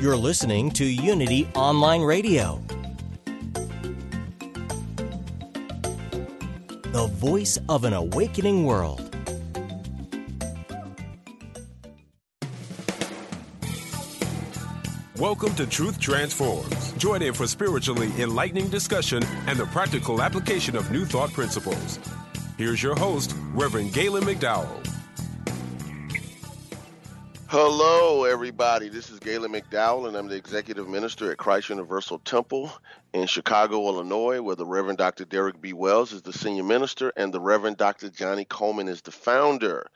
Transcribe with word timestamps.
You're 0.00 0.16
listening 0.16 0.70
to 0.70 0.84
Unity 0.86 1.46
Online 1.54 2.00
Radio, 2.00 2.62
the 6.84 7.06
voice 7.16 7.58
of 7.68 7.84
an 7.84 7.92
awakening 7.92 8.64
world. 8.64 9.14
Welcome 15.18 15.54
to 15.56 15.66
Truth 15.66 16.00
Transforms. 16.00 16.92
Join 16.92 17.20
in 17.20 17.34
for 17.34 17.46
spiritually 17.46 18.10
enlightening 18.18 18.70
discussion 18.70 19.22
and 19.46 19.58
the 19.58 19.66
practical 19.66 20.22
application 20.22 20.76
of 20.76 20.90
new 20.90 21.04
thought 21.04 21.30
principles. 21.34 21.98
Here's 22.56 22.82
your 22.82 22.96
host, 22.96 23.36
Reverend 23.52 23.92
Galen 23.92 24.24
McDowell. 24.24 24.99
Hello, 27.52 28.22
everybody. 28.22 28.88
This 28.88 29.10
is 29.10 29.18
Galen 29.18 29.50
McDowell, 29.50 30.06
and 30.06 30.16
I'm 30.16 30.28
the 30.28 30.36
executive 30.36 30.88
minister 30.88 31.32
at 31.32 31.38
Christ 31.38 31.68
Universal 31.68 32.20
Temple 32.20 32.72
in 33.12 33.26
Chicago, 33.26 33.88
Illinois, 33.88 34.40
where 34.40 34.54
the 34.54 34.64
Reverend 34.64 34.98
Dr. 34.98 35.24
Derek 35.24 35.60
B. 35.60 35.72
Wells 35.72 36.12
is 36.12 36.22
the 36.22 36.32
senior 36.32 36.62
minister 36.62 37.12
and 37.16 37.34
the 37.34 37.40
Reverend 37.40 37.76
Dr. 37.76 38.08
Johnnie 38.08 38.44
Colemon 38.44 38.88
is 38.88 39.02
the 39.02 39.10
founder. 39.10 39.88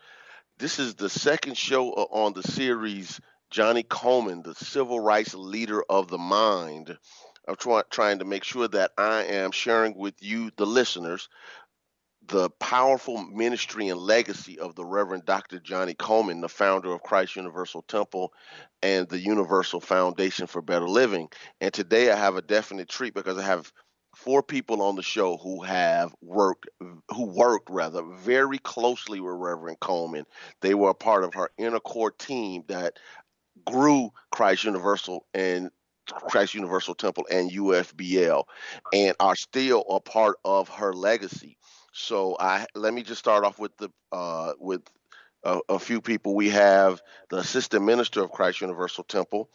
This 0.58 0.80
is 0.80 0.97
the 0.97 1.08
second 1.08 1.56
show 1.56 1.91
on 1.92 2.32
the 2.32 2.42
series 2.42 3.20
Johnnie 3.50 3.84
Colemon, 3.84 4.42
the 4.42 4.56
civil 4.56 4.98
rights 4.98 5.32
leader 5.32 5.80
of 5.88 6.08
the 6.08 6.19
mind. 6.19 6.98
I'm 7.47 7.55
try- 7.55 7.82
trying 7.88 8.19
to 8.19 8.25
make 8.25 8.42
sure 8.42 8.66
that 8.66 8.91
I 8.98 9.27
am 9.27 9.52
sharing 9.52 9.94
with 9.97 10.20
you, 10.20 10.50
the 10.56 10.66
listeners, 10.66 11.28
the 12.28 12.50
powerful 12.61 13.19
ministry 13.25 13.89
and 13.89 14.00
legacy 14.00 14.58
of 14.58 14.75
the 14.75 14.84
Reverend 14.84 15.25
Dr. 15.25 15.58
Johnnie 15.61 15.94
Colemon, 15.94 16.41
the 16.41 16.48
founder 16.48 16.92
of 16.92 17.03
Christ 17.03 17.36
Universal 17.36 17.83
Temple 17.83 18.33
and 18.83 19.08
the 19.08 19.19
Universal 19.19 19.81
Foundation 19.81 20.47
for 20.47 20.62
Better 20.62 20.89
Living. 20.89 21.28
And 21.61 21.72
today 21.72 22.11
I 22.11 22.16
have 22.16 22.36
a 22.36 22.42
definite 22.42 22.89
treat 22.89 23.14
because 23.14 23.39
I 23.39 23.42
have 23.42 23.72
four 24.16 24.42
people 24.42 24.81
on 24.81 24.97
the 24.97 25.03
show 25.03 25.37
who 25.37 25.62
have 25.62 26.15
worked 26.22 26.69
who 27.10 27.25
worked 27.25 27.69
rather 27.69 28.03
very 28.03 28.59
closely 28.59 29.21
with 29.21 29.34
Reverend 29.34 29.81
Colemon. 29.81 30.25
They 30.60 30.75
were 30.75 30.91
a 30.91 30.94
part 30.94 31.25
of 31.25 31.34
her 31.34 31.50
inner 31.59 31.81
core 31.81 32.12
team 32.12 32.62
that 32.69 32.98
grew 33.66 34.10
Christ 34.31 34.65
Universal 34.65 35.27
and 35.34 35.71
Christ 36.06 36.54
Universal 36.54 36.97
Temple 36.97 37.27
and 37.31 37.50
UFBL 37.50 38.44
and 38.93 39.16
are 39.21 39.37
still 39.37 39.84
a 39.88 40.00
part 40.00 40.37
of 40.44 40.69
her 40.69 40.93
legacy. 40.93 41.56
So 41.94 42.37
I 42.41 42.66
let 42.75 42.93
me 42.93 43.05
just 43.05 43.21
start 43.21 43.44
off 43.44 43.59
with 43.59 43.77
the 43.77 43.88
uh, 44.10 44.53
with 44.59 44.82
a, 45.44 45.60
a, 45.69 45.78
few 45.78 46.00
people. 46.00 46.34
We 46.34 46.50
have 46.50 47.00
the 47.31 47.37
assistant 47.38 47.84
minister 47.84 48.22
of 48.22 48.32
Christ 48.32 48.60
Universal 48.60 49.05
Temple, 49.05 49.49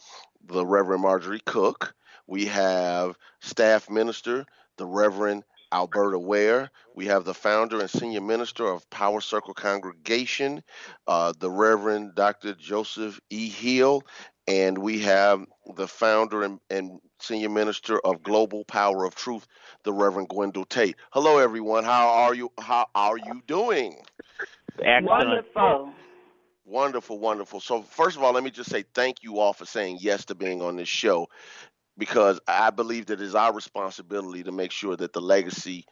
the 0.46 0.66
Reverend 0.66 1.02
Marjorie 1.02 1.42
Cook. 1.46 1.94
We 2.28 2.46
have 2.46 3.18
staff 3.42 3.90
minister, 3.90 4.46
the 4.78 4.86
Reverend 4.86 5.44
Alberta 5.74 6.18
Ware. 6.18 6.72
We 6.96 7.08
have 7.08 7.26
the 7.26 7.34
founder 7.34 7.82
and 7.82 7.90
senior 7.90 8.22
minister 8.22 8.66
of 8.66 8.90
Power 8.90 9.20
Circle 9.20 9.54
Congregation, 9.54 10.64
uh, 11.08 11.34
the 11.38 11.52
Reverend 11.52 12.16
Dr. 12.16 12.54
Joseph 12.54 13.20
E. 13.30 13.50
Hill, 13.50 14.04
and 14.50 14.80
we 14.80 15.00
have 15.00 15.46
the 15.76 15.88
founder 15.88 16.44
and, 16.44 16.60
and, 16.70 17.00
senior 17.22 17.50
minister 17.50 18.00
of 18.00 18.24
Global 18.24 18.64
Power 18.64 19.04
of 19.04 19.14
Truth, 19.14 19.46
the 19.84 19.92
Reverend 19.92 20.30
Gwendolyn 20.30 20.66
Tate. 20.70 20.96
Hello, 21.12 21.38
everyone. 21.38 21.84
How 21.84 22.08
are 22.08 22.34
you? 22.34 22.50
How 22.58 22.88
are 22.96 23.18
you 23.18 23.42
doing? 23.46 24.02
Wonderful. 24.80 25.92
Wonderful, 26.66 27.20
wonderful. 27.20 27.60
So, 27.60 27.82
first 27.82 28.16
of 28.16 28.24
all, 28.24 28.32
let 28.32 28.44
me 28.44 28.52
just 28.52 28.70
say 28.70 28.86
thank 28.94 29.22
you 29.22 29.40
all 29.40 29.52
for 29.52 29.66
saying 29.66 29.98
yes 30.00 30.24
to 30.26 30.36
being 30.36 30.62
on 30.62 30.78
this 30.78 30.88
show 30.88 31.28
because 31.98 32.40
I 32.48 32.70
believe 32.70 33.08
that 33.08 33.20
it 33.20 33.26
is 33.26 33.36
our 33.36 33.54
responsibility 33.54 34.44
to 34.44 34.52
make 34.54 34.72
sure 34.72 34.96
that 34.96 35.12
the 35.12 35.22
legacy 35.22 35.86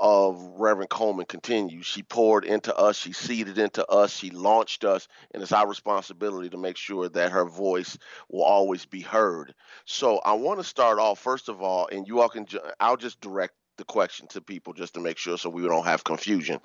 of 0.00 0.42
Reverend 0.56 0.88
Colemon 0.88 1.28
continues. 1.28 1.84
She 1.84 2.02
poured 2.02 2.46
into 2.46 2.74
us, 2.74 2.96
she 2.96 3.12
seeded 3.12 3.58
into 3.58 3.86
us, 3.86 4.16
she 4.16 4.30
launched 4.30 4.84
us, 4.84 5.06
and 5.32 5.42
it's 5.42 5.52
our 5.52 5.68
responsibility 5.68 6.48
to 6.48 6.56
make 6.56 6.78
sure 6.78 7.08
that 7.10 7.32
her 7.32 7.44
voice 7.44 7.98
will 8.30 8.42
always 8.42 8.86
be 8.86 9.02
heard. 9.02 9.54
So 9.84 10.18
I 10.18 10.32
want 10.32 10.58
to 10.58 10.64
start 10.64 10.98
off 10.98 11.18
first 11.20 11.50
of 11.50 11.60
all, 11.60 11.86
and 11.92 12.08
you 12.08 12.20
all 12.20 12.30
can, 12.30 12.46
I'll 12.80 12.96
just 12.96 13.20
direct 13.20 13.52
the 13.76 13.84
question 13.84 14.26
to 14.28 14.40
people 14.40 14.72
just 14.72 14.94
to 14.94 15.00
make 15.00 15.18
sure 15.18 15.36
so 15.36 15.50
we 15.50 15.62
don't 15.62 15.84
have 15.84 16.02
confusion. 16.02 16.60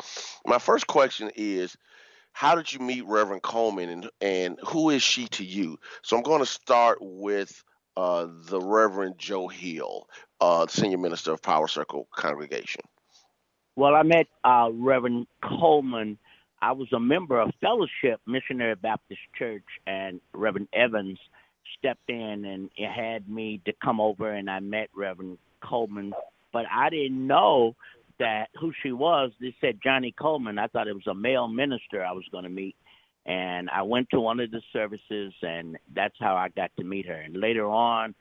My 0.46 0.59
first 0.59 0.88
question 0.88 1.29
is 1.35 1.75
how 2.31 2.56
did 2.56 2.72
you 2.72 2.79
meet 2.79 3.06
Reverend 3.06 3.44
Colemon 3.44 3.91
and, 3.91 4.09
and 4.22 4.59
who 4.66 4.90
is 4.90 5.03
she 5.03 5.28
to 5.29 5.44
you? 5.44 5.78
So 6.03 6.16
I'm 6.16 6.23
going 6.23 6.41
to 6.41 6.46
start 6.46 7.00
with 7.02 7.63
uh, 7.97 8.28
the 8.47 8.62
Reverend 8.62 9.16
Joe 9.17 9.47
Hill, 9.50 10.07
uh, 10.40 10.67
Senior 10.67 10.97
Minister 10.97 11.34
of 11.34 11.41
Power 11.41 11.67
Circle 11.67 12.07
Congregation. 12.16 12.81
Well, 13.78 13.94
I 13.94 14.03
met 14.03 14.28
uh, 14.46 14.69
Reverend 14.74 15.28
Colemon. 15.44 16.18
I 16.62 16.72
was 16.72 16.88
a 16.94 17.00
member 17.00 17.41
of 17.41 17.52
Fellowship 17.59 18.22
Missionary 18.25 18.75
Baptist 18.75 19.19
Church, 19.38 19.66
and 19.86 20.22
Reverend 20.34 20.69
Evans 20.74 21.19
stepped 21.78 22.09
in 22.09 22.46
and 22.46 22.69
had 22.78 23.28
me 23.28 23.59
to 23.66 23.74
come 23.84 24.00
over, 24.00 24.31
and 24.31 24.50
I 24.50 24.62
met 24.62 24.90
Reverend 24.96 25.38
Colemon. 25.62 26.12
But 26.53 26.66
I 26.74 26.90
didn't 26.90 27.28
know 27.28 27.75
that 28.18 28.47
who 28.59 28.72
she 28.81 28.94
was. 28.94 29.31
They 29.41 29.53
said 29.59 29.80
Johnnie 29.84 30.16
Colemon. 30.18 30.58
I 30.58 30.68
thought 30.68 30.88
it 30.88 30.96
was 30.96 31.08
a 31.08 31.14
male 31.14 31.50
minister 31.50 32.03
I 32.03 32.14
was 32.14 32.24
going 32.31 32.46
to 32.46 32.50
meet, 32.50 32.78
and 33.25 33.69
I 33.69 33.81
went 33.81 34.09
to 34.12 34.22
one 34.22 34.40
of 34.40 34.52
the 34.52 34.62
services, 34.72 35.34
and 35.41 35.78
that's 35.94 36.16
how 36.18 36.38
I 36.38 36.47
got 36.47 36.72
to 36.78 36.85
meet 36.85 37.08
her. 37.08 37.16
And 37.19 37.35
later 37.35 37.66
on 37.66 38.16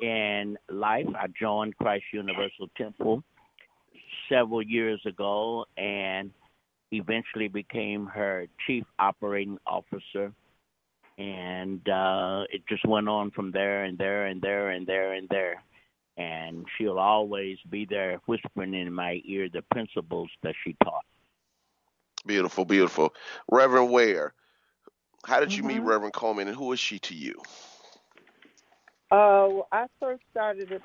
in 0.00 0.56
life, 0.68 1.08
I 1.18 1.26
joined 1.36 1.76
Christ 1.78 2.04
Universal 2.12 2.68
Temple 2.76 3.24
several 4.28 4.62
years 4.62 5.00
ago 5.06 5.64
and 5.76 6.30
eventually 6.92 7.48
became 7.48 8.06
her 8.06 8.46
chief 8.66 8.84
operating 8.98 9.58
officer. 9.66 10.32
And 11.18 11.86
uh, 11.88 12.44
it 12.50 12.62
just 12.68 12.86
went 12.86 13.08
on 13.08 13.30
from 13.30 13.50
there 13.52 13.84
and 13.84 13.98
there 13.98 14.26
and 14.26 14.40
there 14.40 14.70
and 14.70 14.86
there 14.86 15.12
and 15.12 15.28
there. 15.28 15.62
And 16.16 16.66
she'll 16.76 16.98
always 16.98 17.58
be 17.70 17.86
there 17.88 18.18
whispering 18.26 18.74
in 18.74 18.92
my 18.92 19.20
ear 19.24 19.48
the 19.52 19.62
principles 19.70 20.30
that 20.42 20.54
she 20.64 20.76
taught. 20.82 21.04
Beautiful, 22.26 22.64
beautiful. 22.64 23.14
Reverend 23.50 23.90
Ware, 23.90 24.34
how 25.26 25.40
did 25.40 25.54
you 25.54 25.62
Mm-hmm. 25.62 25.68
meet 25.68 25.80
Reverend 25.80 26.12
Colemon 26.14 26.48
and 26.48 26.56
who 26.56 26.72
is 26.72 26.80
she 26.80 26.98
to 27.00 27.14
you? 27.14 27.34
Uh, 29.10 29.46
well, 29.48 29.68
I 29.72 29.86
first 30.00 30.22
started 30.30 30.80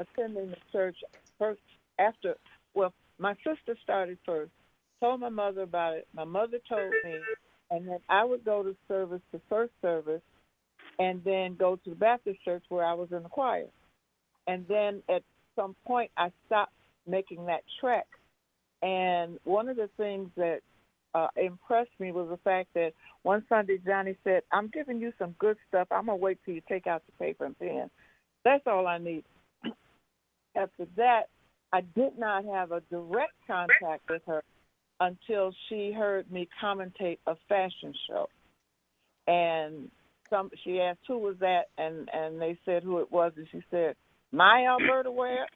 attending 0.00 0.50
the 0.50 0.56
church 0.72 0.96
first 1.38 1.60
after. 1.98 2.34
Well, 2.74 2.92
my 3.18 3.34
sister 3.36 3.76
started 3.82 4.18
first. 4.24 4.50
Told 5.00 5.20
my 5.20 5.28
mother 5.28 5.62
about 5.62 5.94
it. 5.94 6.08
My 6.14 6.24
mother 6.24 6.58
told 6.68 6.92
me, 7.04 7.18
and 7.70 7.86
then 7.86 7.98
I 8.08 8.24
would 8.24 8.44
go 8.44 8.62
to 8.62 8.76
service, 8.88 9.20
the 9.32 9.40
first 9.48 9.72
service, 9.80 10.22
and 10.98 11.22
then 11.24 11.54
go 11.56 11.76
to 11.76 11.90
the 11.90 11.96
Baptist 11.96 12.42
church 12.44 12.64
where 12.68 12.84
I 12.84 12.94
was 12.94 13.08
in 13.12 13.22
the 13.22 13.28
choir. 13.28 13.66
And 14.46 14.66
then 14.68 15.02
at 15.08 15.22
some 15.54 15.76
point, 15.86 16.10
I 16.16 16.32
stopped 16.46 16.72
making 17.06 17.46
that 17.46 17.62
trek. 17.80 18.06
And 18.82 19.38
one 19.44 19.68
of 19.68 19.76
the 19.76 19.90
things 19.96 20.30
that 20.36 20.60
uh, 21.14 21.28
impressed 21.36 21.90
me 21.98 22.12
was 22.12 22.28
the 22.28 22.36
fact 22.38 22.68
that 22.74 22.92
one 23.22 23.44
Sunday 23.48 23.78
Johnnie 23.84 24.16
said, 24.24 24.42
"I'm 24.52 24.68
giving 24.68 25.00
you 25.00 25.12
some 25.18 25.34
good 25.38 25.56
stuff. 25.68 25.88
I'm 25.90 26.06
gonna 26.06 26.16
wait 26.16 26.38
till 26.44 26.54
you 26.54 26.62
take 26.68 26.86
out 26.86 27.02
the 27.06 27.24
paper 27.24 27.44
and 27.44 27.58
pen. 27.58 27.90
That's 28.44 28.66
all 28.66 28.86
I 28.86 28.98
need." 28.98 29.24
After 30.56 30.86
that, 30.96 31.28
I 31.72 31.82
did 31.82 32.18
not 32.18 32.44
have 32.44 32.72
a 32.72 32.80
direct 32.90 33.34
contact 33.46 34.08
with 34.08 34.22
her 34.26 34.42
until 35.00 35.52
she 35.68 35.92
heard 35.92 36.30
me 36.30 36.48
commentate 36.60 37.18
a 37.26 37.36
fashion 37.48 37.94
show, 38.08 38.28
and 39.26 39.90
some 40.30 40.50
she 40.64 40.80
asked 40.80 41.00
who 41.06 41.18
was 41.18 41.36
that, 41.40 41.68
and 41.76 42.08
and 42.12 42.40
they 42.40 42.58
said 42.64 42.82
who 42.82 42.98
it 42.98 43.12
was, 43.12 43.32
and 43.36 43.46
she 43.52 43.62
said 43.70 43.96
my 44.32 44.66
Alberta 44.66 45.10
Ware, 45.10 45.46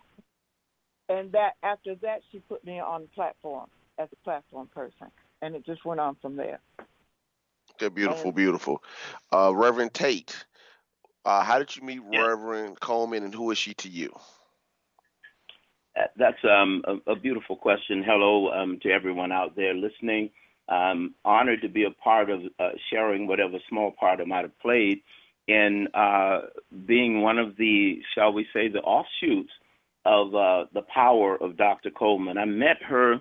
and 1.09 1.32
that 1.32 1.53
after 1.62 1.94
that 1.97 2.20
she 2.31 2.41
put 2.41 2.64
me 2.64 2.79
on 2.79 3.03
the 3.03 3.09
platform 3.09 3.69
as 3.99 4.09
a 4.12 4.25
platform 4.25 4.69
person, 4.75 5.09
and 5.41 5.55
it 5.55 5.64
just 5.64 5.85
went 5.85 6.00
on 6.00 6.17
from 6.20 6.37
there. 6.37 6.61
Okay, 7.73 7.88
beautiful, 7.88 8.26
and, 8.26 8.35
beautiful. 8.35 8.82
Uh, 9.32 9.53
Reverend 9.55 9.94
Tate, 9.94 10.44
uh, 11.25 11.43
how 11.43 11.59
did 11.59 11.75
you 11.75 11.82
meet 11.82 12.00
yeah. 12.11 12.20
Reverend 12.20 12.81
Colemon, 12.81 13.25
and 13.25 13.35
who 13.35 13.50
is 13.50 13.59
she 13.59 13.75
to 13.75 13.88
you? 13.88 14.14
That's 16.17 16.43
um, 16.44 16.83
a, 16.87 17.12
a, 17.12 17.17
beautiful 17.17 17.56
question. 17.56 18.03
Hello 18.05 18.50
um, 18.50 18.79
to 18.83 18.91
everyone 18.91 19.33
out 19.33 19.55
there 19.56 19.75
listening. 19.75 20.31
Um, 20.69 21.15
honored 21.25 21.62
to 21.62 21.69
be 21.69 21.85
a 21.85 21.91
part 21.91 22.31
of 22.31 22.41
uh, 22.59 22.71
sharing 22.91 23.27
whatever 23.27 23.59
small 23.69 23.93
part 23.93 24.21
I 24.21 24.25
might 24.25 24.43
have 24.43 24.59
played 24.61 25.03
in 25.49 25.89
uh, 25.93 26.43
being 26.87 27.21
one 27.21 27.39
of 27.39 27.56
the, 27.56 28.00
shall 28.15 28.33
we 28.33 28.47
say, 28.55 28.69
the 28.69 28.81
offshoots 28.81 29.50
of 30.05 30.35
uh, 30.35 30.65
the 30.73 30.83
power 30.83 31.37
of 31.37 31.56
Dr. 31.56 31.91
Colemon. 31.91 32.38
I 32.38 32.45
met 32.45 32.83
her 32.88 33.17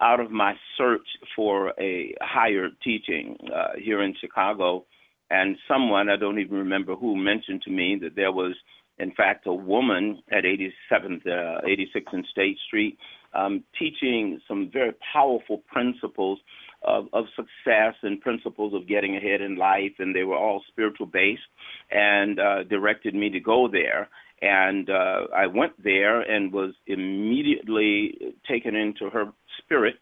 out 0.00 0.20
of 0.20 0.30
my 0.30 0.54
search 0.76 1.06
for 1.36 1.72
a 1.80 2.14
higher 2.20 2.68
teaching 2.82 3.36
uh, 3.54 3.72
here 3.78 4.02
in 4.02 4.14
Chicago, 4.20 4.84
and 5.30 5.56
someone, 5.68 6.08
I 6.08 6.16
don't 6.16 6.38
even 6.38 6.58
remember 6.58 6.94
who, 6.96 7.16
mentioned 7.16 7.62
to 7.62 7.70
me 7.70 7.98
that 8.02 8.16
there 8.16 8.32
was, 8.32 8.54
in 8.98 9.12
fact, 9.12 9.46
a 9.46 9.52
woman 9.52 10.22
at 10.30 10.44
87th, 10.44 11.26
uh, 11.26 11.60
86th 11.66 12.12
and 12.12 12.26
State 12.30 12.58
Street 12.66 12.98
um, 13.34 13.64
teaching 13.78 14.40
some 14.46 14.70
very 14.72 14.92
powerful 15.12 15.58
principles 15.66 16.38
of, 16.82 17.06
of 17.12 17.24
success 17.34 17.94
and 18.02 18.20
principles 18.20 18.74
of 18.74 18.86
getting 18.86 19.16
ahead 19.16 19.40
in 19.40 19.56
life, 19.56 19.92
and 19.98 20.14
they 20.14 20.22
were 20.22 20.36
all 20.36 20.62
spiritual 20.68 21.06
based, 21.06 21.42
and 21.90 22.38
uh, 22.38 22.62
directed 22.64 23.14
me 23.14 23.30
to 23.30 23.40
go 23.40 23.68
there. 23.70 24.08
And 24.42 24.90
uh, 24.90 25.26
I 25.34 25.46
went 25.46 25.82
there 25.82 26.20
and 26.20 26.52
was 26.52 26.74
immediately 26.86 28.34
taken 28.46 28.74
into 28.76 29.08
her 29.10 29.32
spirit 29.58 29.96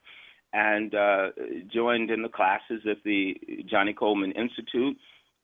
and 0.52 0.94
uh, 0.94 1.28
joined 1.72 2.10
in 2.10 2.22
the 2.22 2.28
classes 2.28 2.82
at 2.90 2.98
the 3.04 3.34
Johnnie 3.70 3.94
Colemon 3.94 4.36
Institute. 4.36 4.96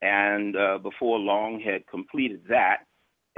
And 0.02 0.56
uh, 0.56 0.78
before 0.78 1.18
long, 1.18 1.60
had 1.60 1.86
completed 1.86 2.42
that. 2.48 2.78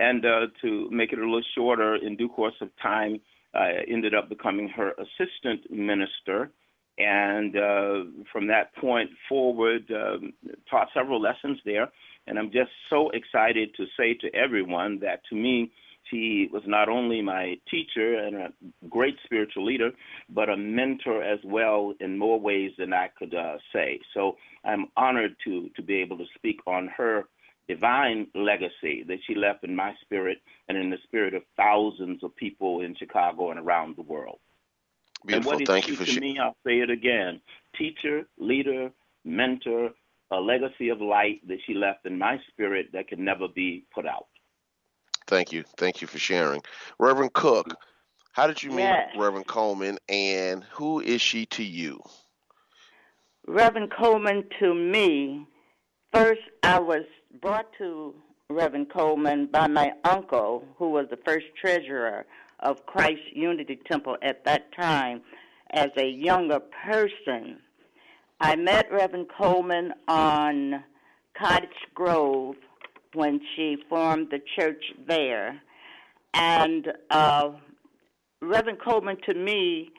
And 0.00 0.24
uh, 0.24 0.46
to 0.62 0.88
make 0.90 1.12
it 1.12 1.18
a 1.18 1.22
little 1.22 1.42
shorter, 1.54 1.94
in 1.96 2.16
due 2.16 2.28
course 2.28 2.54
of 2.60 2.70
time, 2.82 3.20
I 3.54 3.84
ended 3.88 4.14
up 4.14 4.28
becoming 4.28 4.68
her 4.70 4.92
assistant 4.92 5.70
minister 5.70 6.50
and 7.00 7.56
uh, 7.56 8.04
from 8.32 8.46
that 8.48 8.74
point 8.76 9.10
forward, 9.28 9.90
um, 9.90 10.32
taught 10.70 10.88
several 10.94 11.20
lessons 11.20 11.58
there. 11.64 11.88
And 12.26 12.38
I'm 12.38 12.52
just 12.52 12.70
so 12.90 13.10
excited 13.10 13.74
to 13.76 13.86
say 13.98 14.14
to 14.20 14.34
everyone 14.34 14.98
that 15.00 15.20
to 15.30 15.34
me, 15.34 15.72
she 16.10 16.48
was 16.52 16.62
not 16.66 16.88
only 16.88 17.22
my 17.22 17.54
teacher 17.70 18.18
and 18.18 18.36
a 18.36 18.48
great 18.88 19.16
spiritual 19.24 19.64
leader, 19.64 19.90
but 20.28 20.48
a 20.48 20.56
mentor 20.56 21.22
as 21.22 21.38
well 21.44 21.94
in 22.00 22.18
more 22.18 22.38
ways 22.38 22.72
than 22.78 22.92
I 22.92 23.08
could 23.18 23.34
uh, 23.34 23.56
say. 23.72 24.00
So 24.12 24.36
I'm 24.64 24.86
honored 24.96 25.36
to 25.44 25.68
to 25.76 25.82
be 25.82 25.96
able 25.96 26.18
to 26.18 26.24
speak 26.34 26.58
on 26.66 26.90
her 26.96 27.24
divine 27.70 28.26
legacy 28.34 29.04
that 29.06 29.18
she 29.24 29.34
left 29.36 29.62
in 29.62 29.76
my 29.76 29.94
spirit 30.00 30.38
and 30.68 30.76
in 30.76 30.90
the 30.90 30.98
spirit 31.04 31.34
of 31.34 31.42
thousands 31.56 32.24
of 32.24 32.34
people 32.34 32.80
in 32.80 32.96
Chicago 32.96 33.50
and 33.52 33.60
around 33.60 33.94
the 33.96 34.02
world. 34.02 34.40
Beautiful. 35.24 35.52
And 35.52 35.60
what 35.60 35.68
Thank 35.68 35.86
you 35.86 35.94
for 35.94 36.04
sharing. 36.04 36.20
me, 36.20 36.38
I'll 36.40 36.56
say 36.66 36.80
it 36.80 36.90
again. 36.90 37.40
Teacher, 37.76 38.26
leader, 38.38 38.90
mentor, 39.24 39.90
a 40.32 40.40
legacy 40.40 40.88
of 40.88 41.00
light 41.00 41.46
that 41.46 41.58
she 41.64 41.74
left 41.74 42.06
in 42.06 42.18
my 42.18 42.40
spirit 42.48 42.88
that 42.92 43.06
can 43.06 43.24
never 43.24 43.46
be 43.46 43.84
put 43.94 44.04
out. 44.04 44.26
Thank 45.28 45.52
you. 45.52 45.62
Thank 45.76 46.00
you 46.00 46.08
for 46.08 46.18
sharing. 46.18 46.62
Reverend 46.98 47.34
Cook, 47.34 47.76
how 48.32 48.48
did 48.48 48.62
you 48.62 48.70
meet 48.70 48.82
yes. 48.82 49.10
Reverend 49.16 49.46
Colemon 49.46 49.96
and 50.08 50.64
who 50.72 50.98
is 51.00 51.20
she 51.20 51.46
to 51.46 51.62
you? 51.62 52.00
Reverend 53.46 53.92
Colemon 53.92 54.44
to 54.58 54.74
me, 54.74 55.46
first 56.12 56.40
I 56.64 56.80
was 56.80 57.04
brought 57.40 57.72
to 57.78 58.14
Reverend 58.48 58.88
Colemon 58.88 59.50
by 59.50 59.68
my 59.68 59.92
uncle, 60.04 60.64
who 60.76 60.90
was 60.90 61.06
the 61.10 61.18
first 61.24 61.46
treasurer 61.60 62.26
of 62.60 62.84
Christ 62.86 63.22
Unity 63.32 63.78
Temple 63.90 64.16
at 64.22 64.44
that 64.44 64.72
time 64.72 65.22
as 65.70 65.88
a 65.96 66.06
younger 66.06 66.60
person. 66.60 67.58
I 68.40 68.56
met 68.56 68.90
Reverend 68.90 69.28
Colemon 69.28 69.90
on 70.08 70.82
Cottage 71.38 71.68
Grove 71.94 72.56
when 73.14 73.40
she 73.54 73.76
formed 73.88 74.28
the 74.30 74.40
church 74.58 74.82
there. 75.06 75.60
And 76.34 76.88
uh, 77.10 77.50
Reverend 78.42 78.78
Colemon 78.80 79.22
to 79.24 79.34
me 79.34 79.90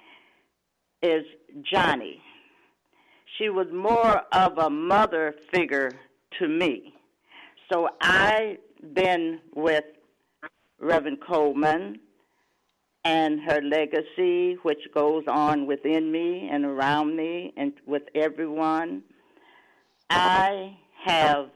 is 1.01 1.23
Johnnie. 1.63 2.21
She 3.37 3.49
was 3.49 3.67
more 3.73 4.21
of 4.33 4.57
a 4.57 4.69
mother 4.69 5.35
figure 5.53 5.91
to 6.39 6.47
me. 6.47 6.93
So 7.71 7.87
I've 8.01 8.57
been 8.93 9.39
with 9.55 9.85
Reverend 10.77 11.19
Colemon 11.21 11.99
and 13.05 13.39
her 13.47 13.61
legacy, 13.61 14.55
which 14.63 14.79
goes 14.93 15.23
on 15.27 15.65
within 15.67 16.11
me 16.11 16.49
and 16.51 16.65
around 16.65 17.15
me 17.15 17.53
and 17.55 17.71
with 17.85 18.01
everyone. 18.13 19.03
I 20.09 20.75
have 21.05 21.49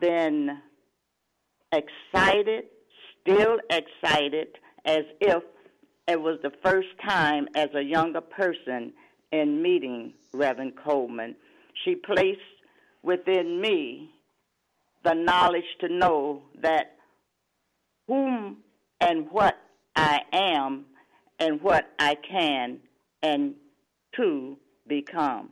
been 0.00 0.58
excited, 1.70 2.64
still 3.20 3.58
excited, 3.70 4.48
as 4.86 5.04
if 5.20 5.44
it 6.08 6.20
was 6.20 6.40
the 6.42 6.52
first 6.64 6.88
time 7.06 7.46
as 7.54 7.68
a 7.76 7.82
younger 7.82 8.22
person 8.22 8.92
in 9.30 9.62
meeting 9.62 10.14
Reverend 10.32 10.72
Colemon. 10.74 11.36
She 11.84 11.94
placed 11.94 12.40
within 13.04 13.60
me 13.60 14.10
the 15.04 15.14
knowledge 15.14 15.64
to 15.80 15.88
know 15.88 16.42
that 16.62 16.96
whom 18.06 18.58
and 19.00 19.30
what 19.30 19.56
I 19.96 20.20
am 20.32 20.86
and 21.38 21.60
what 21.62 21.90
I 21.98 22.16
can 22.16 22.78
and 23.22 23.54
to 24.16 24.56
become. 24.86 25.50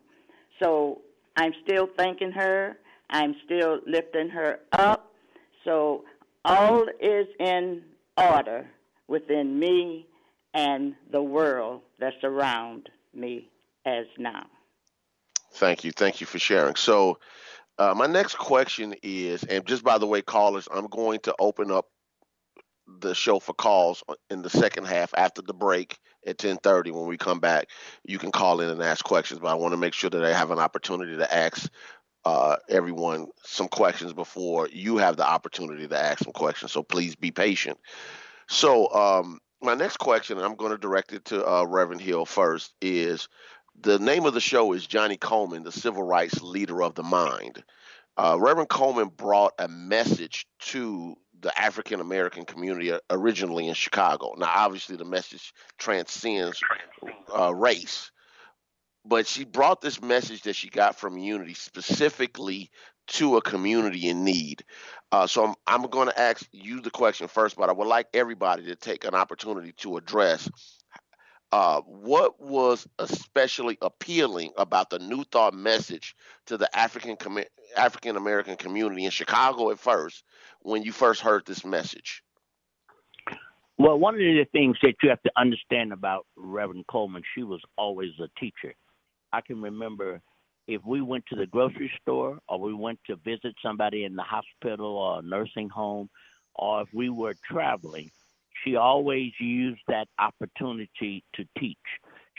So 0.60 1.00
I'm 1.36 1.52
still 1.64 1.88
thanking 1.96 2.32
her. 2.32 2.76
I'm 3.10 3.34
still 3.44 3.80
lifting 3.86 4.28
her 4.28 4.60
up. 4.72 5.12
So 5.64 6.04
all 6.44 6.86
is 7.00 7.26
in 7.38 7.82
order 8.16 8.68
within 9.06 9.58
me 9.58 10.06
and 10.54 10.94
the 11.10 11.22
world 11.22 11.82
that's 11.98 12.22
around 12.22 12.88
me 13.14 13.48
as 13.86 14.06
now. 14.18 14.46
Thank 15.52 15.84
you. 15.84 15.92
Thank 15.92 16.20
you 16.20 16.26
for 16.26 16.38
sharing. 16.38 16.76
So, 16.76 17.18
uh, 17.78 17.94
my 17.96 18.06
next 18.06 18.36
question 18.38 18.94
is, 19.02 19.44
and 19.44 19.64
just 19.66 19.84
by 19.84 19.98
the 19.98 20.06
way, 20.06 20.22
callers, 20.22 20.68
I'm 20.72 20.86
going 20.86 21.20
to 21.20 21.34
open 21.38 21.70
up 21.70 21.86
the 23.00 23.14
show 23.14 23.38
for 23.38 23.52
calls 23.52 24.02
in 24.30 24.42
the 24.42 24.50
second 24.50 24.86
half 24.86 25.12
after 25.16 25.42
the 25.42 25.52
break 25.52 25.98
at 26.26 26.38
10:30 26.38 26.92
when 26.92 27.06
we 27.06 27.18
come 27.18 27.38
back 27.38 27.68
you 28.04 28.18
can 28.18 28.32
call 28.32 28.60
in 28.60 28.70
and 28.70 28.82
ask 28.82 29.04
questions 29.04 29.40
but 29.40 29.48
I 29.48 29.54
want 29.54 29.72
to 29.72 29.76
make 29.76 29.92
sure 29.92 30.10
that 30.10 30.24
I 30.24 30.32
have 30.32 30.50
an 30.50 30.58
opportunity 30.58 31.16
to 31.16 31.34
ask 31.34 31.70
uh, 32.24 32.56
everyone 32.68 33.28
some 33.44 33.68
questions 33.68 34.12
before 34.12 34.68
you 34.72 34.96
have 34.96 35.16
the 35.16 35.28
opportunity 35.28 35.86
to 35.86 35.98
ask 35.98 36.24
some 36.24 36.32
questions 36.32 36.72
so 36.72 36.82
please 36.82 37.14
be 37.14 37.30
patient. 37.30 37.78
So 38.48 38.90
um, 38.92 39.38
my 39.62 39.74
next 39.74 39.98
question 39.98 40.38
and 40.38 40.46
I'm 40.46 40.56
going 40.56 40.72
to 40.72 40.78
direct 40.78 41.12
it 41.12 41.26
to 41.26 41.46
uh, 41.46 41.64
Reverend 41.64 42.00
Hill 42.00 42.24
first 42.24 42.74
is 42.80 43.28
the 43.80 43.98
name 43.98 44.26
of 44.26 44.34
the 44.34 44.40
show 44.40 44.72
is 44.72 44.86
Johnnie 44.86 45.16
Colemon, 45.16 45.64
the 45.64 45.72
civil 45.72 46.02
rights 46.02 46.40
leader 46.42 46.82
of 46.82 46.94
the 46.94 47.02
mind 47.02 47.62
uh, 48.18 48.36
Reverend 48.38 48.68
Colemon 48.68 49.16
brought 49.16 49.54
a 49.58 49.68
message 49.68 50.46
to 50.58 51.16
the 51.40 51.56
African 51.58 52.00
American 52.00 52.44
community 52.44 52.90
uh, 52.90 52.98
originally 53.10 53.68
in 53.68 53.74
Chicago. 53.74 54.34
Now, 54.36 54.50
obviously, 54.52 54.96
the 54.96 55.04
message 55.04 55.54
transcends 55.78 56.60
uh, 57.36 57.54
race, 57.54 58.10
but 59.04 59.28
she 59.28 59.44
brought 59.44 59.80
this 59.80 60.02
message 60.02 60.42
that 60.42 60.56
she 60.56 60.68
got 60.68 60.96
from 60.96 61.16
Unity 61.16 61.54
specifically 61.54 62.70
to 63.06 63.36
a 63.36 63.42
community 63.42 64.08
in 64.08 64.24
need. 64.24 64.64
Uh, 65.12 65.28
so 65.28 65.46
I'm, 65.46 65.54
I'm 65.66 65.88
going 65.88 66.08
to 66.08 66.20
ask 66.20 66.44
you 66.50 66.80
the 66.80 66.90
question 66.90 67.28
first, 67.28 67.56
but 67.56 67.70
I 67.70 67.72
would 67.72 67.86
like 67.86 68.08
everybody 68.12 68.64
to 68.64 68.76
take 68.76 69.04
an 69.04 69.14
opportunity 69.14 69.72
to 69.78 69.96
address 69.96 70.50
uh, 71.52 71.80
what 71.82 72.40
was 72.40 72.86
especially 72.98 73.78
appealing 73.80 74.52
about 74.56 74.90
the 74.90 74.98
New 74.98 75.24
Thought 75.24 75.54
message 75.54 76.14
to 76.46 76.56
the 76.56 76.74
African 76.76 77.16
com- 77.16 77.38
African 77.76 78.16
American 78.16 78.56
community 78.56 79.04
in 79.04 79.10
Chicago 79.10 79.70
at 79.70 79.78
first 79.78 80.24
when 80.60 80.82
you 80.82 80.92
first 80.92 81.20
heard 81.20 81.46
this 81.46 81.64
message? 81.64 82.22
Well, 83.78 83.98
one 83.98 84.14
of 84.14 84.18
the 84.18 84.44
things 84.50 84.76
that 84.82 84.94
you 85.02 85.08
have 85.08 85.22
to 85.22 85.30
understand 85.36 85.92
about 85.92 86.26
Reverend 86.36 86.86
Colemon, 86.88 87.22
she 87.34 87.44
was 87.44 87.60
always 87.76 88.10
a 88.20 88.28
teacher. 88.40 88.74
I 89.32 89.40
can 89.40 89.62
remember 89.62 90.20
if 90.66 90.84
we 90.84 91.00
went 91.00 91.24
to 91.28 91.36
the 91.36 91.46
grocery 91.46 91.90
store 92.02 92.38
or 92.48 92.60
we 92.60 92.74
went 92.74 92.98
to 93.06 93.16
visit 93.16 93.54
somebody 93.62 94.04
in 94.04 94.16
the 94.16 94.22
hospital 94.22 94.96
or 94.98 95.22
nursing 95.22 95.68
home, 95.68 96.10
or 96.56 96.82
if 96.82 96.88
we 96.92 97.08
were 97.08 97.36
traveling, 97.48 98.10
she 98.64 98.76
always 98.76 99.32
used 99.38 99.80
that 99.88 100.08
opportunity 100.18 101.24
to 101.34 101.44
teach. 101.58 101.76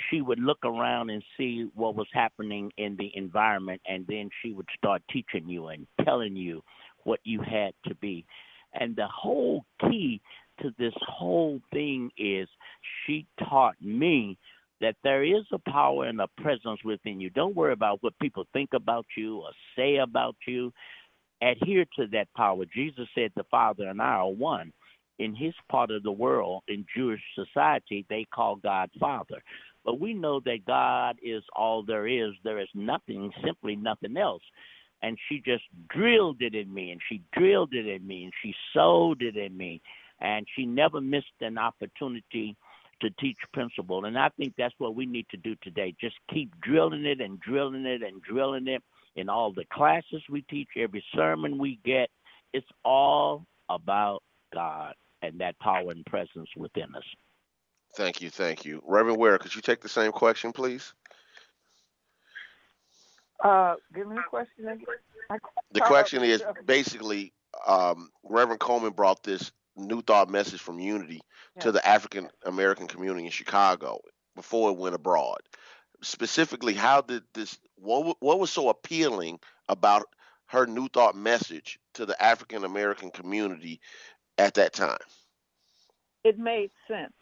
She 0.10 0.22
would 0.22 0.40
look 0.40 0.60
around 0.64 1.10
and 1.10 1.24
see 1.38 1.70
what 1.76 1.96
was 1.96 2.08
happening 2.14 2.72
in 2.78 2.96
the 2.98 3.12
environment, 3.16 3.82
and 3.88 4.06
then 4.08 4.30
she 4.42 4.54
would 4.54 4.68
start 4.78 5.02
teaching 5.12 5.48
you 5.50 5.68
and 5.68 5.86
telling 6.06 6.36
you 6.36 6.62
what 7.04 7.20
you 7.24 7.42
had 7.42 7.74
to 7.86 7.96
be. 7.96 8.26
And 8.74 8.96
the 8.96 9.08
whole 9.08 9.66
key 9.82 10.22
to 10.62 10.72
this 10.78 10.94
whole 11.02 11.60
thing 11.72 12.12
is 12.18 12.48
she 13.06 13.26
taught 13.40 13.76
me 13.82 14.38
that 14.82 14.96
there 15.04 15.24
is 15.24 15.44
a 15.52 15.72
power 15.72 16.06
and 16.06 16.22
a 16.22 16.28
presence 16.42 16.80
within 16.86 17.20
you. 17.20 17.30
Don't 17.30 17.56
worry 17.56 17.74
about 17.74 18.02
what 18.02 18.18
people 18.22 18.46
think 18.54 18.70
about 18.74 19.06
you 19.18 19.40
or 19.40 19.50
say 19.76 19.98
about 19.98 20.36
you. 20.48 20.72
Adhere 21.42 21.86
to 21.98 22.08
that 22.08 22.28
power. 22.36 22.64
Jesus 22.74 23.08
said 23.16 23.32
the 23.36 23.44
Father 23.50 23.88
and 23.88 24.02
I 24.02 24.16
are 24.16 24.30
one. 24.30 24.72
In 25.20 25.36
his 25.36 25.54
part 25.70 25.92
of 25.92 26.04
the 26.04 26.12
world, 26.12 26.64
in 26.70 26.86
Jewish 26.96 27.22
society, 27.36 28.06
they 28.10 28.26
call 28.34 28.56
God 28.56 28.90
Father. 29.00 29.44
But 29.84 30.00
we 30.00 30.14
know 30.14 30.40
that 30.46 30.66
God 30.66 31.18
is 31.22 31.44
all 31.56 31.84
there 31.84 32.08
is. 32.08 32.32
There 32.44 32.60
is 32.60 32.70
nothing, 32.74 33.32
simply 33.46 33.76
nothing 33.76 34.18
else. 34.18 34.44
And 35.02 35.18
she 35.28 35.42
just 35.46 35.64
drilled 35.90 36.42
it 36.42 36.56
in 36.56 36.74
me, 36.74 36.92
and 36.92 37.02
she 37.10 37.22
drilled 37.34 37.74
it 37.74 37.88
in 37.88 38.06
me, 38.06 38.24
and 38.24 38.34
she 38.42 38.54
sowed 38.74 39.22
it 39.22 39.36
in 39.36 39.56
me. 39.56 39.82
And 40.22 40.46
she 40.56 40.66
never 40.66 41.00
missed 41.00 41.28
an 41.42 41.58
opportunity 41.58 42.56
to 43.02 43.10
teach 43.12 43.38
principle. 43.54 44.06
And 44.06 44.18
I 44.18 44.30
think 44.30 44.54
that's 44.58 44.76
what 44.78 44.96
we 44.96 45.06
need 45.06 45.26
to 45.32 45.38
do 45.38 45.56
today. 45.64 45.96
Just 46.00 46.16
keep 46.34 46.52
drilling 46.62 47.06
it 47.06 47.22
and 47.22 47.40
drilling 47.40 47.86
it 47.86 48.04
and 48.04 48.22
drilling 48.22 48.68
it 48.68 48.84
in 49.16 49.30
all 49.30 49.52
the 49.52 49.66
classes 49.72 50.22
we 50.30 50.42
teach, 50.44 50.68
every 50.78 51.04
sermon 51.16 51.58
we 51.58 51.80
get. 51.86 52.10
It's 52.54 52.68
all 52.84 53.46
about 53.70 54.24
God 54.54 54.96
and 55.22 55.40
that 55.40 55.58
power 55.60 55.92
and 55.92 56.06
presence 56.06 56.50
within 56.56 56.96
us. 56.96 57.04
Thank 57.96 58.22
you, 58.22 58.30
thank 58.30 58.66
you. 58.66 58.82
Reverend 58.86 59.18
Ware, 59.18 59.38
could 59.38 59.56
you 59.56 59.62
take 59.62 59.82
the 59.82 59.90
same 59.90 60.12
question, 60.12 60.52
please? 60.52 60.94
Uh, 63.44 63.76
give 63.94 64.08
me 64.08 64.18
a 64.18 64.30
question 64.30 64.68
again. 64.68 64.86
The 65.72 65.82
question 65.82 66.24
is 66.24 66.44
basically 66.66 67.34
um, 67.68 68.10
Reverend 68.24 68.60
Colemon 68.60 68.96
brought 68.96 69.24
this 69.24 69.52
New 69.76 70.02
Thought 70.02 70.30
message 70.30 70.60
from 70.60 70.80
Unity 70.80 71.22
yeah. 71.56 71.64
to 71.64 71.72
the 71.72 71.86
African 71.88 72.30
American 72.46 72.88
community 72.88 73.26
in 73.26 73.32
Chicago 73.32 74.02
before 74.36 74.72
it 74.72 74.78
went 74.78 74.96
abroad. 74.96 75.40
Specifically, 76.02 76.74
how 76.74 77.02
did 77.02 77.24
this? 77.34 77.58
What 77.76 78.18
what 78.20 78.40
was 78.40 78.52
so 78.52 78.70
appealing 78.70 79.40
about 79.70 80.06
her 80.48 80.66
New 80.66 80.90
Thought 80.90 81.16
message 81.16 81.80
to 81.94 82.06
the 82.06 82.22
African 82.22 82.66
American 82.66 83.12
community 83.12 83.80
at 84.40 84.56
that 84.56 84.74
time? 84.74 84.98
It 86.24 86.40
made 86.40 86.72
sense. 86.88 87.14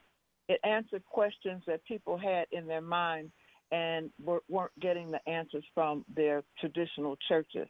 It 0.48 0.60
answered 0.64 1.04
questions 1.06 1.64
that 1.68 1.84
people 1.86 2.18
had 2.18 2.46
in 2.52 2.68
their 2.68 2.82
mind 2.82 3.32
and 3.72 4.10
were, 4.24 4.42
weren't 4.48 4.80
getting 4.80 5.12
the 5.12 5.30
answers 5.30 5.66
from 5.74 6.06
their 6.16 6.44
traditional 6.60 7.18
churches. 7.28 7.68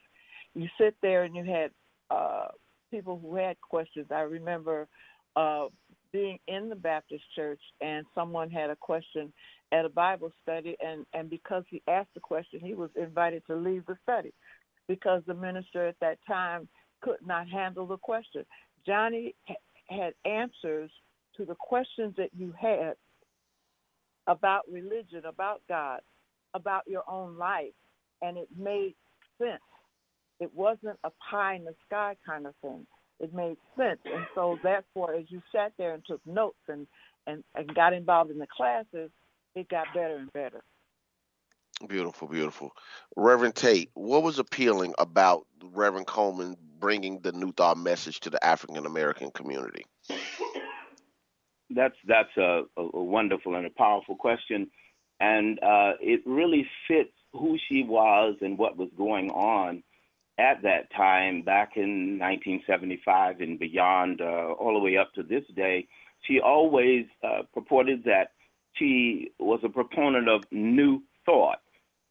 You 0.54 0.68
sit 0.80 0.96
there 1.02 1.24
and 1.24 1.36
you 1.36 1.44
had 1.44 1.72
uh, 2.12 2.50
people 2.92 3.20
who 3.20 3.36
had 3.36 3.60
questions. 3.62 4.08
I 4.12 4.22
remember 4.22 4.88
uh, 5.36 5.68
being 6.12 6.40
in 6.48 6.70
the 6.70 6.76
Baptist 6.76 7.24
church 7.36 7.62
and 7.82 8.06
someone 8.14 8.50
had 8.52 8.70
a 8.70 8.76
question 8.76 9.34
at 9.72 9.86
a 9.86 9.90
Bible 9.90 10.32
study, 10.42 10.78
and, 10.80 11.06
and 11.14 11.30
because 11.30 11.64
he 11.70 11.82
asked 11.88 12.14
the 12.14 12.22
question, 12.22 12.60
he 12.62 12.74
was 12.74 12.90
invited 12.96 13.44
to 13.48 13.56
leave 13.56 13.86
the 13.86 13.98
study 14.04 14.34
because 14.88 15.22
the 15.28 15.34
minister 15.34 15.88
at 15.88 16.00
that 16.00 16.20
time 16.26 16.70
could 17.02 17.18
not 17.26 17.50
handle 17.50 17.86
the 17.86 17.98
question. 17.98 18.46
Johnnie 18.88 19.36
had 19.90 20.14
answers 20.26 20.90
to 21.36 21.46
the 21.46 21.56
questions 21.56 22.16
that 22.18 22.30
you 22.36 22.54
had 22.60 22.94
about 24.26 24.64
religion, 24.72 25.24
about 25.26 25.62
God, 25.70 26.02
about 26.54 26.84
your 26.88 27.04
own 27.08 27.38
life, 27.38 27.74
and 28.22 28.38
it 28.38 28.48
made 28.58 28.96
sense. 29.38 29.62
It 30.40 30.54
wasn't 30.54 30.98
a 31.04 31.12
pie 31.30 31.56
in 31.56 31.66
the 31.66 31.76
sky 31.86 32.16
kind 32.26 32.48
of 32.48 32.54
thing. 32.62 32.86
It 33.20 33.34
made 33.34 33.58
sense. 33.76 34.00
And 34.06 34.26
so 34.36 34.58
therefore 34.62 35.16
as 35.16 35.26
you 35.30 35.42
sat 35.52 35.74
there 35.78 35.94
and 35.94 36.04
took 36.06 36.26
notes 36.26 36.60
and, 36.68 36.88
and, 37.26 37.44
and 37.56 37.74
got 37.74 37.94
involved 37.94 38.32
in 38.32 38.38
the 38.38 38.48
classes, 38.48 39.10
it 39.56 39.70
got 39.70 39.88
better 39.94 40.18
and 40.18 40.32
better. 40.34 40.62
Beautiful, 41.88 42.28
beautiful. 42.28 42.72
Reverend 43.16 43.56
Tate, 43.56 43.92
what 43.94 44.24
was 44.24 44.40
appealing 44.40 44.94
about 44.98 45.46
Reverend 45.62 46.08
Colemon 46.08 46.56
bringing 46.80 47.20
the 47.20 47.32
New 47.32 47.52
Thought 47.52 47.78
message 47.78 48.20
to 48.22 48.30
the 48.30 48.44
African 48.44 48.86
American 48.86 49.32
community? 49.32 49.86
That's 51.70 51.96
that's 52.08 52.36
a, 52.38 52.64
a, 52.78 53.04
wonderful 53.04 53.56
and 53.56 53.66
a 53.66 53.70
powerful 53.72 54.16
question, 54.16 54.70
and 55.20 55.60
uh, 55.60 55.94
it 56.00 56.22
really 56.26 56.66
fits 56.88 57.12
who 57.34 57.58
she 57.68 57.84
was 57.84 58.36
and 58.42 58.58
what 58.58 58.78
was 58.78 58.90
going 58.98 59.30
on 59.32 59.84
at 60.40 60.62
that 60.62 60.92
time, 60.96 61.42
back 61.42 61.74
in 61.76 62.20
1975 62.20 63.42
and 63.42 63.60
beyond, 63.60 64.22
uh, 64.22 64.54
all 64.60 64.74
the 64.74 64.80
way 64.80 64.98
up 64.98 65.12
to 65.14 65.24
this 65.24 65.44
day, 65.56 65.88
she 66.22 66.40
always 66.40 67.06
uh, 67.24 67.42
purported 67.54 68.04
that 68.04 68.32
she 68.76 69.32
was 69.40 69.60
a 69.64 69.70
proponent 69.70 70.30
of 70.30 70.44
new 70.52 71.02
thought. 71.26 71.60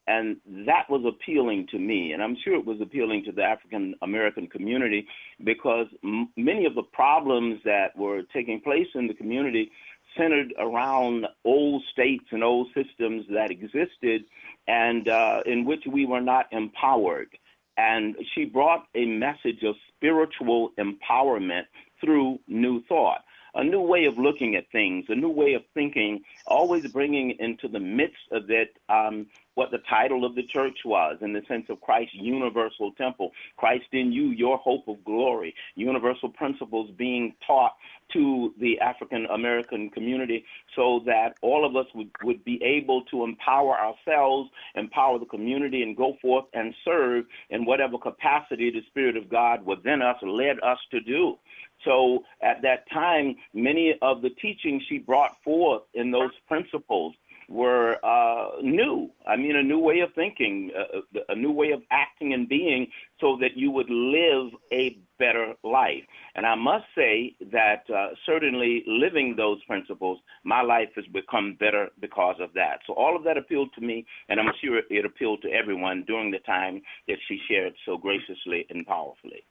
And 0.08 0.36
that 0.66 0.88
was 0.88 1.04
appealing 1.04 1.66
to 1.72 1.78
me, 1.78 2.12
and 2.12 2.22
I'm 2.22 2.36
sure 2.44 2.54
it 2.54 2.64
was 2.64 2.80
appealing 2.80 3.24
to 3.24 3.32
the 3.32 3.42
African 3.42 3.94
American 4.02 4.46
community 4.46 5.06
because 5.42 5.88
m- 6.04 6.28
many 6.36 6.64
of 6.64 6.76
the 6.76 6.84
problems 6.84 7.60
that 7.64 7.96
were 7.96 8.22
taking 8.32 8.60
place 8.60 8.86
in 8.94 9.08
the 9.08 9.14
community 9.14 9.70
centered 10.16 10.54
around 10.58 11.26
old 11.44 11.82
states 11.92 12.26
and 12.30 12.44
old 12.44 12.68
systems 12.68 13.26
that 13.30 13.50
existed 13.50 14.24
and 14.68 15.08
uh, 15.08 15.40
in 15.44 15.64
which 15.64 15.82
we 15.92 16.06
were 16.06 16.20
not 16.20 16.46
empowered. 16.52 17.28
And 17.76 18.16
she 18.34 18.44
brought 18.44 18.86
a 18.94 19.04
message 19.04 19.62
of 19.64 19.74
spiritual 19.96 20.70
empowerment 20.78 21.64
through 22.00 22.38
new 22.46 22.82
thought 22.84 23.22
a 23.56 23.64
new 23.64 23.80
way 23.80 24.04
of 24.04 24.18
looking 24.18 24.54
at 24.54 24.70
things, 24.70 25.06
a 25.08 25.14
new 25.14 25.30
way 25.30 25.54
of 25.54 25.62
thinking, 25.72 26.20
always 26.46 26.86
bringing 26.92 27.30
into 27.38 27.68
the 27.68 27.80
midst 27.80 28.30
of 28.30 28.50
it 28.50 28.76
um, 28.90 29.26
what 29.56 29.70
the 29.70 29.80
title 29.88 30.24
of 30.24 30.34
the 30.34 30.42
church 30.44 30.78
was 30.84 31.16
in 31.22 31.32
the 31.32 31.42
sense 31.48 31.66
of 31.70 31.80
Christ's 31.80 32.14
universal 32.14 32.92
temple, 32.92 33.32
Christ 33.56 33.86
in 33.92 34.12
you, 34.12 34.28
your 34.28 34.58
hope 34.58 34.86
of 34.86 35.02
glory, 35.04 35.54
universal 35.74 36.28
principles 36.28 36.90
being 36.96 37.34
taught 37.46 37.72
to 38.12 38.54
the 38.60 38.78
African 38.80 39.26
American 39.26 39.90
community 39.90 40.44
so 40.76 41.00
that 41.06 41.36
all 41.42 41.64
of 41.64 41.74
us 41.74 41.86
would, 41.94 42.10
would 42.22 42.44
be 42.44 42.62
able 42.62 43.02
to 43.06 43.24
empower 43.24 43.76
ourselves, 43.78 44.50
empower 44.74 45.18
the 45.18 45.24
community, 45.24 45.82
and 45.82 45.96
go 45.96 46.16
forth 46.20 46.44
and 46.52 46.74
serve 46.84 47.24
in 47.48 47.64
whatever 47.64 47.98
capacity 47.98 48.70
the 48.70 48.82
Spirit 48.88 49.16
of 49.16 49.28
God 49.28 49.64
within 49.64 50.02
us 50.02 50.16
led 50.22 50.60
us 50.62 50.78
to 50.90 51.00
do. 51.00 51.36
So 51.84 52.24
at 52.42 52.62
that 52.62 52.88
time, 52.92 53.36
many 53.54 53.94
of 54.02 54.22
the 54.22 54.30
teachings 54.30 54.82
she 54.88 54.98
brought 54.98 55.36
forth 55.42 55.82
in 55.94 56.10
those 56.10 56.32
principles 56.46 57.14
were 57.48 57.96
uh, 58.04 58.60
new. 58.62 59.10
I 59.26 59.36
mean, 59.36 59.56
a 59.56 59.62
new 59.62 59.78
way 59.78 60.00
of 60.00 60.12
thinking, 60.14 60.72
uh, 60.76 61.20
a 61.28 61.34
new 61.34 61.52
way 61.52 61.70
of 61.70 61.82
acting 61.90 62.32
and 62.32 62.48
being, 62.48 62.88
so 63.20 63.36
that 63.40 63.56
you 63.56 63.70
would 63.70 63.88
live 63.88 64.52
a 64.72 64.98
better 65.18 65.54
life. 65.62 66.02
And 66.34 66.44
I 66.44 66.54
must 66.54 66.84
say 66.94 67.34
that 67.52 67.84
uh, 67.94 68.08
certainly 68.24 68.84
living 68.86 69.34
those 69.36 69.62
principles, 69.64 70.18
my 70.44 70.62
life 70.62 70.90
has 70.96 71.06
become 71.12 71.56
better 71.58 71.88
because 72.00 72.36
of 72.40 72.52
that. 72.54 72.80
So 72.86 72.92
all 72.94 73.16
of 73.16 73.24
that 73.24 73.38
appealed 73.38 73.70
to 73.74 73.80
me, 73.80 74.04
and 74.28 74.40
I'm 74.40 74.52
sure 74.62 74.80
it 74.90 75.04
appealed 75.04 75.42
to 75.42 75.50
everyone 75.50 76.04
during 76.06 76.30
the 76.30 76.40
time 76.40 76.82
that 77.08 77.18
she 77.28 77.40
shared 77.48 77.74
so 77.84 77.96
graciously 77.96 78.66
and 78.70 78.86
powerfully. 78.86 79.44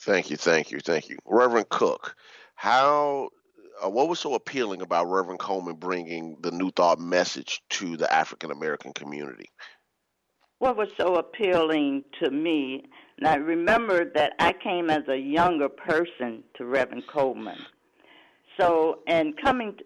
Thank 0.00 0.30
you, 0.30 0.36
thank 0.36 0.70
you, 0.70 0.80
thank 0.80 1.08
you, 1.08 1.18
Reverend 1.26 1.68
Cook. 1.68 2.16
How 2.54 3.30
uh, 3.84 3.88
what 3.88 4.08
was 4.08 4.20
so 4.20 4.34
appealing 4.34 4.82
about 4.82 5.10
Reverend 5.10 5.40
Colemon 5.40 5.78
bringing 5.78 6.36
the 6.40 6.50
New 6.50 6.70
Thought 6.70 7.00
message 7.00 7.62
to 7.70 7.96
the 7.96 8.12
African 8.12 8.50
American 8.50 8.92
community? 8.92 9.50
What 10.58 10.76
was 10.76 10.88
so 10.98 11.14
appealing 11.16 12.04
to 12.22 12.30
me, 12.30 12.84
and 13.18 13.26
I 13.26 13.36
remember 13.36 14.10
that 14.14 14.34
I 14.38 14.52
came 14.52 14.90
as 14.90 15.08
a 15.08 15.16
younger 15.16 15.68
person 15.68 16.44
to 16.56 16.66
Reverend 16.66 17.06
Colemon. 17.06 17.58
So, 18.58 18.98
and 19.06 19.34
coming 19.40 19.78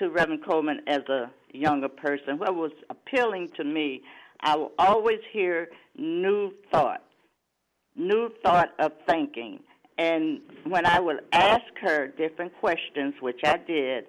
to 0.00 0.10
Reverend 0.10 0.42
Colemon 0.42 0.78
as 0.86 1.02
a 1.08 1.30
younger 1.52 1.88
person. 1.88 2.38
What 2.38 2.54
was 2.54 2.72
appealing 2.88 3.50
to 3.56 3.64
me, 3.64 4.02
I 4.40 4.56
will 4.56 4.72
always 4.78 5.20
hear 5.32 5.68
new 5.96 6.52
thought, 6.72 7.04
new 7.96 8.30
thought 8.42 8.70
of 8.78 8.92
thinking. 9.06 9.60
And 10.00 10.40
when 10.64 10.86
I 10.86 10.98
would 10.98 11.20
ask 11.30 11.66
her 11.82 12.06
different 12.08 12.56
questions, 12.58 13.12
which 13.20 13.40
I 13.44 13.58
did, 13.58 14.06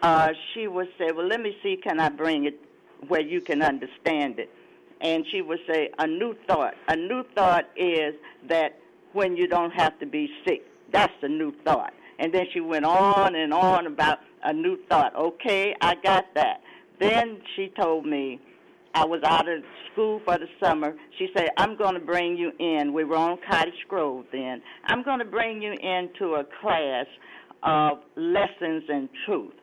uh, 0.00 0.30
she 0.54 0.68
would 0.68 0.88
say, 0.96 1.12
Well, 1.12 1.26
let 1.26 1.42
me 1.42 1.54
see, 1.62 1.76
can 1.76 2.00
I 2.00 2.08
bring 2.08 2.46
it 2.46 2.58
where 3.08 3.20
you 3.20 3.42
can 3.42 3.60
understand 3.60 4.38
it? 4.38 4.50
And 5.02 5.26
she 5.30 5.42
would 5.42 5.58
say, 5.70 5.90
A 5.98 6.06
new 6.06 6.34
thought. 6.46 6.72
A 6.88 6.96
new 6.96 7.24
thought 7.34 7.68
is 7.76 8.14
that 8.48 8.80
when 9.12 9.36
you 9.36 9.46
don't 9.46 9.72
have 9.72 9.98
to 9.98 10.06
be 10.06 10.30
sick. 10.46 10.62
That's 10.92 11.12
a 11.20 11.28
new 11.28 11.52
thought. 11.62 11.92
And 12.18 12.32
then 12.32 12.46
she 12.54 12.60
went 12.60 12.86
on 12.86 13.34
and 13.34 13.52
on 13.52 13.86
about 13.86 14.20
a 14.44 14.54
new 14.54 14.78
thought. 14.88 15.14
Okay, 15.14 15.74
I 15.82 15.96
got 15.96 16.24
that. 16.36 16.62
Then 17.00 17.42
she 17.54 17.70
told 17.78 18.06
me, 18.06 18.40
I 18.98 19.04
was 19.04 19.20
out 19.22 19.48
of 19.48 19.62
school 19.92 20.20
for 20.24 20.36
the 20.38 20.48
summer. 20.60 20.92
She 21.18 21.28
said, 21.36 21.50
I'm 21.56 21.76
going 21.76 21.94
to 21.94 22.00
bring 22.00 22.36
you 22.36 22.50
in. 22.58 22.92
We 22.92 23.04
were 23.04 23.14
on 23.14 23.38
Cottage 23.48 23.86
Grove 23.86 24.24
then. 24.32 24.60
I'm 24.86 25.04
going 25.04 25.20
to 25.20 25.24
bring 25.24 25.62
you 25.62 25.70
into 25.70 26.34
a 26.34 26.44
class 26.60 27.06
of 27.62 27.98
lessons 28.16 28.82
in 28.88 29.08
truth. 29.24 29.54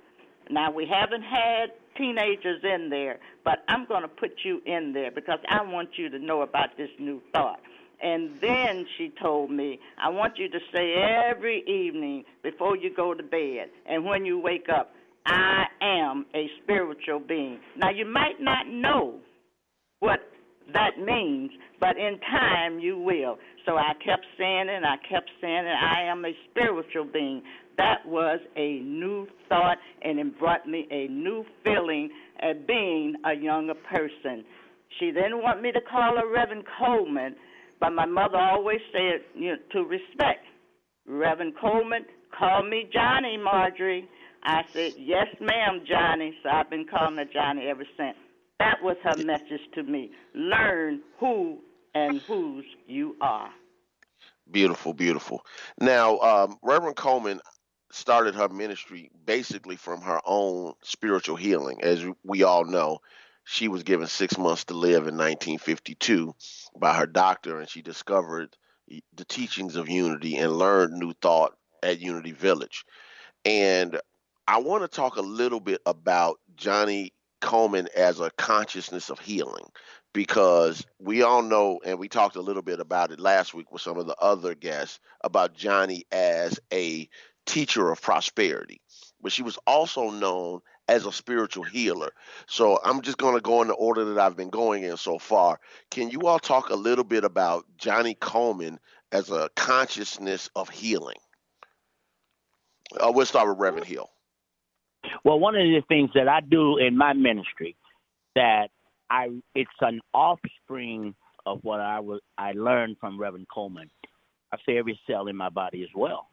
Now, 0.50 0.72
we 0.72 0.88
haven't 0.90 1.24
had 1.24 1.72
teenagers 1.98 2.62
in 2.64 2.90
there, 2.90 3.20
but 3.44 3.66
I'm 3.68 3.86
going 3.88 4.04
to 4.04 4.08
put 4.08 4.32
you 4.46 4.62
in 4.66 4.94
there 4.94 5.12
because 5.12 5.40
I 5.50 5.64
want 5.64 5.90
you 5.98 6.10
to 6.12 6.18
know 6.18 6.42
about 6.42 6.70
this 6.78 6.90
new 6.98 7.22
thought. 7.34 7.60
And 8.02 8.40
then 8.40 8.86
she 8.98 9.12
told 9.22 9.52
me, 9.52 9.80
I 10.02 10.12
want 10.12 10.38
you 10.38 10.48
to 10.50 10.60
say 10.74 10.94
every 10.94 11.62
evening 11.68 12.24
before 12.42 12.78
you 12.78 12.90
go 12.96 13.14
to 13.14 13.24
bed 13.24 13.70
and 13.86 14.06
when 14.06 14.26
you 14.26 14.40
wake 14.40 14.68
up, 14.74 14.94
I 15.26 15.66
am 15.82 16.26
a 16.36 16.48
spiritual 16.64 17.20
being. 17.20 17.60
Now, 17.78 17.90
you 17.90 18.06
might 18.06 18.40
not 18.40 18.68
know 18.68 19.20
what 20.00 20.20
that 20.74 21.00
means, 21.00 21.52
but 21.80 21.98
in 21.98 22.20
time 22.32 22.80
you 22.80 22.98
will. 22.98 23.38
So 23.66 23.78
I 23.78 23.94
kept 24.06 24.26
saying 24.38 24.68
it, 24.70 24.84
I 24.84 24.98
kept 25.10 25.30
saying 25.42 25.66
it, 25.66 25.76
I 25.82 26.04
am 26.04 26.26
a 26.26 26.32
spiritual 26.52 27.06
being. 27.12 27.42
That 27.78 28.06
was 28.06 28.40
a 28.56 28.80
new 28.80 29.28
thought, 29.50 29.78
and 30.02 30.20
it 30.20 30.40
brought 30.40 30.68
me 30.68 30.88
a 30.92 31.08
new 31.08 31.44
feeling 31.64 32.10
of 32.42 32.68
being 32.68 33.16
a 33.26 33.36
younger 33.36 33.74
person. 33.74 34.46
She 35.00 35.12
then 35.12 35.42
wanted 35.42 35.62
me 35.62 35.72
to 35.72 35.82
call 35.82 36.16
her 36.18 36.32
Reverend 36.32 36.64
Colemon, 36.80 37.36
but 37.80 37.92
my 37.92 38.06
mother 38.06 38.38
always 38.38 38.80
said 38.94 39.22
you 39.36 39.52
know, 39.52 39.58
to 39.74 39.84
respect. 39.84 40.46
Reverend 41.08 41.54
Colemon, 41.62 42.06
call 42.38 42.64
me 42.64 42.90
Johnnie, 42.94 43.38
Marjorie. 43.38 44.08
I 44.46 44.64
said, 44.72 44.94
Yes, 44.98 45.28
ma'am, 45.42 45.82
Johnnie. 45.88 46.36
So 46.44 46.50
I've 46.50 46.70
been 46.70 46.86
calling 46.86 47.18
her 47.18 47.26
Johnnie 47.26 47.68
ever 47.68 47.86
since. 47.98 48.16
That 48.60 48.78
was 48.82 48.96
her 49.04 49.18
message 49.24 49.62
to 49.74 49.84
me. 49.84 50.12
Learn 50.34 51.02
who 51.20 51.60
and 51.94 52.22
whose 52.22 52.66
you 52.88 53.16
are. 53.22 53.50
Beautiful, 54.50 54.94
beautiful. 54.94 55.44
Now, 55.82 56.20
um, 56.20 56.58
Reverend 56.62 56.96
Colemon 56.96 57.40
started 57.92 58.36
her 58.36 58.50
ministry 58.50 59.10
basically 59.26 59.76
from 59.76 60.02
her 60.02 60.20
own 60.26 60.74
spiritual 60.84 61.36
healing. 61.36 61.82
As 61.82 62.06
we 62.24 62.44
all 62.44 62.66
know, 62.66 63.00
she 63.46 63.68
was 63.68 63.84
given 63.84 64.08
six 64.08 64.38
months 64.38 64.66
to 64.66 64.74
live 64.74 65.08
in 65.08 65.18
1952 65.18 66.36
by 66.78 66.96
her 66.96 67.08
doctor, 67.08 67.60
and 67.60 67.70
she 67.70 67.82
discovered 67.82 68.56
the 68.88 69.26
teachings 69.26 69.76
of 69.76 69.90
unity 69.90 70.38
and 70.38 70.54
learned 70.54 70.94
new 70.94 71.14
thought 71.22 71.54
at 71.82 72.00
Unity 72.00 72.32
Village. 72.32 72.86
And 73.44 74.00
I 74.48 74.60
want 74.60 74.84
to 74.84 74.88
talk 74.88 75.16
a 75.16 75.22
little 75.22 75.60
bit 75.60 75.82
about 75.88 76.40
Johnnie 76.56 77.14
Colemon 77.42 77.88
as 77.96 78.20
a 78.20 78.30
consciousness 78.32 79.10
of 79.10 79.20
healing 79.20 79.66
because 80.14 80.86
we 81.00 81.24
all 81.24 81.42
know, 81.42 81.80
and 81.84 81.98
we 81.98 82.08
talked 82.08 82.36
a 82.36 82.42
little 82.42 82.62
bit 82.62 82.80
about 82.80 83.12
it 83.12 83.20
last 83.20 83.56
week 83.56 83.72
with 83.72 83.82
some 83.82 83.98
of 83.98 84.06
the 84.06 84.16
other 84.18 84.54
guests 84.54 85.00
about 85.24 85.56
Johnnie 85.56 86.06
as 86.12 86.60
a 86.72 87.10
teacher 87.48 87.92
of 87.92 88.02
prosperity, 88.02 88.82
but 89.20 89.32
she 89.32 89.42
was 89.42 89.58
also 89.66 90.12
known 90.12 90.62
as 90.88 91.08
a 91.08 91.12
spiritual 91.12 91.64
healer. 91.64 92.12
So 92.48 92.80
I'm 92.84 93.02
just 93.02 93.18
going 93.18 93.36
to 93.36 93.42
go 93.42 93.64
in 93.64 93.68
the 93.68 93.74
order 93.74 94.06
that 94.06 94.20
I've 94.20 94.38
been 94.38 94.52
going 94.52 94.84
in 94.84 94.98
so 94.98 95.18
far. 95.18 95.60
Can 95.90 96.12
you 96.12 96.28
all 96.28 96.40
talk 96.40 96.70
a 96.70 96.76
little 96.76 97.04
bit 97.04 97.24
about 97.24 97.66
Johnnie 97.78 98.16
Colemon 98.16 98.78
as 99.12 99.32
a 99.32 99.50
consciousness 99.56 100.52
of 100.56 100.70
healing? 100.70 101.18
Uh, 103.00 103.12
we'll 103.12 103.26
start 103.26 103.50
with 103.50 103.58
Reverend 103.58 103.88
Hill. 103.88 104.12
Well, 105.24 105.40
one 105.40 105.56
of 105.56 105.64
the 105.64 105.82
things 105.88 106.10
that 106.16 106.28
I 106.28 106.42
do 106.42 106.78
in 106.78 106.98
my 106.98 107.14
ministry 107.14 107.76
that 108.36 108.68
I 109.10 109.30
it's 109.54 109.70
an 109.82 110.02
offspring 110.14 111.16
of 111.46 111.60
what 111.64 111.80
I 111.80 112.00
was 112.00 112.22
I 112.38 112.54
learned 112.54 112.98
from 113.00 113.20
Reverend 113.20 113.48
Colemon. 113.56 113.90
I 114.52 114.58
say 114.66 114.78
every 114.78 115.00
cell 115.08 115.28
in 115.28 115.36
my 115.36 115.50
body 115.50 115.84
as 115.84 115.90
well. 115.96 116.28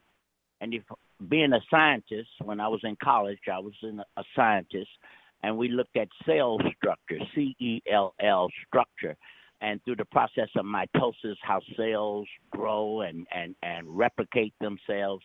And 0.61 0.75
if 0.75 0.83
being 1.29 1.53
a 1.53 1.61
scientist, 1.71 2.31
when 2.43 2.61
I 2.61 2.69
was 2.69 2.81
in 2.85 2.97
college, 3.03 3.39
I 3.53 3.59
was 3.59 3.75
in 3.83 4.01
a, 4.01 4.05
a 4.17 4.25
scientist, 4.35 4.91
and 5.43 5.57
we 5.57 5.69
looked 5.69 5.97
at 5.97 6.09
cell 6.25 6.59
structure, 6.77 7.19
C 7.35 7.55
E 7.59 7.81
L 7.93 8.15
L 8.21 8.49
structure, 8.67 9.17
and 9.61 9.83
through 9.85 9.97
the 9.97 10.05
process 10.07 10.49
of 10.57 10.65
mitosis, 10.65 11.37
how 11.43 11.61
cells 11.77 12.29
grow 12.51 13.03
and 13.03 13.27
and 13.35 13.55
and 13.63 13.87
replicate 13.89 14.55
themselves 14.61 15.25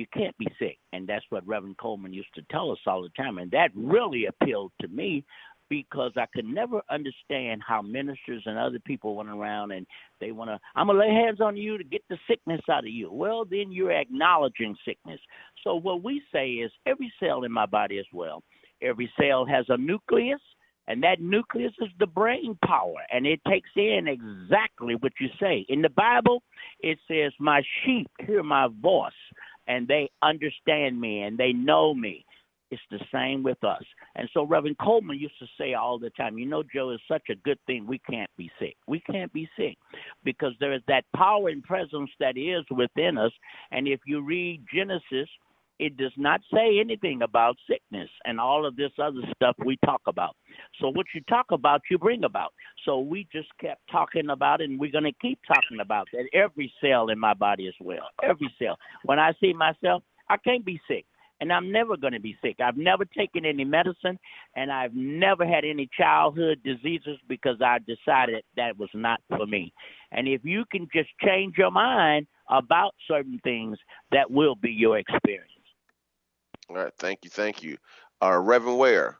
you 0.00 0.06
can't 0.14 0.36
be 0.38 0.48
sick. 0.58 0.78
And 0.94 1.06
that's 1.06 1.24
what 1.28 1.46
Reverend 1.46 1.76
Colemon 1.76 2.14
used 2.14 2.34
to 2.34 2.42
tell 2.50 2.70
us 2.70 2.78
all 2.86 3.02
the 3.02 3.10
time. 3.10 3.36
And 3.36 3.50
that 3.50 3.70
really 3.74 4.24
appealed 4.26 4.72
to 4.80 4.88
me 4.88 5.24
because 5.68 6.12
I 6.16 6.24
could 6.34 6.46
never 6.46 6.80
understand 6.90 7.62
how 7.66 7.82
ministers 7.82 8.42
and 8.46 8.58
other 8.58 8.80
people 8.80 9.14
went 9.14 9.28
around 9.28 9.72
and 9.72 9.86
they 10.18 10.32
want 10.32 10.50
to, 10.50 10.58
I'm 10.74 10.86
going 10.86 10.98
to 10.98 11.06
lay 11.06 11.14
hands 11.14 11.40
on 11.40 11.56
you 11.56 11.76
to 11.76 11.84
get 11.84 12.02
the 12.08 12.16
sickness 12.26 12.62
out 12.68 12.84
of 12.84 12.90
you. 12.90 13.12
Well, 13.12 13.44
then 13.44 13.70
you're 13.70 13.92
acknowledging 13.92 14.74
sickness. 14.86 15.20
So 15.62 15.76
what 15.76 16.02
we 16.02 16.22
say 16.32 16.48
is 16.52 16.72
every 16.86 17.12
cell 17.20 17.44
in 17.44 17.52
my 17.52 17.66
body 17.66 17.98
as 17.98 18.06
well, 18.12 18.42
every 18.82 19.12
cell 19.20 19.44
has 19.44 19.66
a 19.68 19.76
nucleus. 19.76 20.40
And 20.88 21.04
that 21.04 21.20
nucleus 21.20 21.72
is 21.80 21.90
the 22.00 22.06
brain 22.06 22.58
power, 22.64 22.96
and 23.12 23.24
it 23.24 23.40
takes 23.46 23.70
in 23.76 24.08
exactly 24.08 24.96
what 24.96 25.12
you 25.20 25.28
say. 25.38 25.64
In 25.68 25.82
the 25.82 25.88
Bible, 25.90 26.42
it 26.80 26.98
says, 27.06 27.32
My 27.38 27.62
sheep 27.84 28.08
hear 28.26 28.42
my 28.42 28.66
voice, 28.82 29.12
and 29.70 29.86
they 29.86 30.10
understand 30.22 31.00
me 31.00 31.22
and 31.22 31.38
they 31.38 31.52
know 31.52 31.94
me. 31.94 32.24
It's 32.72 32.82
the 32.90 33.00
same 33.12 33.42
with 33.42 33.62
us. 33.64 33.82
And 34.16 34.28
so 34.32 34.44
Reverend 34.44 34.78
Colemon 34.78 35.18
used 35.18 35.38
to 35.40 35.46
say 35.58 35.74
all 35.74 35.98
the 35.98 36.10
time, 36.10 36.38
you 36.38 36.46
know, 36.46 36.62
Joe, 36.62 36.90
it's 36.90 37.02
such 37.08 37.28
a 37.30 37.34
good 37.36 37.58
thing 37.66 37.86
we 37.86 38.00
can't 38.08 38.30
be 38.36 38.50
sick. 38.60 38.76
We 38.86 39.00
can't 39.00 39.32
be 39.32 39.48
sick 39.56 39.76
because 40.24 40.52
there 40.60 40.72
is 40.72 40.82
that 40.86 41.04
power 41.16 41.48
and 41.48 41.62
presence 41.62 42.10
that 42.20 42.36
is 42.36 42.64
within 42.70 43.16
us. 43.18 43.32
And 43.72 43.88
if 43.88 44.00
you 44.06 44.22
read 44.22 44.64
Genesis, 44.72 45.28
it 45.80 45.96
does 45.96 46.12
not 46.18 46.42
say 46.52 46.78
anything 46.78 47.22
about 47.22 47.56
sickness 47.68 48.10
and 48.26 48.38
all 48.38 48.66
of 48.66 48.76
this 48.76 48.92
other 49.02 49.22
stuff 49.34 49.56
we 49.64 49.78
talk 49.82 50.02
about. 50.06 50.36
So 50.78 50.88
what 50.88 51.06
you 51.14 51.22
talk 51.22 51.46
about, 51.52 51.80
you 51.90 51.96
bring 51.96 52.24
about. 52.24 52.52
So 52.84 53.00
we 53.00 53.26
just 53.32 53.48
kept 53.58 53.80
talking 53.90 54.28
about 54.28 54.60
it, 54.60 54.68
and 54.68 54.78
we're 54.78 54.92
going 54.92 55.04
to 55.04 55.12
keep 55.22 55.38
talking 55.48 55.80
about 55.80 56.06
that. 56.12 56.26
Every 56.34 56.70
cell 56.82 57.08
in 57.08 57.18
my 57.18 57.32
body 57.32 57.66
as 57.66 57.74
well. 57.80 58.10
Every 58.22 58.52
cell. 58.58 58.76
When 59.06 59.18
I 59.18 59.32
see 59.40 59.54
myself, 59.54 60.02
I 60.28 60.36
can't 60.36 60.66
be 60.66 60.78
sick. 60.86 61.06
And 61.40 61.50
I'm 61.50 61.72
never 61.72 61.96
going 61.96 62.12
to 62.12 62.20
be 62.20 62.36
sick. 62.42 62.56
I've 62.62 62.76
never 62.76 63.06
taken 63.06 63.46
any 63.46 63.64
medicine, 63.64 64.18
and 64.54 64.70
I've 64.70 64.92
never 64.94 65.46
had 65.46 65.64
any 65.64 65.88
childhood 65.98 66.60
diseases 66.62 67.16
because 67.26 67.56
I 67.64 67.78
decided 67.78 68.44
that 68.58 68.78
was 68.78 68.90
not 68.92 69.22
for 69.30 69.46
me. 69.46 69.72
And 70.12 70.28
if 70.28 70.42
you 70.44 70.66
can 70.70 70.86
just 70.92 71.08
change 71.24 71.54
your 71.56 71.70
mind 71.70 72.26
about 72.50 72.94
certain 73.08 73.40
things, 73.42 73.78
that 74.12 74.30
will 74.30 74.54
be 74.54 74.70
your 74.70 74.98
experience. 74.98 75.50
All 76.70 76.76
right, 76.76 76.92
thank 76.98 77.24
you, 77.24 77.30
thank 77.30 77.64
you. 77.64 77.76
Uh, 78.22 78.38
Reverend 78.38 78.78
Ware, 78.78 79.18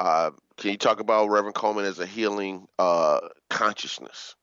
uh, 0.00 0.32
can 0.56 0.72
you 0.72 0.76
talk 0.76 0.98
about 0.98 1.28
Reverend 1.28 1.54
Colemon 1.54 1.84
as 1.84 2.00
a 2.00 2.06
healing 2.06 2.66
uh, 2.80 3.20
consciousness? 3.50 4.34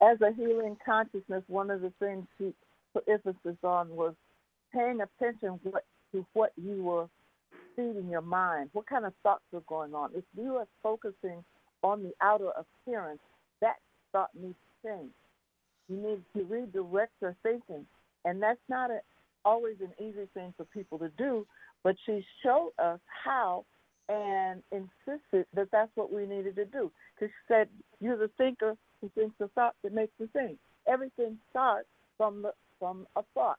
As 0.00 0.18
a 0.22 0.32
healing 0.32 0.78
consciousness, 0.82 1.42
one 1.46 1.70
of 1.70 1.82
the 1.82 1.92
things 1.98 2.26
he 2.38 2.54
put 2.94 3.06
emphasis 3.06 3.58
on 3.62 3.90
was 3.90 4.14
paying 4.72 5.00
attention 5.02 5.60
what, 5.62 5.84
to 6.12 6.24
what 6.32 6.52
you 6.56 6.82
were 6.82 7.06
feeding 7.76 8.08
your 8.08 8.22
mind, 8.22 8.70
what 8.72 8.86
kind 8.86 9.04
of 9.04 9.12
thoughts 9.22 9.44
were 9.52 9.60
going 9.62 9.94
on. 9.94 10.10
If 10.14 10.24
you 10.38 10.56
are 10.56 10.66
focusing 10.82 11.44
on 11.82 12.02
the 12.02 12.12
outer 12.22 12.50
appearance, 12.56 13.20
that 13.60 13.76
thought 14.12 14.30
needs 14.34 14.54
to 14.82 14.88
change. 14.88 15.10
You 15.90 15.96
need 15.96 16.22
to 16.34 16.44
redirect 16.44 17.12
your 17.20 17.36
thinking, 17.42 17.84
and 18.24 18.42
that's 18.42 18.60
not 18.70 18.90
a, 18.90 19.00
always 19.44 19.76
an 19.80 19.92
easy 19.98 20.28
thing 20.34 20.54
for 20.56 20.64
people 20.66 20.98
to 20.98 21.10
do, 21.16 21.46
but 21.82 21.96
she 22.06 22.24
showed 22.42 22.72
us 22.78 23.00
how 23.24 23.64
and 24.08 24.62
insisted 24.72 25.46
that 25.54 25.68
that's 25.70 25.90
what 25.94 26.12
we 26.12 26.26
needed 26.26 26.56
to 26.56 26.64
do. 26.64 26.90
Because 27.14 27.30
she 27.30 27.52
said, 27.54 27.68
You're 28.00 28.18
the 28.18 28.30
thinker 28.36 28.76
who 29.00 29.10
thinks 29.14 29.36
the 29.38 29.48
thought 29.48 29.74
that 29.82 29.94
makes 29.94 30.12
the 30.18 30.26
thing. 30.28 30.58
Everything 30.88 31.38
starts 31.50 31.88
from, 32.16 32.42
the, 32.42 32.52
from 32.78 33.06
a 33.16 33.22
thought, 33.34 33.58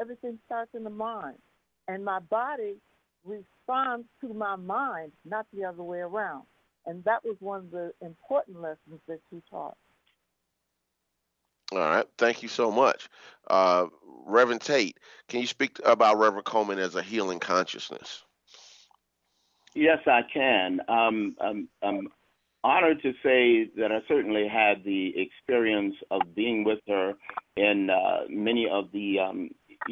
everything 0.00 0.38
starts 0.46 0.70
in 0.74 0.84
the 0.84 0.90
mind. 0.90 1.38
And 1.86 2.04
my 2.04 2.18
body 2.18 2.76
responds 3.24 4.06
to 4.20 4.32
my 4.34 4.56
mind, 4.56 5.12
not 5.24 5.46
the 5.54 5.64
other 5.64 5.82
way 5.82 5.98
around. 5.98 6.44
And 6.86 7.02
that 7.04 7.24
was 7.24 7.36
one 7.40 7.60
of 7.60 7.70
the 7.70 7.92
important 8.02 8.60
lessons 8.60 9.00
that 9.08 9.20
she 9.30 9.42
taught. 9.50 9.76
All 11.72 11.78
right. 11.78 12.06
Thank 12.18 12.42
you 12.42 12.48
so 12.48 12.70
much. 12.70 13.08
Uh, 13.48 13.86
Reverend 14.26 14.60
Tate, 14.60 14.98
can 15.28 15.40
you 15.40 15.46
speak 15.46 15.80
about 15.84 16.18
Reverend 16.18 16.46
Colemon 16.46 16.78
as 16.78 16.94
a 16.94 17.02
healing 17.02 17.40
consciousness? 17.40 18.22
Yes, 19.74 19.98
I 20.06 20.20
can. 20.32 20.80
Um, 20.88 21.36
I'm, 21.40 21.68
I'm 21.82 22.08
honored 22.62 23.02
to 23.02 23.12
say 23.22 23.70
that 23.76 23.90
I 23.92 24.00
certainly 24.08 24.48
had 24.48 24.84
the 24.84 25.12
experience 25.16 25.96
of 26.10 26.22
being 26.34 26.64
with 26.64 26.78
her 26.88 27.14
in 27.56 27.90
uh, 27.90 28.20
many 28.28 28.68
of 28.70 28.90
the 28.92 29.18
um, 29.18 29.50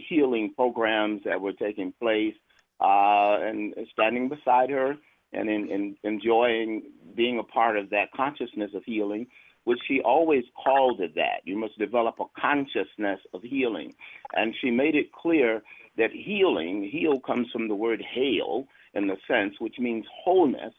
healing 0.08 0.54
programs 0.54 1.22
that 1.24 1.40
were 1.40 1.52
taking 1.52 1.92
place 2.00 2.34
uh, 2.80 3.38
and 3.40 3.74
standing 3.92 4.28
beside 4.28 4.70
her 4.70 4.96
and 5.32 5.48
in, 5.48 5.70
in, 5.70 5.96
enjoying 6.04 6.82
being 7.14 7.38
a 7.38 7.42
part 7.42 7.76
of 7.76 7.90
that 7.90 8.12
consciousness 8.14 8.70
of 8.74 8.82
healing 8.84 9.26
which 9.64 9.78
she 9.86 10.00
always 10.00 10.44
called 10.62 11.00
it 11.00 11.14
that. 11.14 11.40
You 11.44 11.56
must 11.56 11.78
develop 11.78 12.16
a 12.20 12.40
consciousness 12.40 13.20
of 13.32 13.42
healing. 13.42 13.94
And 14.34 14.54
she 14.60 14.70
made 14.70 14.94
it 14.94 15.12
clear 15.12 15.62
that 15.96 16.10
healing, 16.12 16.88
heal 16.90 17.20
comes 17.20 17.48
from 17.52 17.68
the 17.68 17.74
word 17.74 18.02
hail 18.14 18.66
in 18.94 19.06
the 19.06 19.16
sense, 19.28 19.54
which 19.58 19.78
means 19.78 20.04
wholeness. 20.24 20.74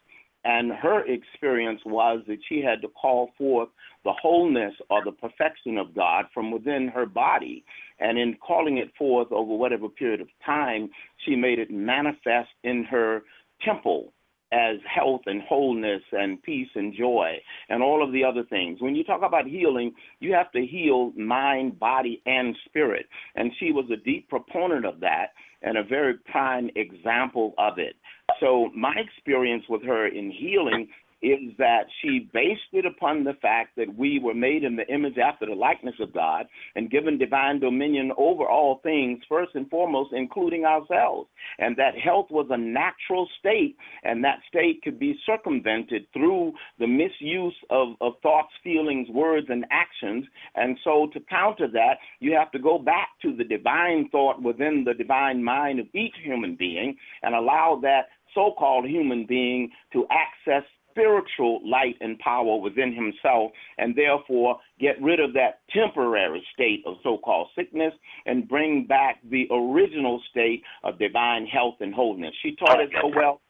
And 0.45 0.73
her 0.73 1.05
experience 1.05 1.79
was 1.85 2.21
that 2.27 2.39
she 2.49 2.61
had 2.61 2.81
to 2.81 2.89
call 2.89 3.31
forth 3.37 3.69
the 4.03 4.11
wholeness 4.11 4.73
or 4.89 5.03
the 5.03 5.13
perfection 5.13 5.77
of 5.77 5.95
God 5.95 6.25
from 6.33 6.51
within 6.51 6.89
her 6.89 7.05
body. 7.05 7.63
And 7.99 8.17
in 8.17 8.35
calling 8.45 8.77
it 8.77 8.91
forth 8.97 9.31
over 9.31 9.55
whatever 9.55 9.87
period 9.87 10.19
of 10.19 10.27
time, 10.45 10.89
she 11.25 11.37
made 11.37 11.59
it 11.59 11.71
manifest 11.71 12.49
in 12.63 12.83
her 12.83 13.23
temple 13.61 14.11
as 14.53 14.77
health 14.93 15.21
and 15.25 15.41
wholeness 15.41 16.01
and 16.11 16.41
peace 16.43 16.69
and 16.75 16.93
joy 16.95 17.33
and 17.69 17.81
all 17.81 18.03
of 18.03 18.13
the 18.13 18.23
other 18.23 18.43
things. 18.49 18.79
When 18.81 18.95
you 18.95 19.03
talk 19.03 19.21
about 19.23 19.47
healing, 19.47 19.93
you 20.19 20.33
have 20.33 20.51
to 20.51 20.65
heal 20.65 21.11
mind, 21.13 21.79
body, 21.79 22.21
and 22.25 22.55
spirit. 22.65 23.07
And 23.35 23.51
she 23.59 23.71
was 23.71 23.85
a 23.91 23.97
deep 23.97 24.29
proponent 24.29 24.85
of 24.85 24.99
that 24.99 25.27
and 25.63 25.77
a 25.77 25.83
very 25.83 26.15
prime 26.31 26.69
example 26.75 27.53
of 27.57 27.79
it. 27.79 27.95
So, 28.39 28.69
my 28.75 28.93
experience 28.97 29.63
with 29.69 29.83
her 29.83 30.07
in 30.07 30.31
healing 30.31 30.87
is 31.23 31.55
that 31.57 31.85
she 32.01 32.29
based 32.33 32.61
it 32.73 32.85
upon 32.85 33.23
the 33.23 33.33
fact 33.41 33.77
that 33.77 33.97
we 33.97 34.19
were 34.19 34.33
made 34.33 34.63
in 34.63 34.75
the 34.75 34.85
image 34.93 35.17
after 35.17 35.45
the 35.45 35.55
likeness 35.55 35.95
of 36.01 36.13
God 36.13 36.45
and 36.75 36.91
given 36.91 37.17
divine 37.17 37.61
dominion 37.61 38.11
over 38.17 38.45
all 38.45 38.81
things, 38.83 39.23
first 39.29 39.51
and 39.55 39.69
foremost, 39.69 40.11
including 40.13 40.65
ourselves. 40.65 41.29
And 41.59 41.77
that 41.77 41.97
health 41.97 42.27
was 42.29 42.47
a 42.49 42.57
natural 42.57 43.27
state, 43.39 43.77
and 44.03 44.23
that 44.23 44.39
state 44.49 44.81
could 44.83 44.99
be 44.99 45.17
circumvented 45.25 46.07
through 46.11 46.53
the 46.77 46.87
misuse 46.87 47.55
of, 47.69 47.95
of 48.01 48.13
thoughts, 48.21 48.51
feelings, 48.61 49.07
words, 49.09 49.47
and 49.49 49.65
actions. 49.71 50.25
And 50.55 50.77
so 50.83 51.07
to 51.13 51.19
counter 51.21 51.69
that, 51.71 51.95
you 52.19 52.35
have 52.37 52.51
to 52.51 52.59
go 52.59 52.77
back 52.77 53.09
to 53.21 53.33
the 53.35 53.45
divine 53.45 54.09
thought 54.09 54.41
within 54.41 54.83
the 54.85 54.93
divine 54.93 55.41
mind 55.41 55.79
of 55.79 55.87
each 55.93 56.15
human 56.21 56.55
being 56.55 56.97
and 57.21 57.33
allow 57.33 57.79
that 57.83 58.07
so 58.33 58.53
called 58.57 58.87
human 58.87 59.25
being 59.25 59.69
to 59.93 60.05
access 60.09 60.63
spiritual 60.93 61.59
light 61.67 61.95
and 62.01 62.19
power 62.19 62.57
within 62.57 62.93
himself 62.93 63.51
and 63.77 63.95
therefore 63.95 64.59
get 64.79 65.01
rid 65.01 65.19
of 65.19 65.33
that 65.33 65.61
temporary 65.69 66.45
state 66.53 66.83
of 66.85 66.95
so 67.03 67.17
called 67.17 67.47
sickness 67.55 67.93
and 68.25 68.47
bring 68.47 68.85
back 68.85 69.19
the 69.29 69.47
original 69.51 70.21
state 70.29 70.61
of 70.83 70.99
divine 70.99 71.45
health 71.45 71.75
and 71.79 71.93
wholeness. 71.93 72.33
She 72.41 72.55
taught 72.55 72.79
it 72.79 72.89
so 73.01 73.11
well, 73.15 73.41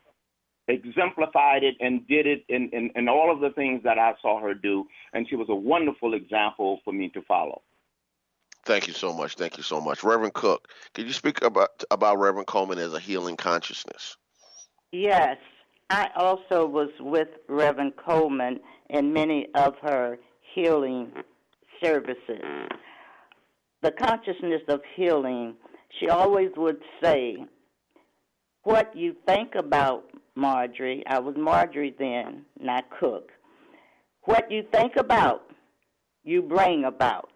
exemplified 0.68 1.64
it, 1.64 1.76
and 1.82 2.08
did 2.08 2.26
it 2.26 2.46
in, 2.48 2.70
in, 2.72 2.90
in 2.96 3.10
all 3.10 3.32
of 3.32 3.42
the 3.42 3.50
things 3.50 3.84
that 3.84 4.00
I 4.00 4.14
saw 4.22 4.42
her 4.42 4.54
do. 4.54 4.86
And 5.14 5.28
she 5.30 5.36
was 5.36 5.48
a 5.50 5.56
wonderful 5.56 6.14
example 6.14 6.80
for 6.86 6.94
me 6.94 7.10
to 7.10 7.22
follow. 7.24 7.62
Thank 8.66 8.88
you 8.88 8.94
so 8.94 9.12
much. 9.12 9.36
Thank 9.36 9.58
you 9.58 9.64
so 9.64 9.82
much. 9.82 10.06
Reverend 10.06 10.34
Cook, 10.34 10.70
could 10.94 11.06
you 11.06 11.12
speak 11.12 11.42
about 11.42 11.84
about 11.92 12.18
Reverend 12.18 12.48
Colemon 12.48 12.78
as 12.78 12.94
a 12.94 13.00
healing 13.00 13.36
consciousness? 13.36 14.16
Yes. 14.94 15.38
I 15.90 16.10
also 16.16 16.66
was 16.66 16.90
with 17.00 17.28
Reverend 17.48 17.94
Colemon 17.96 18.60
in 18.90 19.14
many 19.14 19.48
of 19.56 19.76
her 19.82 20.18
healing 20.54 21.12
services. 21.84 22.42
The 23.82 23.92
consciousness 23.92 24.62
of 24.70 24.82
healing, 24.96 25.56
she 26.00 26.10
always 26.10 26.50
would 26.56 26.80
say, 27.02 27.38
What 28.64 28.96
you 28.96 29.16
think 29.28 29.56
about 29.56 30.06
Marjorie, 30.36 31.04
I 31.08 31.20
was 31.20 31.36
Marjorie 31.38 31.96
then, 32.00 32.46
not 32.60 32.86
Cook. 33.00 33.30
What 34.24 34.50
you 34.50 34.64
think 34.72 34.94
about, 34.98 35.44
you 36.24 36.42
bring 36.42 36.86
about. 36.86 37.30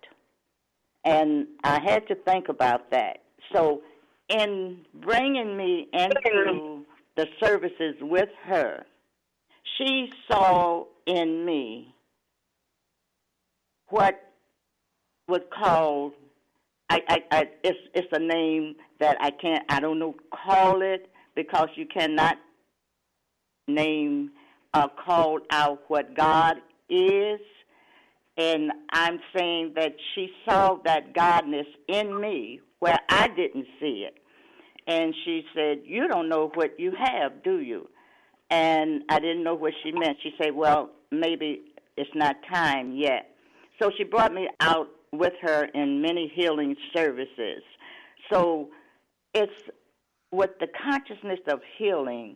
And 1.04 1.48
I 1.64 1.80
had 1.82 2.08
to 2.08 2.16
think 2.16 2.50
about 2.50 2.92
that. 2.92 3.24
So, 3.54 3.82
in 4.30 4.80
bringing 4.94 5.56
me 5.56 5.88
into 5.94 6.22
mm-hmm. 6.26 6.77
The 7.18 7.26
services 7.44 7.96
with 8.00 8.30
her, 8.46 8.86
she 9.78 10.10
saw 10.32 10.86
in 11.06 11.46
me 11.46 11.94
what 13.90 14.16
was 15.28 15.42
called 15.58 16.14
I, 16.90 17.02
I, 17.10 17.18
I 17.32 17.44
it's 17.64 17.80
it's 17.94 18.08
a 18.14 18.20
name 18.20 18.76
that 19.00 19.18
I 19.20 19.32
can't 19.32 19.64
I 19.68 19.80
don't 19.82 20.00
know 20.00 20.16
call 20.32 20.82
it 20.82 21.10
because 21.36 21.68
you 21.76 21.86
cannot 21.86 22.38
name 23.68 24.32
uh, 24.74 24.88
call 24.88 25.40
out 25.52 25.82
what 25.88 26.16
God 26.16 26.58
is. 26.90 27.40
And 28.38 28.72
I'm 28.92 29.20
saying 29.36 29.74
that 29.76 29.96
she 30.14 30.30
saw 30.48 30.78
that 30.86 31.14
godness 31.14 31.66
in 31.88 32.20
me 32.22 32.62
where 32.80 33.00
I 33.10 33.28
didn't 33.30 33.66
see 33.80 34.06
it 34.08 34.20
and 34.88 35.14
she 35.26 35.44
said, 35.54 35.82
You 35.86 36.08
don't 36.08 36.30
know 36.30 36.50
what 36.54 36.80
you 36.80 36.94
have, 36.98 37.44
do 37.44 37.60
you? 37.60 37.88
And 38.50 39.04
I 39.10 39.20
didn't 39.20 39.44
know 39.44 39.56
what 39.56 39.74
she 39.84 39.92
meant. 39.92 40.18
She 40.24 40.32
said, 40.42 40.56
Well, 40.56 40.92
maybe 41.12 41.74
it's 41.98 42.10
not 42.16 42.38
time 42.52 42.96
yet. 42.96 43.32
So 43.82 43.92
she 43.98 44.04
brought 44.04 44.34
me 44.34 44.48
out 44.60 44.88
with 45.12 45.34
her 45.42 45.66
in 45.66 46.02
many 46.02 46.32
healing 46.34 46.76
services. 46.96 47.62
So 48.32 48.70
it's 49.34 49.52
with 50.32 50.52
the 50.60 50.68
consciousness 50.68 51.40
of 51.48 51.60
healing, 51.78 52.36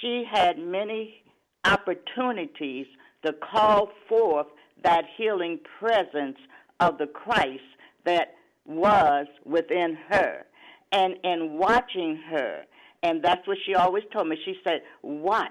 she 0.00 0.24
had 0.30 0.58
many 0.58 1.22
opportunities 1.64 2.86
to 3.24 3.32
call 3.34 3.90
forth 4.08 4.46
that 4.82 5.04
healing 5.16 5.58
presence 5.78 6.38
of 6.78 6.96
the 6.98 7.06
Christ 7.06 7.60
that 8.04 8.34
was 8.64 9.26
within 9.44 9.98
her 10.08 10.46
and 10.92 11.14
and 11.24 11.58
watching 11.58 12.20
her. 12.30 12.62
And 13.02 13.22
that's 13.22 13.46
what 13.46 13.56
she 13.64 13.74
always 13.74 14.04
told 14.12 14.28
me. 14.28 14.36
She 14.44 14.54
said 14.64 14.82
watch 15.02 15.50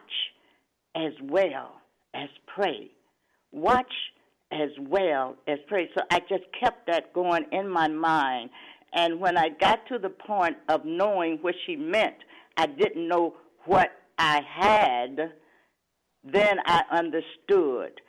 as 0.96 1.14
well 1.24 1.82
as 2.14 2.30
pray. 2.48 2.92
Watch 3.52 3.92
as 4.52 4.70
well 4.80 5.36
as 5.48 5.60
pray. 5.68 5.90
So 5.96 6.04
i 6.12 6.20
just 6.22 6.44
kept 6.60 6.88
that 6.88 7.14
going 7.14 7.46
in 7.52 7.70
my 7.70 7.88
mind. 7.88 8.50
And 8.94 9.20
when 9.20 9.38
i 9.38 9.50
got 9.50 9.86
to 9.88 10.00
the 10.00 10.10
point 10.10 10.58
of 10.68 10.84
knowing 10.86 11.38
what 11.42 11.56
she 11.66 11.76
meant 11.76 12.16
i 12.58 12.66
didn't 12.66 13.08
know 13.08 13.36
what 13.66 13.92
i 14.18 14.42
had 14.42 15.32
then 16.24 16.58
i 16.66 16.82
understood 16.92 18.02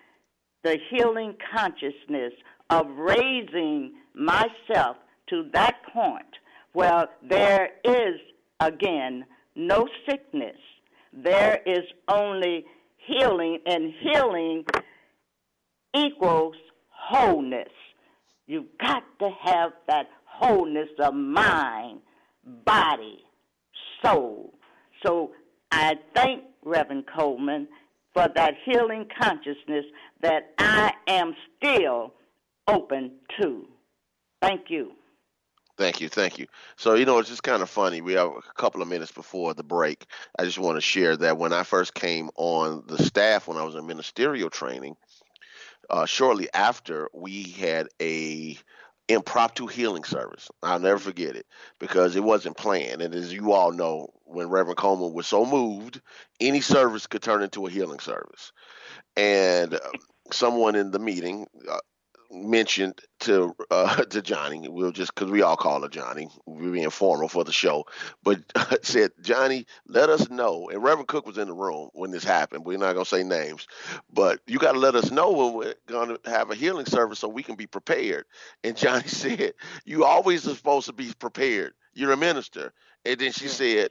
the 0.64 0.78
healing 0.90 1.34
consciousness 1.54 2.32
of 2.70 2.86
raising 2.96 3.92
myself 4.14 4.96
to 5.28 5.48
that 5.52 5.76
point 5.92 6.26
well, 6.74 7.09
there 7.28 7.70
is, 7.85 8.20
again, 8.61 9.24
no 9.56 9.88
sickness. 10.09 10.56
There 11.12 11.61
is 11.66 11.85
only 12.09 12.64
healing, 12.96 13.59
and 13.66 13.92
healing 14.00 14.64
equals 15.96 16.54
wholeness. 16.88 17.72
You've 18.46 18.78
got 18.80 19.02
to 19.20 19.30
have 19.42 19.72
that 19.88 20.06
wholeness 20.24 20.88
of 21.02 21.14
mind, 21.14 22.00
body, 22.64 23.24
soul. 24.04 24.54
So 25.04 25.33
I 25.72 25.94
thank 26.14 26.44
Reverend 26.64 27.04
Colemon 27.06 27.66
for 28.12 28.26
that 28.35 28.54
healing 28.64 29.06
consciousness 29.20 29.85
that 30.22 30.52
I 30.59 30.92
am 31.06 31.35
still 31.56 32.12
open 32.66 33.12
to. 33.40 33.66
Thank 34.40 34.62
you. 34.68 34.92
Thank 35.80 36.02
you, 36.02 36.10
thank 36.10 36.38
you. 36.38 36.46
So 36.76 36.92
you 36.92 37.06
know, 37.06 37.20
it's 37.20 37.30
just 37.30 37.42
kind 37.42 37.62
of 37.62 37.70
funny. 37.70 38.02
We 38.02 38.12
have 38.12 38.28
a 38.28 38.52
couple 38.54 38.82
of 38.82 38.88
minutes 38.88 39.12
before 39.12 39.54
the 39.54 39.62
break. 39.62 40.04
I 40.38 40.44
just 40.44 40.58
want 40.58 40.76
to 40.76 40.82
share 40.82 41.16
that 41.16 41.38
when 41.38 41.54
I 41.54 41.62
first 41.62 41.94
came 41.94 42.28
on 42.36 42.84
the 42.86 43.02
staff, 43.02 43.48
when 43.48 43.56
I 43.56 43.62
was 43.62 43.74
in 43.74 43.86
ministerial 43.86 44.50
training, 44.50 44.94
uh, 45.88 46.04
shortly 46.04 46.50
after 46.52 47.08
we 47.14 47.44
had 47.44 47.88
a 47.98 48.58
impromptu 49.08 49.68
healing 49.68 50.04
service. 50.04 50.50
I'll 50.62 50.80
never 50.80 50.98
forget 50.98 51.34
it 51.34 51.46
because 51.78 52.14
it 52.14 52.24
wasn't 52.24 52.58
planned. 52.58 53.00
And 53.00 53.14
as 53.14 53.32
you 53.32 53.52
all 53.52 53.72
know, 53.72 54.08
when 54.24 54.50
Reverend 54.50 54.76
Colemon 54.76 55.14
was 55.14 55.26
so 55.26 55.46
moved, 55.46 56.02
any 56.40 56.60
service 56.60 57.06
could 57.06 57.22
turn 57.22 57.42
into 57.42 57.66
a 57.66 57.70
healing 57.70 58.00
service. 58.00 58.52
And 59.16 59.72
uh, 59.72 59.78
someone 60.30 60.76
in 60.76 60.90
the 60.90 60.98
meeting, 60.98 61.46
uh, 61.70 61.78
mentioned 62.30 63.00
to 63.20 63.54
uh, 63.70 63.96
to 64.04 64.22
Johnnie. 64.22 64.68
We'll 64.68 64.92
just 64.92 65.14
because 65.14 65.30
we 65.30 65.42
all 65.42 65.56
call 65.56 65.82
her 65.82 65.88
Johnnie. 65.88 66.28
We're 66.46 66.72
being 66.72 66.90
formal 66.90 67.28
for 67.28 67.44
the 67.44 67.52
show, 67.52 67.86
but 68.22 68.40
said 68.82 69.12
Johnnie, 69.20 69.66
let 69.86 70.10
us 70.10 70.28
know. 70.30 70.68
And 70.70 70.82
Reverend 70.82 71.08
Cook 71.08 71.26
was 71.26 71.38
in 71.38 71.48
the 71.48 71.54
room 71.54 71.90
when 71.92 72.10
this 72.10 72.24
happened. 72.24 72.64
We're 72.64 72.78
not 72.78 72.94
gonna 72.94 73.04
say 73.04 73.22
names, 73.22 73.66
but 74.12 74.40
you 74.46 74.58
got 74.58 74.72
to 74.72 74.78
let 74.78 74.94
us 74.94 75.10
know 75.10 75.32
when 75.32 75.54
we're 75.54 75.74
gonna 75.86 76.18
have 76.24 76.50
a 76.50 76.54
healing 76.54 76.86
service 76.86 77.18
so 77.18 77.28
we 77.28 77.42
can 77.42 77.56
be 77.56 77.66
prepared. 77.66 78.24
And 78.64 78.76
Johnnie 78.76 79.02
said, 79.08 79.54
"You 79.84 80.04
always 80.04 80.46
are 80.46 80.54
supposed 80.54 80.86
to 80.86 80.92
be 80.92 81.12
prepared. 81.18 81.74
You're 81.94 82.12
a 82.12 82.16
minister." 82.16 82.72
And 83.04 83.18
then 83.18 83.32
she 83.32 83.48
said, 83.48 83.90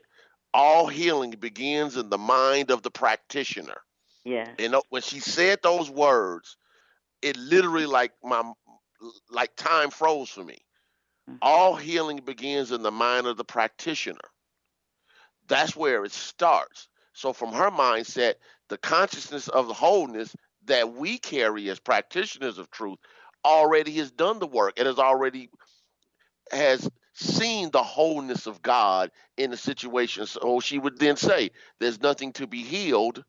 "All 0.53 0.87
healing 0.87 1.31
begins 1.31 1.97
in 1.97 2.09
the 2.09 2.17
mind 2.17 2.71
of 2.71 2.83
the 2.83 2.91
practitioner." 2.91 3.81
Yeah. 4.23 4.51
And 4.59 4.75
when 4.89 5.01
she 5.01 5.19
said 5.19 5.59
those 5.63 5.89
words 5.89 6.57
it 7.21 7.37
literally 7.37 7.85
like 7.85 8.13
my 8.23 8.51
like 9.29 9.55
time 9.55 9.89
froze 9.89 10.29
for 10.29 10.43
me. 10.43 10.57
Mm-hmm. 11.29 11.37
All 11.41 11.75
healing 11.75 12.21
begins 12.25 12.71
in 12.71 12.81
the 12.81 12.91
mind 12.91 13.27
of 13.27 13.37
the 13.37 13.45
practitioner. 13.45 14.19
That's 15.47 15.75
where 15.75 16.05
it 16.05 16.11
starts. 16.11 16.87
So 17.13 17.33
from 17.33 17.51
her 17.53 17.71
mindset, 17.71 18.35
the 18.69 18.77
consciousness 18.77 19.47
of 19.47 19.67
the 19.67 19.73
wholeness 19.73 20.35
that 20.65 20.93
we 20.93 21.17
carry 21.17 21.69
as 21.69 21.79
practitioners 21.79 22.57
of 22.57 22.69
truth 22.71 22.99
already 23.43 23.93
has 23.93 24.11
done 24.11 24.39
the 24.39 24.47
work 24.47 24.73
and 24.77 24.87
has 24.87 24.99
already 24.99 25.49
has 26.51 26.89
seen 27.13 27.69
the 27.71 27.83
wholeness 27.83 28.47
of 28.47 28.61
God 28.61 29.11
in 29.37 29.51
the 29.51 29.57
situation. 29.57 30.25
So 30.25 30.59
she 30.59 30.79
would 30.79 30.99
then 30.99 31.15
say, 31.15 31.51
There's 31.79 32.01
nothing 32.01 32.33
to 32.33 32.47
be 32.47 32.63
healed, 32.63 33.23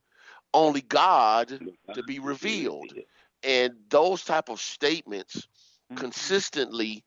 only 0.53 0.83
God 0.83 1.49
to 1.95 2.03
be 2.03 2.19
revealed 2.19 2.93
and 3.43 3.75
those 3.89 4.25
type 4.25 4.49
of 4.49 4.61
statements 4.61 5.37
mm-hmm. 5.37 5.97
consistently 5.97 7.05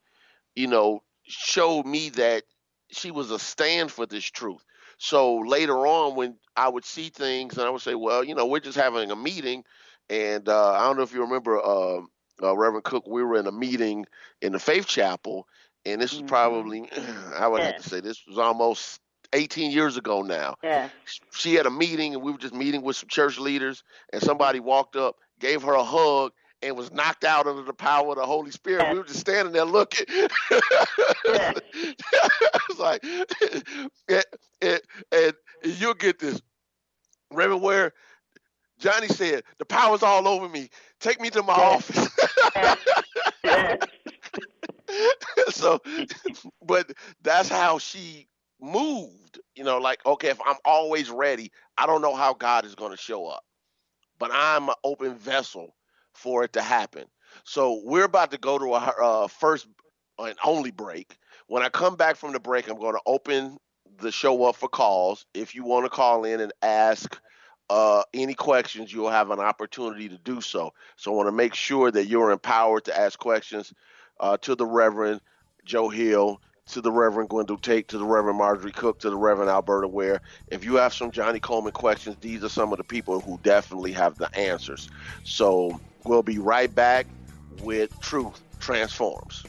you 0.56 0.67
know 0.67 1.02
showed 1.24 1.86
me 1.86 2.10
that 2.10 2.43
she 2.91 3.12
was 3.12 3.32
a 3.32 3.39
stand 3.39 3.91
for 3.91 4.06
this 4.06 4.26
truth 4.26 4.63
so 4.98 5.38
later 5.39 5.86
on 5.88 6.15
when 6.15 6.36
i 6.56 6.67
would 6.67 6.86
see 6.86 7.10
things 7.10 7.58
and 7.58 7.65
i 7.65 7.69
would 7.69 7.82
say 7.82 7.96
well 7.96 8.24
you 8.24 8.36
know 8.36 8.46
we're 8.46 8.60
just 8.60 8.78
having 8.78 9.12
a 9.12 9.15
meeting 9.15 9.63
and 10.10 10.50
uh, 10.50 10.72
i 10.74 10.82
don't 10.82 10.98
know 10.98 11.04
if 11.04 11.13
you 11.13 11.22
remember 11.22 11.60
uh, 11.60 12.00
uh, 12.41 12.56
reverend 12.56 12.84
cook 12.84 13.08
we 13.08 13.24
were 13.24 13.38
in 13.38 13.48
a 13.48 13.52
meeting 13.52 14.06
in 14.41 14.52
the 14.52 14.60
faith 14.60 14.88
chapel 14.88 15.48
and 15.86 16.02
this 16.02 16.12
was 16.12 16.19
mm-hmm. 16.19 16.28
probably 16.28 16.89
i 17.38 17.48
would 17.48 17.60
yeah. 17.60 17.67
have 17.67 17.82
to 17.82 17.89
say 17.89 18.00
this 18.00 18.24
was 18.28 18.38
almost 18.38 19.00
18 19.34 19.72
years 19.72 19.98
ago 19.98 20.22
now. 20.22 20.56
Yeah. 20.63 20.89
She 21.32 21.56
had 21.56 21.65
a 21.65 21.72
meeting 21.72 22.13
and 22.13 22.24
we 22.24 22.32
were 22.32 22.38
just 22.38 22.54
meeting 22.54 22.82
with 22.82 22.96
some 22.96 23.10
church 23.10 23.39
leaders 23.39 23.84
and 24.12 24.22
somebody 24.22 24.60
walked 24.60 24.96
up 24.96 25.17
gave 25.43 25.62
her 25.62 25.73
a 25.73 25.84
hug, 25.84 26.32
and 26.62 26.77
was 26.77 26.93
knocked 26.93 27.25
out 27.25 27.47
under 27.47 27.63
the 27.63 27.73
power 27.73 28.12
of 28.12 28.15
the 28.15 28.25
Holy 28.25 28.49
Spirit. 28.49 28.93
We 28.93 28.99
were 28.99 29.03
just 29.03 29.19
standing 29.19 29.53
there 29.53 29.65
looking. 29.65 30.06
I 30.10 31.53
was 32.69 32.79
like, 32.79 33.03
and, 34.08 34.23
and, 34.62 34.82
and, 35.12 35.34
you'll 35.65 35.95
get 35.95 36.19
this. 36.19 36.41
Remember 37.29 37.58
where 37.58 37.91
Johnnie 38.79 39.10
said, 39.10 39.43
The 39.58 39.65
power's 39.65 40.01
all 40.01 40.29
over 40.29 40.47
me. 40.47 40.69
Take 41.01 41.19
me 41.19 41.29
to 41.32 41.43
my 41.43 41.53
office. 41.53 42.08
so, 45.49 45.82
but 46.62 46.89
that's 47.21 47.49
how 47.49 47.79
she 47.79 48.29
moved. 48.62 49.41
You 49.56 49.65
know, 49.65 49.79
like, 49.79 49.99
okay, 50.06 50.29
if 50.29 50.39
I'm 50.45 50.56
always 50.63 51.10
ready, 51.10 51.51
I 51.77 51.86
don't 51.86 52.01
know 52.01 52.15
how 52.15 52.34
God 52.34 52.63
is 52.63 52.75
going 52.75 52.91
to 52.91 52.97
show 52.97 53.27
up 53.27 53.43
but 54.23 54.31
I'm 54.33 54.69
an 54.69 54.75
open 54.86 55.15
vessel 55.15 55.75
for 56.13 56.45
it 56.45 56.53
to 56.53 56.62
happen. 56.62 57.03
So 57.43 57.81
we're 57.83 58.05
about 58.05 58.31
to 58.31 58.38
go 58.38 58.57
to 58.57 58.75
a 58.75 58.77
uh, 58.77 59.27
first 59.27 59.67
and 60.17 60.38
only 60.45 60.71
break. 60.71 61.17
When 61.47 61.62
I 61.62 61.67
come 61.67 61.97
back 61.97 62.15
from 62.15 62.31
the 62.31 62.39
break, 62.39 62.69
I'm 62.69 62.79
going 62.79 62.93
to 62.93 63.01
open 63.05 63.57
the 63.99 64.13
show 64.13 64.45
up 64.45 64.55
for 64.55 64.69
calls. 64.69 65.25
If 65.33 65.55
you 65.55 65.65
want 65.65 65.83
to 65.88 65.89
call 65.89 66.23
in 66.23 66.39
and 66.39 66.53
ask 66.62 67.19
uh, 67.69 68.03
any 68.13 68.33
questions, 68.33 68.93
you'll 68.93 69.09
have 69.09 69.29
an 69.29 69.41
opportunity 69.41 70.07
to 70.07 70.17
do 70.17 70.39
so. 70.39 70.71
So 70.95 71.12
I 71.12 71.17
want 71.17 71.27
to 71.27 71.33
make 71.33 71.53
sure 71.53 71.91
that 71.91 72.05
you're 72.05 72.31
empowered 72.31 72.86
to 72.86 72.97
ask 72.97 73.19
questions 73.19 73.73
uh, 74.21 74.38
to 74.38 74.55
the 74.55 74.65
Reverend 74.65 75.19
Joe 75.65 75.89
Hill 75.89 76.39
to 76.67 76.82
the 76.82 76.91
Reverend 76.91 77.30
Gwendolyn 77.30 77.62
Tate, 77.62 77.88
to 77.89 77.97
the 77.97 78.06
Reverend 78.06 78.38
Marjorie 78.38 78.71
Cook, 78.71 78.99
to 78.99 79.10
the 79.10 79.17
Reverend 79.17 79.49
Alberta 79.49 79.88
Ware. 79.88 80.21
If 80.49 80.63
you 80.63 80.76
have 80.76 80.93
some 80.93 81.12
Johnnie 81.12 81.39
Colemon 81.39 81.73
questions, 81.73 82.15
these 82.21 82.43
are 82.43 82.49
some 82.49 82.71
of 82.71 82.78
the 82.78 82.84
people 82.84 83.19
who 83.19 83.39
definitely 83.43 83.91
have 83.93 84.17
the 84.17 84.34
answers. 84.38 84.89
So 85.23 85.80
we'll 86.06 86.23
be 86.23 86.39
right 86.39 86.73
back 86.73 87.06
with 87.62 87.97
Truth 87.99 88.41
Transforms. 88.60 89.43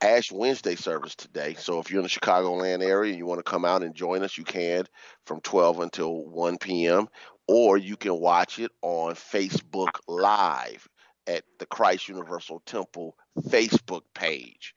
Ash 0.00 0.30
Wednesday 0.30 0.76
service 0.76 1.16
today. 1.16 1.54
So 1.58 1.80
if 1.80 1.90
you're 1.90 1.98
in 1.98 2.04
the 2.04 2.08
Chicagoland 2.08 2.82
area 2.82 3.10
and 3.10 3.18
you 3.18 3.26
want 3.26 3.44
to 3.44 3.50
come 3.50 3.64
out 3.64 3.82
and 3.82 3.94
join 3.94 4.22
us, 4.22 4.38
you 4.38 4.44
can 4.44 4.86
from 5.26 5.40
12 5.40 5.80
until 5.80 6.24
1 6.26 6.58
p.m. 6.58 7.08
Or 7.48 7.76
you 7.76 7.96
can 7.96 8.20
watch 8.20 8.58
it 8.58 8.70
on 8.82 9.14
Facebook 9.14 9.98
Live 10.06 10.88
at 11.26 11.44
the 11.58 11.66
Christ 11.66 12.08
Universal 12.08 12.62
Temple 12.66 13.16
Facebook 13.48 14.02
page. 14.14 14.74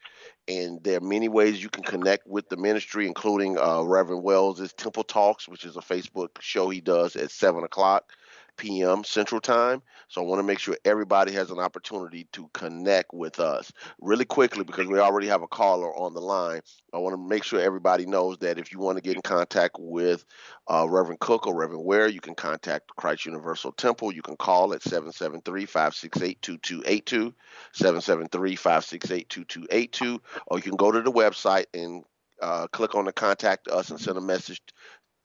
And 0.47 0.81
there 0.83 0.97
are 0.97 1.01
many 1.01 1.27
ways 1.27 1.61
you 1.61 1.69
can 1.69 1.83
connect 1.83 2.25
with 2.25 2.49
the 2.49 2.57
ministry, 2.57 3.05
including 3.05 3.57
uh, 3.57 3.83
Reverend 3.83 4.23
Wells' 4.23 4.73
Temple 4.73 5.03
Talks, 5.03 5.47
which 5.47 5.65
is 5.65 5.77
a 5.77 5.81
Facebook 5.81 6.29
show 6.39 6.69
he 6.69 6.81
does 6.81 7.15
at 7.15 7.31
7 7.31 7.63
o'clock 7.63 8.11
p.m. 8.57 9.03
Central 9.03 9.39
Time. 9.39 9.81
So 10.09 10.21
I 10.21 10.25
want 10.25 10.39
to 10.39 10.43
make 10.43 10.59
sure 10.59 10.77
everybody 10.85 11.31
has 11.33 11.51
an 11.51 11.59
opportunity 11.59 12.27
to 12.33 12.49
connect 12.53 13.13
with 13.13 13.39
us 13.39 13.71
really 14.01 14.25
quickly 14.25 14.63
because 14.63 14.87
we 14.87 14.99
already 14.99 15.27
have 15.27 15.41
a 15.41 15.47
caller 15.47 15.95
on 15.95 16.13
the 16.13 16.21
line. 16.21 16.61
I 16.93 16.97
want 16.97 17.13
to 17.13 17.29
make 17.29 17.43
sure 17.43 17.59
everybody 17.59 18.05
knows 18.05 18.37
that 18.39 18.57
if 18.57 18.71
you 18.71 18.79
want 18.79 18.97
to 18.97 19.01
get 19.01 19.15
in 19.15 19.21
contact 19.21 19.77
with 19.79 20.25
uh, 20.67 20.87
Reverend 20.89 21.19
Cook 21.19 21.47
or 21.47 21.55
Reverend 21.55 21.85
Ware, 21.85 22.07
you 22.07 22.21
can 22.21 22.35
contact 22.35 22.95
Christ 22.95 23.25
Universal 23.25 23.73
Temple. 23.73 24.11
You 24.11 24.21
can 24.21 24.37
call 24.37 24.73
at 24.73 24.81
773 24.81 25.65
568 25.65 26.41
2282, 26.41 27.33
773 27.73 28.55
568 28.55 29.29
2282, 29.29 30.21
or 30.47 30.57
you 30.57 30.63
can 30.63 30.75
go 30.75 30.91
to 30.91 31.01
the 31.01 31.11
website 31.11 31.65
and 31.73 32.03
uh, 32.41 32.67
click 32.67 32.95
on 32.95 33.05
the 33.05 33.13
contact 33.13 33.67
us 33.67 33.89
and 33.89 33.99
send 33.99 34.17
a 34.17 34.21
message 34.21 34.61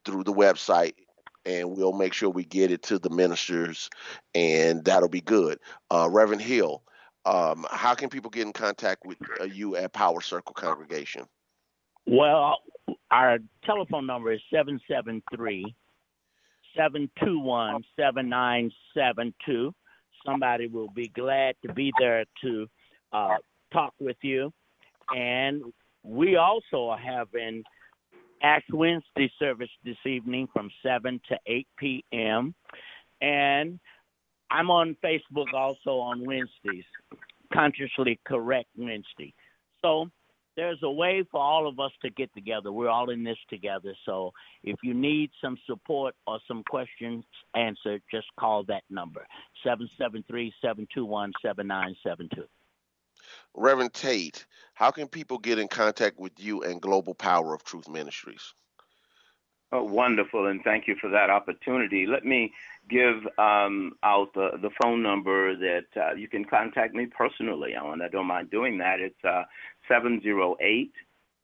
through 0.04 0.24
the 0.24 0.32
website 0.32 0.94
and 1.44 1.76
we'll 1.76 1.92
make 1.92 2.12
sure 2.12 2.31
we 2.31 2.44
get 2.44 2.70
it 2.70 2.83
to 2.85 2.98
the 2.98 3.11
ministers, 3.11 3.90
and 4.35 4.85
that'll 4.85 5.09
be 5.09 5.20
good. 5.20 5.59
Uh, 5.90 6.09
Reverend 6.11 6.42
Hill, 6.42 6.83
um, 7.24 7.66
how 7.70 7.94
can 7.94 8.09
people 8.09 8.31
get 8.31 8.46
in 8.46 8.52
contact 8.52 9.05
with 9.05 9.18
uh, 9.40 9.44
you 9.44 9.76
at 9.76 9.92
Power 9.92 10.20
Circle 10.20 10.55
Congregation? 10.55 11.26
Well, 12.07 12.59
our 13.11 13.38
telephone 13.64 14.07
number 14.07 14.33
is 14.33 14.40
773 14.50 15.74
721 16.76 17.85
7972. 17.96 19.74
Somebody 20.24 20.66
will 20.66 20.90
be 20.94 21.09
glad 21.09 21.55
to 21.66 21.72
be 21.72 21.92
there 21.98 22.24
to 22.42 22.66
uh, 23.12 23.37
talk 23.72 23.94
with 24.00 24.16
you. 24.22 24.52
And 25.14 25.62
we 26.02 26.37
also 26.37 26.88
are 26.88 26.98
having 26.98 27.64
Ash 28.42 28.64
Wednesday 28.72 29.31
service 29.38 29.70
this 29.85 29.96
evening 30.05 30.48
from 30.52 30.70
7 30.83 31.20
to 31.28 31.38
8 31.46 31.66
p.m. 31.78 32.55
And 33.20 33.78
I'm 34.50 34.70
on 34.70 34.96
Facebook 35.02 35.52
also 35.55 35.98
on 35.98 36.24
Wednesdays, 36.26 36.85
Consciously 37.52 38.18
Correct 38.26 38.68
Wednesday. 38.76 39.33
So 39.81 40.11
there's 40.57 40.81
a 40.83 40.90
way 40.90 41.24
for 41.31 41.40
all 41.40 41.66
of 41.66 41.81
us 41.81 41.92
to 42.02 42.11
get 42.11 42.33
together. 42.35 42.72
We're 42.72 42.90
all 42.90 43.11
in 43.11 43.24
this 43.24 43.38
together. 43.48 43.94
So 44.05 44.33
if 44.62 44.76
you 44.83 44.92
need 44.92 45.31
some 45.40 45.57
support 45.66 46.14
or 46.26 46.38
some 46.46 46.62
questions 46.68 47.24
answered, 47.55 48.02
just 48.11 48.26
call 48.38 48.64
that 48.64 48.83
number 48.90 49.26
773 49.64 50.52
721 50.61 51.33
7972. 51.42 52.46
Reverend 53.54 53.92
Tate, 53.92 54.46
how 54.74 54.90
can 54.90 55.08
people 55.08 55.38
get 55.38 55.58
in 55.58 55.68
contact 55.68 56.18
with 56.18 56.32
you 56.38 56.62
and 56.62 56.80
Global 56.80 57.14
Power 57.14 57.54
of 57.54 57.64
Truth 57.64 57.88
Ministries? 57.88 58.54
Oh, 59.74 59.85
wonderful, 59.85 60.48
and 60.48 60.62
thank 60.62 60.87
you 60.87 60.96
for 61.00 61.08
that 61.08 61.30
opportunity. 61.30 62.06
Let 62.06 62.26
me 62.26 62.52
give 62.90 63.26
um, 63.38 63.92
out 64.02 64.35
the, 64.35 64.50
the 64.61 64.68
phone 64.82 65.02
number 65.02 65.56
that 65.56 65.87
uh, 65.96 66.14
you 66.14 66.28
can 66.28 66.44
contact 66.44 66.94
me 66.94 67.06
personally 67.06 67.74
on. 67.74 68.02
I 68.02 68.08
don't 68.08 68.26
mind 68.26 68.50
doing 68.50 68.76
that. 68.78 69.00
It's 69.00 69.24
uh, 69.24 69.44
708 69.88 70.92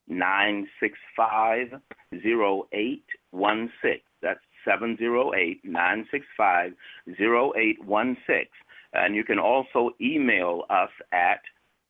965 0.09 1.81
0816. 2.12 4.01
That's 4.21 4.41
708 4.64 5.64
965 5.64 6.73
0816. 7.09 8.47
And 8.93 9.14
you 9.14 9.25
can 9.25 9.38
also 9.38 9.91
email 10.01 10.64
us 10.69 10.91
at 11.12 11.41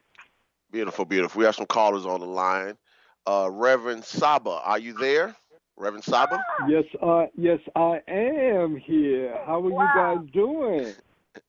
Beautiful, 0.71 1.05
beautiful. 1.05 1.39
We 1.39 1.45
have 1.45 1.55
some 1.55 1.65
callers 1.65 2.05
on 2.05 2.19
the 2.19 2.25
line. 2.25 2.77
Uh, 3.25 3.49
Reverend 3.51 4.03
Saba, 4.05 4.61
are 4.63 4.79
you 4.79 4.93
there? 4.93 5.35
Reverend 5.77 6.03
Saba? 6.03 6.43
Yes, 6.67 6.83
uh, 7.01 7.25
yes, 7.35 7.59
I 7.75 8.01
am 8.07 8.75
here. 8.77 9.37
How 9.45 9.63
are 9.63 9.69
wow. 9.69 10.13
you 10.15 10.19
guys 10.19 10.33
doing? 10.33 10.93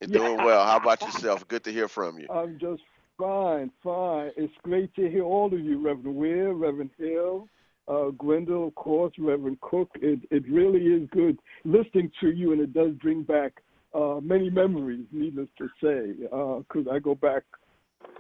doing 0.10 0.36
well. 0.36 0.64
How 0.66 0.76
about 0.76 1.00
yourself? 1.00 1.48
Good 1.48 1.64
to 1.64 1.72
hear 1.72 1.88
from 1.88 2.18
you. 2.18 2.28
I'm 2.30 2.58
just 2.58 2.82
fine, 3.16 3.70
fine. 3.82 4.30
It's 4.36 4.52
great 4.62 4.94
to 4.96 5.08
hear 5.08 5.24
all 5.24 5.46
of 5.46 5.58
you, 5.58 5.78
Reverend 5.78 6.14
Ware, 6.14 6.52
Reverend 6.52 6.90
Hill, 6.98 7.48
uh, 7.88 8.10
Gwendol, 8.18 8.68
of 8.68 8.74
course, 8.74 9.14
Reverend 9.18 9.60
Cook. 9.62 9.90
It 9.94 10.20
it 10.30 10.46
really 10.48 10.82
is 10.82 11.08
good 11.10 11.38
listening 11.64 12.10
to 12.20 12.30
you, 12.30 12.52
and 12.52 12.60
it 12.60 12.74
does 12.74 12.92
bring 13.00 13.22
back 13.22 13.62
uh, 13.94 14.20
many 14.22 14.50
memories. 14.50 15.06
Needless 15.10 15.48
to 15.56 15.68
say, 15.82 16.12
because 16.20 16.86
uh, 16.86 16.90
I 16.90 16.98
go 16.98 17.14
back, 17.14 17.44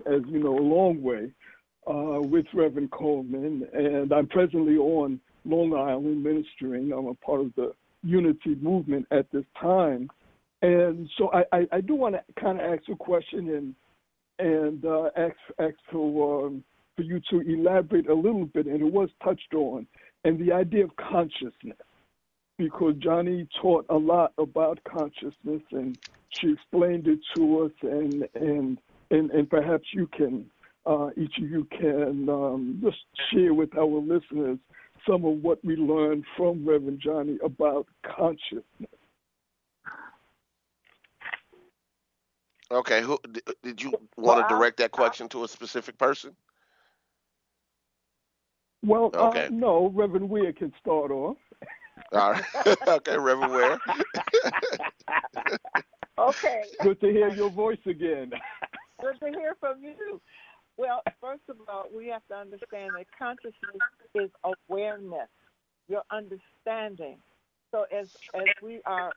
as 0.06 0.22
you 0.26 0.42
know, 0.42 0.58
a 0.58 0.60
long 0.60 1.02
way 1.02 1.30
uh, 1.86 2.22
with 2.22 2.46
Reverend 2.54 2.92
Colemon, 2.92 3.62
and 3.74 4.10
I'm 4.10 4.26
presently 4.26 4.78
on 4.78 5.20
Long 5.44 5.74
Island 5.74 6.22
ministering. 6.22 6.92
I'm 6.92 7.06
a 7.06 7.14
part 7.14 7.40
of 7.40 7.54
the 7.56 7.72
Unity 8.02 8.56
movement 8.60 9.06
at 9.10 9.30
this 9.32 9.44
time. 9.60 10.08
And 10.62 11.08
so 11.16 11.30
I, 11.32 11.44
I, 11.52 11.66
I 11.72 11.80
do 11.80 11.94
want 11.94 12.14
to 12.14 12.40
kind 12.40 12.60
of 12.60 12.66
ask 12.72 12.88
a 12.88 12.96
question 12.96 13.48
and 13.50 13.74
and 14.40 14.84
uh, 14.84 15.10
ask 15.16 15.36
ask 15.58 15.74
for 15.90 16.46
um, 16.46 16.64
for 16.96 17.02
you 17.02 17.20
to 17.30 17.40
elaborate 17.40 18.08
a 18.08 18.14
little 18.14 18.44
bit, 18.46 18.66
and 18.66 18.80
it 18.80 18.92
was 18.92 19.08
touched 19.22 19.54
on, 19.54 19.86
and 20.24 20.38
the 20.38 20.52
idea 20.52 20.84
of 20.84 20.90
consciousness, 20.96 21.78
because 22.56 22.94
Johnnie 22.98 23.48
taught 23.60 23.86
a 23.88 23.96
lot 23.96 24.32
about 24.38 24.80
consciousness, 24.84 25.62
and 25.70 25.98
she 26.30 26.52
explained 26.52 27.06
it 27.06 27.20
to 27.36 27.64
us, 27.64 27.72
and 27.82 28.28
and 28.34 28.78
and, 29.10 29.30
and 29.30 29.48
perhaps 29.48 29.84
you 29.92 30.06
can, 30.08 30.44
uh, 30.86 31.10
each 31.16 31.38
of 31.38 31.50
you 31.50 31.66
can 31.70 32.28
um, 32.28 32.80
just 32.82 32.98
share 33.32 33.54
with 33.54 33.76
our 33.76 34.00
listeners 34.00 34.58
some 35.06 35.24
of 35.24 35.42
what 35.42 35.64
we 35.64 35.76
learned 35.76 36.24
from 36.36 36.66
Reverend 36.66 37.00
Johnnie 37.00 37.38
about 37.44 37.86
consciousness. 38.04 38.64
Okay, 42.70 43.00
who 43.00 43.18
did 43.62 43.82
you 43.82 43.94
want 44.16 44.46
to 44.46 44.54
direct 44.54 44.76
that 44.78 44.90
question 44.90 45.28
to 45.30 45.44
a 45.44 45.48
specific 45.48 45.96
person? 45.96 46.36
Well, 48.84 49.10
uh, 49.14 49.28
okay. 49.28 49.46
Uh, 49.46 49.50
no, 49.50 49.90
Reverend 49.94 50.28
Ware 50.28 50.52
can 50.52 50.72
start 50.80 51.10
off. 51.10 51.38
All 52.12 52.32
right. 52.32 52.44
okay, 52.88 53.18
Reverend 53.18 53.52
Ware. 53.52 53.78
okay. 56.18 56.62
Good 56.82 57.00
to 57.00 57.06
hear 57.10 57.28
your 57.30 57.50
voice 57.50 57.78
again. 57.86 58.30
Good 59.00 59.18
to 59.20 59.38
hear 59.38 59.56
from 59.58 59.82
you. 59.82 60.20
Well, 60.78 61.02
first 61.20 61.42
of 61.48 61.56
all, 61.68 61.86
we 61.94 62.06
have 62.06 62.22
to 62.28 62.36
understand 62.36 62.92
that 62.96 63.06
consciousness 63.18 63.82
is 64.14 64.30
awareness, 64.70 65.28
your 65.88 66.02
understanding. 66.10 67.18
So 67.72 67.84
as 67.92 68.08
as 68.34 68.46
we 68.62 68.80
are 68.86 69.12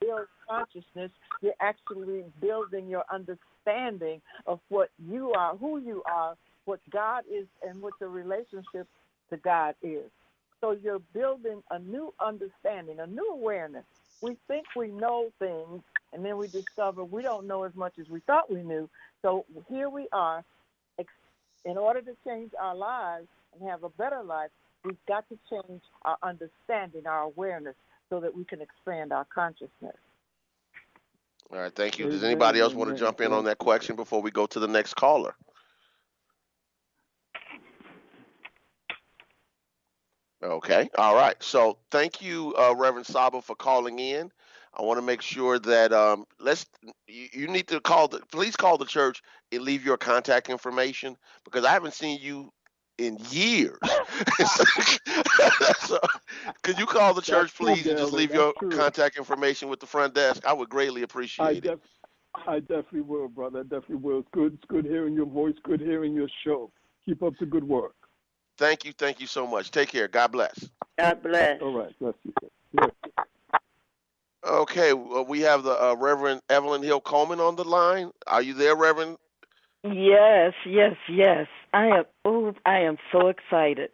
build 0.00 0.26
consciousness, 0.50 1.12
you're 1.40 1.54
actually 1.60 2.24
building 2.40 2.88
your 2.88 3.04
understanding 3.12 4.20
of 4.46 4.58
what 4.68 4.90
you 5.08 5.32
are, 5.32 5.56
who 5.56 5.78
you 5.78 6.02
are, 6.04 6.34
what 6.64 6.80
God 6.90 7.22
is, 7.32 7.46
and 7.66 7.80
what 7.80 7.94
the 8.00 8.08
relationship 8.08 8.88
to 9.30 9.36
God 9.36 9.76
is. 9.82 10.10
So 10.60 10.72
you're 10.72 11.00
building 11.14 11.62
a 11.70 11.78
new 11.78 12.12
understanding, 12.20 12.98
a 12.98 13.06
new 13.06 13.28
awareness. 13.32 13.84
We 14.20 14.36
think 14.48 14.66
we 14.76 14.88
know 14.88 15.30
things, 15.38 15.82
and 16.12 16.24
then 16.24 16.36
we 16.38 16.48
discover 16.48 17.04
we 17.04 17.22
don't 17.22 17.46
know 17.46 17.62
as 17.62 17.74
much 17.76 17.94
as 18.00 18.08
we 18.08 18.20
thought 18.20 18.50
we 18.52 18.62
knew. 18.62 18.90
So 19.22 19.44
here 19.68 19.88
we 19.88 20.08
are 20.12 20.44
in 21.64 21.78
order 21.78 22.00
to 22.02 22.12
change 22.26 22.52
our 22.60 22.74
lives 22.74 23.28
and 23.54 23.68
have 23.68 23.84
a 23.84 23.88
better 23.90 24.22
life, 24.22 24.50
we've 24.84 24.96
got 25.06 25.28
to 25.28 25.38
change 25.50 25.82
our 26.02 26.16
understanding, 26.22 27.06
our 27.06 27.22
awareness, 27.22 27.76
so 28.10 28.20
that 28.20 28.34
we 28.34 28.44
can 28.44 28.60
expand 28.60 29.12
our 29.12 29.26
consciousness. 29.34 29.96
All 31.52 31.58
right, 31.58 31.74
thank 31.74 31.98
you. 31.98 32.08
Does 32.08 32.24
anybody 32.24 32.60
else 32.60 32.74
want 32.74 32.90
to 32.90 32.96
jump 32.96 33.20
in 33.20 33.32
on 33.32 33.44
that 33.44 33.58
question 33.58 33.94
before 33.94 34.22
we 34.22 34.30
go 34.30 34.46
to 34.46 34.58
the 34.58 34.68
next 34.68 34.94
caller? 34.94 35.34
Okay, 40.42 40.90
all 40.98 41.14
right. 41.14 41.40
So 41.40 41.78
thank 41.90 42.20
you, 42.20 42.54
uh, 42.58 42.74
Reverend 42.76 43.06
Saba, 43.06 43.40
for 43.40 43.54
calling 43.54 43.98
in. 44.00 44.32
I 44.74 44.82
want 44.82 44.98
to 44.98 45.02
make 45.02 45.20
sure 45.20 45.58
that 45.58 45.92
um, 45.92 46.24
let's 46.40 46.64
you, 47.06 47.28
you, 47.32 47.48
need 47.48 47.68
to 47.68 47.80
call 47.80 48.08
the 48.08 48.20
please 48.30 48.56
call 48.56 48.78
the 48.78 48.86
church 48.86 49.22
and 49.50 49.62
leave 49.62 49.84
your 49.84 49.98
contact 49.98 50.48
information 50.48 51.16
because 51.44 51.64
I 51.64 51.70
haven't 51.70 51.94
seen 51.94 52.18
you 52.20 52.50
in 52.98 53.18
years. 53.30 53.78
so, 55.80 55.98
could 56.62 56.78
you 56.78 56.86
call 56.86 57.12
the 57.12 57.22
church, 57.22 57.54
please, 57.54 57.86
and 57.86 57.98
just 57.98 58.12
leave 58.12 58.32
your 58.32 58.54
true. 58.58 58.70
contact 58.70 59.16
information 59.16 59.68
with 59.68 59.80
the 59.80 59.86
front 59.86 60.14
desk? 60.14 60.46
I 60.46 60.52
would 60.52 60.70
greatly 60.70 61.02
appreciate 61.02 61.46
I 61.46 61.54
def- 61.54 61.72
it. 61.72 61.80
I 62.46 62.60
definitely 62.60 63.02
will, 63.02 63.28
brother. 63.28 63.60
I 63.60 63.62
definitely 63.62 63.96
will. 63.96 64.20
It's 64.20 64.28
good. 64.32 64.54
It's 64.54 64.64
good 64.68 64.86
hearing 64.86 65.14
your 65.14 65.26
voice. 65.26 65.54
Good 65.64 65.80
hearing 65.80 66.14
your 66.14 66.28
show. 66.44 66.72
Keep 67.04 67.22
up 67.22 67.34
the 67.38 67.46
good 67.46 67.64
work. 67.64 67.94
Thank 68.56 68.84
you. 68.84 68.92
Thank 68.92 69.20
you 69.20 69.26
so 69.26 69.46
much. 69.46 69.70
Take 69.70 69.90
care. 69.90 70.08
God 70.08 70.32
bless. 70.32 70.68
God 70.98 71.22
bless. 71.22 71.60
All 71.60 71.72
right. 71.72 71.92
Bless 71.98 72.14
you. 72.24 72.90
Okay, 74.44 74.92
well, 74.92 75.24
we 75.24 75.40
have 75.40 75.62
the 75.62 75.70
uh, 75.70 75.94
Reverend 75.94 76.40
Evelyn 76.48 76.82
Hill 76.82 77.00
Coleman 77.00 77.38
on 77.38 77.54
the 77.56 77.64
line. 77.64 78.10
Are 78.26 78.42
you 78.42 78.54
there, 78.54 78.74
Reverend? 78.74 79.16
Yes, 79.84 80.52
yes, 80.66 80.96
yes. 81.08 81.46
I 81.72 81.86
am. 81.86 82.04
Oh, 82.24 82.52
I 82.66 82.80
am 82.80 82.98
so 83.12 83.28
excited. 83.28 83.90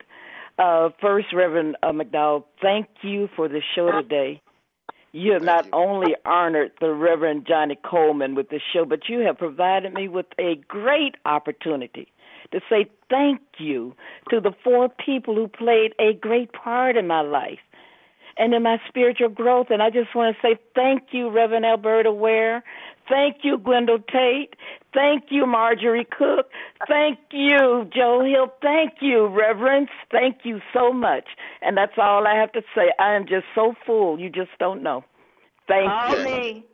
Uh, 0.59 0.89
first, 1.01 1.29
Reverend 1.33 1.77
uh, 1.83 1.93
McDowell, 1.93 2.45
thank 2.61 2.89
you 3.03 3.29
for 3.37 3.49
the 3.49 3.61
show 3.75 3.93
today. 3.93 4.43
You 5.13 5.33
have 5.33 5.43
not 5.43 5.67
only 5.73 6.15
honored 6.25 6.73
the 6.81 6.93
Reverend 6.93 7.47
Johnnie 7.47 7.79
Colemon 7.83 8.35
with 8.35 8.51
this 8.51 8.61
show, 8.73 8.85
but 8.85 9.09
you 9.09 9.21
have 9.21 9.39
provided 9.39 9.95
me 9.95 10.09
with 10.09 10.27
a 10.39 10.57
great 10.69 11.15
opportunity 11.25 12.13
to 12.53 12.61
say 12.69 12.87
thank 13.09 13.41
you 13.59 13.95
to 14.31 14.41
the 14.41 14.53
four 14.65 14.89
people 14.89 15.35
who 15.35 15.49
played 15.49 15.95
a 15.99 16.13
great 16.15 16.53
part 16.53 16.97
in 16.97 17.07
my 17.07 17.21
life 17.21 17.59
and 18.39 18.55
in 18.55 18.63
my 18.63 18.81
spiritual 18.89 19.29
growth. 19.29 19.69
And 19.71 19.83
I 19.83 19.91
just 19.91 20.15
want 20.15 20.37
to 20.37 20.43
say 20.43 20.59
thank 20.75 21.09
you, 21.13 21.31
Reverend 21.31 21.65
Alberta 21.65 22.13
Ware. 22.13 22.63
Thank 23.09 23.39
you, 23.43 23.59
Gwendolyn 23.59 24.05
Tate. 24.13 24.55
Thank 24.93 25.25
you, 25.31 25.47
Marjorie 25.47 26.07
Cook. 26.07 26.51
Thank 26.87 27.19
you, 27.31 27.89
Joe 27.95 28.23
Hill. 28.25 28.53
Thank 28.61 28.95
you, 29.01 29.27
Reverence. 29.27 29.91
Thank 30.11 30.39
you 30.45 30.61
so 30.73 30.93
much. 30.93 31.25
And 31.63 31.77
that's 31.77 31.93
all 31.97 32.27
I 32.27 32.35
have 32.35 32.53
to 32.53 32.63
say. 32.75 32.93
I 32.99 33.15
am 33.15 33.27
just 33.27 33.47
so 33.55 33.75
full. 33.87 34.19
You 34.19 34.29
just 34.29 34.51
don't 34.59 34.83
know. 34.83 35.05
Thank 35.67 35.91
Call 35.91 36.19
you. 36.19 36.25
me. 36.25 36.65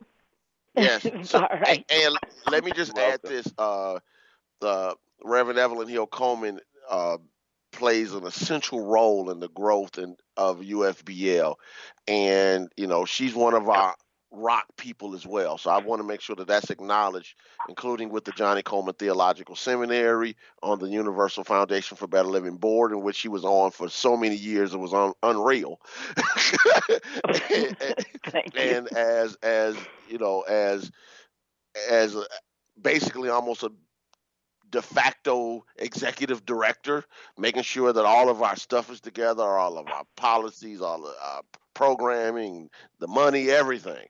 Yes. 0.75 1.05
So, 1.23 1.39
all 1.39 1.59
right. 1.59 1.85
And, 1.89 2.03
and 2.03 2.17
let 2.51 2.63
me 2.63 2.71
just 2.71 2.97
add 2.97 3.21
this: 3.23 3.47
uh, 3.57 3.99
the 4.59 4.95
Reverend 5.23 5.57
Evelyn 5.57 5.87
Hill 5.87 6.07
Coleman 6.07 6.59
uh, 6.89 7.17
plays 7.75 8.13
an 8.13 8.25
essential 8.25 8.85
role 8.85 9.29
in 9.29 9.39
the 9.39 9.49
growth 9.49 9.97
and 9.97 10.17
of 10.37 10.59
UFBL, 10.59 11.55
and 12.07 12.71
you 12.77 12.87
know 12.87 13.05
she's 13.05 13.33
one 13.33 13.53
of 13.53 13.69
our 13.69 13.95
rock 14.31 14.65
people 14.77 15.15
as 15.15 15.25
well. 15.25 15.57
So 15.57 15.69
I 15.69 15.79
want 15.79 16.01
to 16.01 16.07
make 16.07 16.21
sure 16.21 16.35
that 16.35 16.47
that's 16.47 16.69
acknowledged, 16.69 17.35
including 17.69 18.09
with 18.09 18.25
the 18.25 18.31
Johnnie 18.31 18.63
Colemon 18.63 18.97
Theological 18.97 19.55
Seminary 19.55 20.35
on 20.61 20.79
the 20.79 20.89
Universal 20.89 21.45
Foundation 21.45 21.97
for 21.97 22.07
Better 22.07 22.27
Living 22.27 22.57
board, 22.57 22.91
in 22.91 23.01
which 23.01 23.15
she 23.15 23.29
was 23.29 23.45
on 23.45 23.71
for 23.71 23.89
so 23.89 24.17
many 24.17 24.35
years. 24.35 24.73
It 24.73 24.79
was 24.79 24.93
un- 24.93 25.13
unreal. 25.23 25.79
and, 27.27 27.77
Thank 28.27 28.55
you. 28.55 28.61
and 28.61 28.87
as 28.93 29.35
as 29.41 29.75
you 30.09 30.17
know 30.17 30.41
as 30.41 30.91
as 31.89 32.15
a, 32.15 32.25
basically 32.81 33.29
almost 33.29 33.63
a 33.63 33.71
de 34.69 34.81
facto 34.81 35.65
executive 35.77 36.45
director, 36.45 37.03
making 37.37 37.63
sure 37.63 37.93
that 37.93 38.05
all 38.05 38.29
of 38.29 38.41
our 38.41 38.55
stuff 38.55 38.91
is 38.91 39.01
together, 39.01 39.43
all 39.43 39.77
of 39.77 39.87
our 39.87 40.03
policies, 40.15 40.81
all 40.81 41.05
of 41.05 41.13
our 41.21 41.41
programming, 41.73 42.69
the 42.99 43.07
money, 43.07 43.49
everything. 43.49 44.07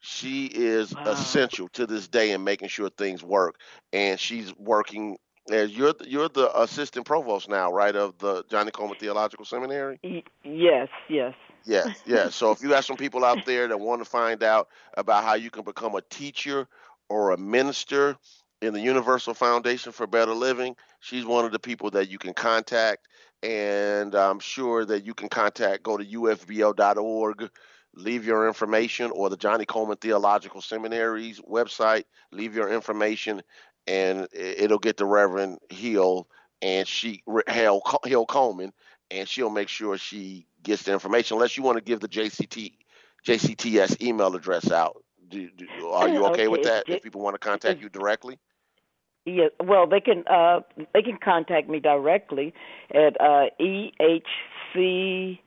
She 0.00 0.46
is 0.46 0.94
Wow. 0.94 1.04
essential 1.06 1.68
to 1.70 1.86
this 1.86 2.08
day 2.08 2.30
in 2.30 2.44
making 2.44 2.68
sure 2.68 2.88
things 2.90 3.22
work, 3.22 3.56
and 3.92 4.18
she's 4.18 4.54
working. 4.56 5.18
As 5.50 5.72
you're 5.72 5.94
the, 5.94 6.08
you're 6.08 6.28
the 6.28 6.54
assistant 6.60 7.06
provost 7.06 7.48
now, 7.48 7.72
right, 7.72 7.96
of 7.96 8.18
the 8.18 8.44
Johnnie 8.50 8.70
Colemon 8.70 8.98
Theological 8.98 9.46
Seminary. 9.46 9.98
Yes, 10.44 10.88
yes. 11.08 11.34
Yes, 11.64 12.02
yes. 12.06 12.34
So 12.34 12.50
if 12.52 12.62
you 12.62 12.70
have 12.72 12.84
some 12.84 12.96
people 12.96 13.24
out 13.24 13.44
there 13.46 13.66
that 13.66 13.80
want 13.80 14.02
to 14.02 14.08
find 14.08 14.42
out 14.42 14.68
about 14.94 15.24
how 15.24 15.34
you 15.34 15.50
can 15.50 15.64
become 15.64 15.94
a 15.94 16.02
teacher 16.02 16.68
or 17.08 17.30
a 17.30 17.38
minister 17.38 18.16
in 18.60 18.74
the 18.74 18.80
Universal 18.80 19.34
Foundation 19.34 19.92
for 19.92 20.06
Better 20.06 20.34
Living, 20.34 20.76
she's 21.00 21.24
one 21.24 21.44
of 21.44 21.52
the 21.52 21.58
people 21.58 21.90
that 21.90 22.08
you 22.08 22.18
can 22.18 22.34
contact. 22.34 23.08
And 23.42 24.14
I'm 24.14 24.40
sure 24.40 24.84
that 24.84 25.04
you 25.04 25.14
can 25.14 25.28
contact, 25.28 25.84
go 25.84 25.96
to 25.96 26.04
ufbl.org, 26.04 27.50
leave 27.94 28.26
your 28.26 28.48
information, 28.48 29.12
or 29.12 29.30
the 29.30 29.36
Johnnie 29.36 29.64
Colemon 29.64 30.00
Theological 30.00 30.60
Seminary's 30.60 31.40
website, 31.40 32.04
leave 32.32 32.56
your 32.56 32.68
information, 32.68 33.42
and 33.86 34.26
it'll 34.32 34.78
get 34.78 34.96
the 34.96 35.06
Reverend 35.06 35.58
Hill 35.70 36.28
and 36.60 36.88
she, 36.88 37.22
Hill, 37.46 37.80
Hill 38.04 38.26
Coleman, 38.26 38.72
and 39.10 39.28
she'll 39.28 39.50
make 39.50 39.68
sure 39.68 39.96
she 39.96 40.46
gets 40.64 40.82
the 40.82 40.92
information. 40.92 41.36
Unless 41.36 41.56
you 41.56 41.62
want 41.62 41.78
to 41.78 41.84
give 41.84 42.00
the 42.00 42.08
JCT 42.08 42.72
JCTS 43.26 44.00
email 44.02 44.34
address 44.34 44.70
out. 44.70 45.02
Do, 45.28 45.48
do, 45.50 45.88
are 45.88 46.08
you 46.08 46.24
okay, 46.28 46.48
with 46.48 46.62
that? 46.64 46.86
J- 46.86 46.94
if 46.94 47.02
people 47.02 47.20
want 47.20 47.34
to 47.34 47.38
contact 47.38 47.80
you 47.80 47.88
directly, 47.88 48.38
Yeah, 49.28 49.48
well, 49.62 49.86
they 49.86 50.00
can 50.00 50.24
uh 50.28 50.60
they 50.94 51.02
can 51.02 51.18
contact 51.22 51.68
me 51.68 51.80
directly 51.80 52.54
at 52.94 53.20
uh 53.20 53.46
E 53.62 53.92
H 54.00 54.26
C 54.72 55.40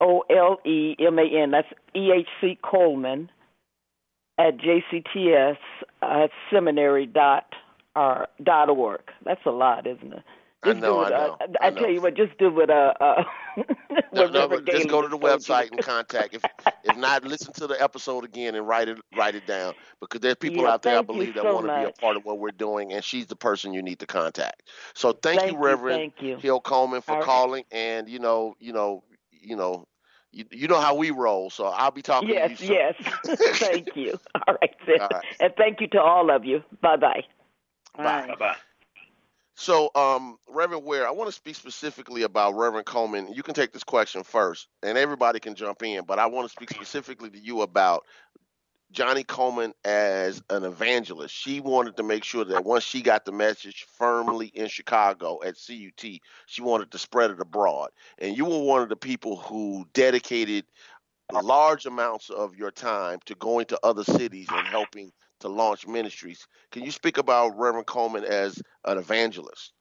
O 0.00 0.22
L 0.28 0.58
E 0.66 0.96
M 0.98 1.18
A 1.18 1.22
N. 1.22 1.50
That's 1.52 1.68
E 1.94 2.10
H 2.12 2.28
C 2.40 2.58
Coleman 2.62 3.30
at 4.38 4.58
JCTS 4.58 5.56
uh, 6.02 6.28
seminary 6.52 7.06
dot 7.06 7.46
r 7.94 8.28
dot 8.42 8.68
org. 8.68 9.02
That's 9.24 9.44
a 9.46 9.50
lot, 9.50 9.86
isn't 9.86 10.12
it? 10.12 10.22
I 10.62 10.72
Just 10.72 10.82
know, 10.82 10.98
do 10.98 11.00
I 11.00 11.10
know, 11.10 11.38
uh, 11.40 11.46
I 11.62 11.70
I, 11.70 11.70
tell 11.70 11.90
you 11.90 12.02
what, 12.02 12.14
just 12.16 12.36
do 12.38 12.60
it. 12.60 12.70
Uh, 12.70 12.92
uh, 13.00 13.22
no, 14.12 14.26
what 14.26 14.28
no, 14.28 14.48
Reverend 14.48 14.48
but 14.48 14.68
just 14.68 14.88
go 14.88 15.02
to 15.02 15.08
the 15.08 15.18
just 15.22 15.48
you. 15.48 15.58
website 15.58 15.70
and 15.70 15.80
contact. 15.80 16.34
If 16.34 16.48
if 16.84 16.96
not, 16.96 17.24
listen 17.24 17.52
to 17.54 17.66
the 17.66 17.80
episode 17.80 18.24
again 18.24 18.54
and 18.54 18.66
write 18.66 18.88
it 18.88 18.98
write 19.12 19.34
it 19.34 19.46
down 19.46 19.74
because 20.00 20.20
there's 20.20 20.36
people 20.36 20.64
Yeah, 20.64 20.68
out 20.68 20.82
there 20.82 20.98
I 20.98 21.02
believe 21.02 21.34
that 21.34 21.46
so 21.46 21.48
want 21.48 21.66
to 21.66 21.70
be 21.70 21.84
a 21.84 21.90
part 21.90 22.16
of 22.16 22.24
what 22.24 22.38
we're 22.38 22.50
doing, 22.52 22.92
and 22.92 23.04
she's 23.04 23.26
the 23.26 23.36
person 23.36 23.72
you 23.72 23.82
need 23.82 24.00
to 24.00 24.06
contact. 24.06 24.68
So 24.94 25.12
thank, 25.12 25.44
Thank 25.44 25.46
you, 25.46 25.58
you, 25.64 25.78
Reverend 25.78 25.86
thank 25.86 26.14
you. 26.20 26.42
Hill 26.42 26.60
Coleman, 26.60 27.02
for 27.02 27.16
All 27.16 27.24
right. 27.24 27.44
calling. 27.44 27.64
And 27.70 28.08
you 28.08 28.18
know, 28.18 28.54
you 28.60 28.72
know, 28.72 29.02
you 29.30 29.56
know, 29.56 29.86
you, 30.32 30.44
you 30.50 30.68
know 30.68 30.80
how 30.80 30.94
we 30.94 31.10
roll. 31.10 31.50
So 31.50 31.66
I'll 31.66 31.90
be 31.90 32.02
talking 32.02 32.36
Yes, 32.36 32.40
to 32.40 32.48
you 32.48 32.56
soon. 32.56 32.78
yes. 32.78 32.94
thank 33.60 33.88
you. 33.94 34.18
All 34.46 34.54
right, 34.60 34.74
then. 34.86 34.98
All 34.98 35.08
right. 35.08 35.24
And 35.40 35.52
thank 35.56 35.80
you 35.80 35.88
to 35.88 36.00
all 36.00 36.30
of 36.30 36.44
you. 36.44 36.60
Bye. 36.82 36.96
Bye 38.02 38.24
bye. 38.26 38.36
Bye. 38.38 38.56
So, 39.62 39.92
um, 39.94 40.38
Reverend 40.48 40.84
Ware, 40.84 41.06
I 41.06 41.12
want 41.12 41.28
to 41.28 41.32
speak 41.32 41.54
specifically 41.54 42.22
about 42.22 42.56
Reverend 42.56 42.84
Colemon. 42.84 43.32
You 43.32 43.44
can 43.44 43.54
take 43.54 43.72
this 43.72 43.84
question 43.84 44.24
first, 44.24 44.66
and 44.82 44.98
everybody 44.98 45.38
can 45.38 45.54
jump 45.54 45.84
in, 45.84 46.04
but 46.04 46.18
I 46.18 46.26
want 46.26 46.48
to 46.48 46.52
speak 46.52 46.70
specifically 46.70 47.30
to 47.30 47.38
you 47.38 47.62
about 47.62 48.04
Johnnie 48.90 49.22
Colemon 49.22 49.72
as 49.84 50.42
an 50.50 50.64
evangelist. 50.64 51.32
She 51.32 51.60
wanted 51.60 51.96
to 51.98 52.02
make 52.02 52.24
sure 52.24 52.44
that 52.44 52.64
once 52.64 52.82
she 52.82 53.02
got 53.02 53.24
the 53.24 53.30
message 53.30 53.86
firmly 53.96 54.48
in 54.48 54.66
Chicago 54.66 55.38
at 55.44 55.54
CUT, 55.54 56.10
she 56.46 56.60
wanted 56.60 56.90
to 56.90 56.98
spread 56.98 57.30
it 57.30 57.38
abroad. 57.38 57.90
And 58.18 58.36
you 58.36 58.46
were 58.46 58.64
one 58.64 58.82
of 58.82 58.88
the 58.88 58.96
people 58.96 59.36
who 59.36 59.86
dedicated 59.94 60.64
large 61.30 61.86
amounts 61.86 62.30
of 62.30 62.56
your 62.56 62.72
time 62.72 63.20
to 63.26 63.36
going 63.36 63.66
to 63.66 63.78
other 63.84 64.02
cities 64.02 64.48
and 64.50 64.66
helping 64.66 65.12
to 65.42 65.48
launch 65.48 65.86
ministries. 65.86 66.46
Can 66.70 66.82
you 66.84 66.90
speak 66.90 67.18
about 67.18 67.58
Reverend 67.58 67.86
Colemon 67.86 68.24
as 68.24 68.60
an 68.84 68.98
evangelist? 68.98 69.72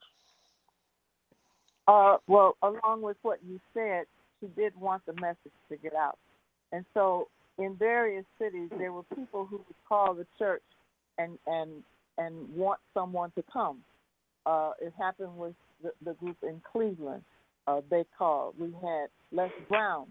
Uh, 1.88 2.18
well, 2.28 2.58
along 2.62 3.02
with 3.02 3.18
what 3.22 3.40
you 3.48 3.60
said, 3.74 4.06
she 4.40 4.48
did 4.48 4.76
want 4.80 5.06
the 5.06 5.14
message 5.14 5.52
to 5.70 5.78
get 5.78 5.96
out. 5.96 6.18
And 6.72 6.86
so 6.94 7.28
in 7.58 7.76
various 7.76 8.26
cities, 8.40 8.70
there 8.78 8.94
were 8.94 9.04
people 9.04 9.46
who 9.46 9.58
would 9.58 9.76
call 9.88 10.14
the 10.14 10.26
church 10.38 10.64
and, 11.18 11.38
and, 11.48 11.84
and 12.18 12.54
want 12.56 12.80
someone 12.94 13.32
to 13.36 13.44
come. 13.52 13.80
Uh, 14.46 14.72
it 14.82 14.94
happened 14.98 15.38
with 15.38 15.54
the, 15.84 15.92
the 16.04 16.14
group 16.14 16.38
in 16.44 16.62
Cleveland. 16.72 17.24
Uh, 17.68 17.82
they 17.90 18.06
called. 18.18 18.56
We 18.58 18.74
had 18.82 19.10
Les 19.32 19.52
Brown, 19.70 20.08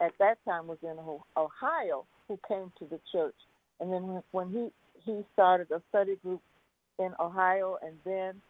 at 0.00 0.12
that 0.18 0.38
time 0.44 0.66
was 0.66 0.78
in 0.82 0.96
Ohio, 1.36 2.04
who 2.26 2.38
came 2.46 2.72
to 2.78 2.86
the 2.86 3.00
church. 3.12 3.34
And 3.80 3.92
then 3.92 4.22
when- 4.32 4.50
he, 4.50 4.70
he 5.04 5.24
started 5.32 5.70
a 5.70 5.80
study 5.88 6.16
group 6.22 6.40
in 6.98 7.12
Ohio, 7.20 7.78
and 7.84 7.94
then 8.04 8.40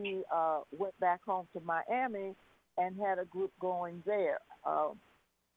he 0.00 0.22
uh, 0.32 0.60
went 0.78 0.98
back 1.00 1.20
home 1.24 1.46
to 1.54 1.60
Miami 1.60 2.34
and 2.78 2.96
had 3.00 3.18
a 3.18 3.24
group 3.24 3.50
going 3.60 4.02
there. 4.04 4.38
Um, 4.66 4.92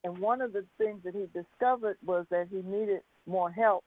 and 0.06 0.18
one 0.18 0.42
of 0.42 0.54
the 0.54 0.64
things 0.78 1.02
that 1.04 1.14
he 1.14 1.28
discovered 1.34 1.98
was 2.06 2.26
that 2.32 2.48
he 2.50 2.58
needed 2.58 3.02
more 3.28 3.52
help. 3.52 3.84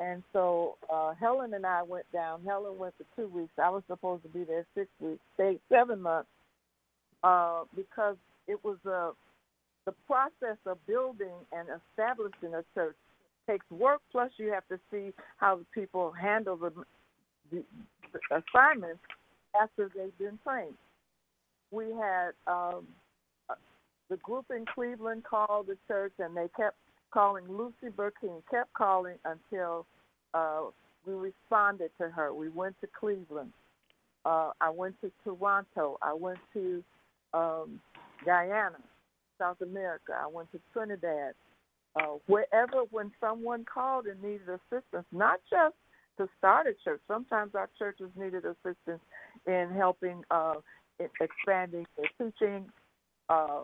And 0.00 0.22
so 0.32 0.76
uh, 0.92 1.14
Helen 1.14 1.54
and 1.54 1.64
I 1.64 1.82
went 1.82 2.10
down. 2.12 2.40
Helen 2.44 2.76
went 2.76 2.94
for 2.96 3.04
two 3.14 3.28
weeks. 3.28 3.52
I 3.62 3.70
was 3.70 3.82
supposed 3.86 4.24
to 4.24 4.28
be 4.30 4.42
there 4.42 4.66
six 4.74 4.88
weeks, 4.98 5.20
stayed 5.34 5.60
seven 5.70 6.00
months, 6.02 6.28
uh, 7.22 7.64
because 7.76 8.16
it 8.48 8.58
was 8.64 8.78
a 8.86 9.12
the 9.86 9.92
process 10.06 10.56
of 10.64 10.78
building 10.86 11.34
and 11.52 11.68
establishing 11.68 12.54
a 12.54 12.64
church 12.74 12.96
takes 13.46 13.68
work. 13.70 14.00
Plus, 14.12 14.30
you 14.36 14.52
have 14.52 14.66
to 14.68 14.78
see 14.90 15.12
how 15.36 15.60
people 15.74 16.12
handle 16.12 16.56
the, 16.56 16.72
the, 17.50 17.62
assignments 18.30 19.00
after 19.60 19.90
they've 19.94 20.16
been 20.18 20.38
trained. 20.44 20.74
We 21.70 21.86
had 21.86 22.30
um, 22.46 22.86
uh, 23.50 23.54
the 24.08 24.16
group 24.18 24.46
in 24.50 24.64
Cleveland 24.72 25.24
called 25.24 25.66
the 25.66 25.76
church, 25.88 26.12
and 26.18 26.36
they 26.36 26.48
kept 26.56 26.76
calling. 27.12 27.44
Lucy 27.48 27.94
Burkeen 27.96 28.42
kept 28.50 28.72
calling 28.74 29.16
until 29.24 29.86
uh, 30.32 30.62
we 31.06 31.14
responded 31.14 31.90
to 32.00 32.08
her. 32.08 32.32
We 32.34 32.48
went 32.48 32.76
to 32.80 32.88
Cleveland. 32.98 33.52
Uh, 34.24 34.50
I 34.60 34.70
went 34.70 35.00
to 35.02 35.10
Toronto. 35.22 35.98
I 36.02 36.14
went 36.14 36.38
to 36.54 36.82
um, 37.34 37.80
Guyana, 38.24 38.78
South 39.38 39.60
America. 39.60 40.12
I 40.18 40.26
went 40.26 40.50
to 40.52 40.60
Trinidad. 40.72 41.34
Uh, 41.96 42.16
wherever, 42.26 42.82
when 42.90 43.12
someone 43.20 43.64
called 43.72 44.06
and 44.06 44.20
needed 44.20 44.48
assistance, 44.48 45.06
not 45.12 45.38
just 45.48 45.74
to 46.18 46.28
start 46.38 46.66
a 46.66 46.74
church. 46.84 47.00
Sometimes 47.08 47.54
our 47.54 47.68
churches 47.78 48.10
needed 48.16 48.44
assistance 48.44 49.00
in 49.46 49.70
helping 49.76 50.22
uh, 50.30 50.54
in 50.98 51.08
expanding 51.20 51.86
their 51.96 52.30
teaching 52.30 52.66
uh, 53.28 53.62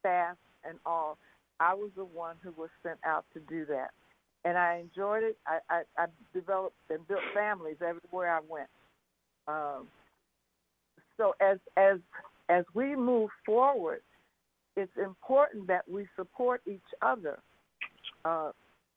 staff 0.00 0.36
and 0.68 0.78
all. 0.86 1.18
I 1.60 1.74
was 1.74 1.90
the 1.96 2.04
one 2.04 2.36
who 2.42 2.52
was 2.56 2.70
sent 2.82 2.98
out 3.04 3.24
to 3.34 3.40
do 3.40 3.66
that, 3.66 3.90
and 4.44 4.56
I 4.56 4.78
enjoyed 4.78 5.22
it. 5.22 5.38
I 5.46 5.58
I, 5.68 5.82
I 5.98 6.06
developed 6.34 6.76
and 6.90 7.06
built 7.08 7.20
families 7.34 7.76
everywhere 7.80 8.34
I 8.34 8.40
went. 8.48 8.68
Um, 9.48 9.88
so 11.16 11.34
as 11.40 11.58
as 11.76 11.98
as 12.48 12.64
we 12.74 12.96
move 12.96 13.30
forward, 13.44 14.00
it's 14.76 14.92
important 15.02 15.66
that 15.68 15.88
we 15.88 16.06
support 16.16 16.62
each 16.66 16.80
other. 17.02 17.38
Uh, 18.24 18.50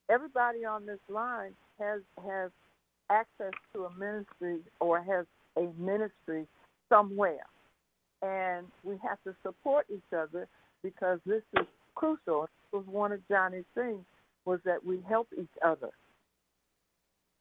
everybody 0.10 0.66
on 0.66 0.86
this 0.86 1.00
line 1.10 1.54
has 1.80 2.02
has 2.26 2.52
access 3.10 3.54
to 3.74 3.86
a 3.86 3.94
ministry 3.94 4.60
or 4.80 5.02
has 5.02 5.26
a 5.58 5.68
ministry 5.80 6.48
somewhere, 6.90 7.46
and 8.22 8.68
we 8.84 8.96
have 9.04 9.18
to 9.24 9.36
support 9.44 9.86
each 9.90 10.14
other 10.16 10.48
because 10.84 11.20
this 11.26 11.44
is 11.58 11.66
crucial. 11.96 12.44
It 12.44 12.76
was 12.76 12.86
one 12.88 13.12
of 13.12 13.28
Johnnie's 13.28 13.66
things 13.74 14.04
was 14.46 14.60
that 14.66 14.86
we 14.86 15.00
help 15.08 15.28
each 15.38 15.50
other. 15.64 15.90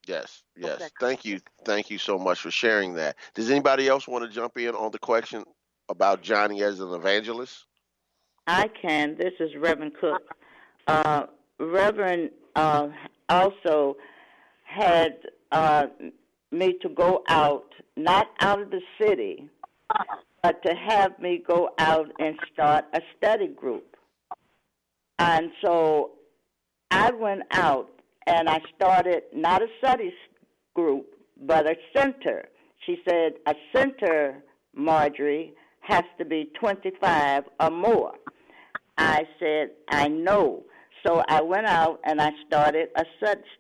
Yes, 0.07 0.43
yes. 0.57 0.91
Thank 1.01 1.24
you. 1.24 1.41
Thank 1.64 1.91
you 1.91 1.99
so 1.99 2.18
much 2.18 2.41
for 2.41 2.51
sharing 2.51 2.95
that. 2.95 3.16
Does 3.35 3.51
anybody 3.51 3.89
else 3.89 4.07
want 4.07 4.24
to 4.24 4.30
jump 4.30 4.59
in 4.59 4.74
on 4.74 4.91
the 4.91 4.99
question 4.99 5.45
about 5.89 6.22
Johnnie 6.22 6.62
as 6.62 6.80
an 6.80 6.93
evangelist? 6.93 7.64
I 8.47 8.68
can. 8.68 9.16
This 9.16 9.32
is 9.41 9.57
Reverend 9.57 9.93
Cook. 9.99 10.22
Uh, 10.87 11.26
Reverend 11.59 12.31
uh, 12.57 12.89
also 13.29 13.97
had 14.65 15.19
uh, 15.53 15.87
me 16.51 16.75
to 16.83 16.89
go 16.89 17.23
out, 17.29 17.73
not 17.97 18.29
out 18.41 18.61
of 18.61 18.71
the 18.71 18.81
city, 19.01 19.49
but 20.43 20.63
to 20.65 20.75
have 20.75 21.19
me 21.19 21.43
go 21.47 21.71
out 21.79 22.11
and 22.19 22.37
start 22.53 22.85
a 22.93 23.01
study 23.17 23.49
group. 23.49 23.97
And 25.19 25.51
so 25.65 26.13
I 26.91 27.11
went 27.13 27.43
out 27.53 27.91
and 28.27 28.49
I 28.49 28.61
started 28.77 29.23
not 29.35 29.63
a 29.63 29.69
study 29.79 30.13
group, 30.75 31.07
but 31.47 31.67
a 31.67 31.77
center. 31.97 32.49
She 32.85 32.99
said, 33.09 33.35
A 33.47 33.55
center, 33.75 34.43
Marjorie, 34.75 35.55
has 35.81 36.05
to 36.19 36.25
be 36.25 36.51
25 36.59 37.45
or 37.61 37.71
more. 37.71 38.13
I 38.97 39.25
said, 39.39 39.71
I 39.91 40.09
know. 40.09 40.65
So 41.05 41.23
I 41.29 41.43
went 41.43 41.67
out 41.67 42.01
and 42.05 42.21
I 42.21 42.31
started 42.47 42.89
a 42.97 43.05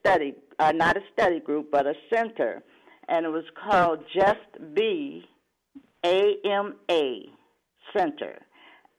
study, 0.00 0.34
uh, 0.58 0.72
not 0.72 0.96
a 0.96 1.00
study 1.12 1.40
group, 1.40 1.70
but 1.70 1.86
a 1.86 1.94
center. 2.12 2.62
And 3.08 3.26
it 3.26 3.28
was 3.28 3.44
called 3.62 4.00
Just 4.14 4.74
Be 4.74 5.24
AMA 6.02 7.20
Center. 7.94 8.38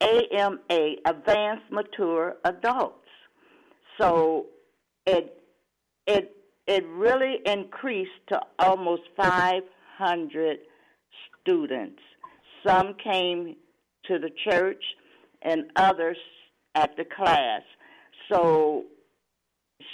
AMA, 0.02 0.96
Advanced 1.06 1.72
Mature 1.72 2.36
Adults. 2.44 3.08
So 4.00 4.48
it 5.06 5.42
it 6.06 6.36
it 6.68 6.86
really 6.88 7.38
increased 7.46 8.12
to 8.28 8.42
almost 8.60 9.04
500 9.16 10.58
students. 11.42 12.02
Some 12.66 12.96
came 13.04 13.56
to 14.08 14.20
the 14.20 14.30
church, 14.50 14.84
and 15.42 15.72
others 15.76 16.18
at 16.76 16.96
the 16.98 17.06
class. 17.06 17.62
So 18.32 18.86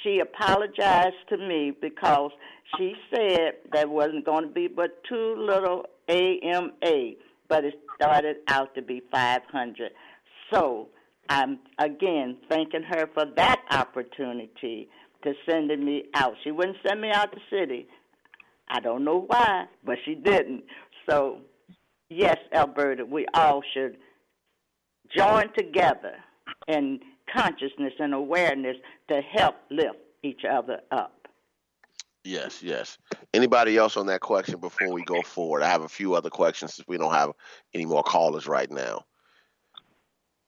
she 0.03 0.19
apologized 0.19 1.15
to 1.29 1.37
me 1.37 1.71
because 1.79 2.31
she 2.77 2.93
said 3.13 3.53
there 3.71 3.87
wasn't 3.87 4.25
going 4.25 4.43
to 4.43 4.53
be 4.53 4.67
but 4.67 5.03
two 5.07 5.35
little 5.37 5.85
AMA, 6.07 7.11
but 7.47 7.65
it 7.65 7.73
started 7.95 8.37
out 8.47 8.73
to 8.75 8.81
be 8.81 9.01
500. 9.11 9.91
So 10.53 10.89
I'm 11.29 11.59
again 11.79 12.37
thanking 12.49 12.83
her 12.83 13.09
for 13.13 13.25
that 13.35 13.61
opportunity 13.71 14.89
to 15.23 15.33
sending 15.49 15.85
me 15.85 16.03
out. 16.15 16.33
She 16.43 16.51
wouldn't 16.51 16.77
send 16.85 17.01
me 17.01 17.09
out 17.11 17.31
the 17.31 17.41
city. 17.49 17.87
I 18.69 18.79
don't 18.79 19.03
know 19.03 19.25
why, 19.27 19.65
but 19.85 19.97
she 20.05 20.15
didn't. 20.15 20.63
So, 21.09 21.39
yes, 22.09 22.37
Alberta, 22.53 23.05
we 23.05 23.25
all 23.33 23.61
should 23.73 23.97
join 25.15 25.53
together 25.57 26.15
in 26.67 26.99
consciousness 27.31 27.93
and 27.99 28.13
awareness 28.13 28.77
to 29.07 29.21
help 29.21 29.55
lift 29.69 29.97
each 30.23 30.41
other 30.49 30.79
up. 30.91 31.27
Yes, 32.23 32.61
yes. 32.61 32.97
Anybody 33.33 33.77
else 33.77 33.97
on 33.97 34.05
that 34.07 34.21
question 34.21 34.59
before 34.59 34.93
we 34.93 35.03
go 35.03 35.21
forward? 35.23 35.63
I 35.63 35.69
have 35.69 35.83
a 35.83 35.89
few 35.89 36.13
other 36.13 36.29
questions 36.29 36.75
since 36.75 36.87
we 36.87 36.97
don't 36.97 37.13
have 37.13 37.31
any 37.73 37.85
more 37.85 38.03
callers 38.03 38.47
right 38.47 38.69
now. 38.69 39.05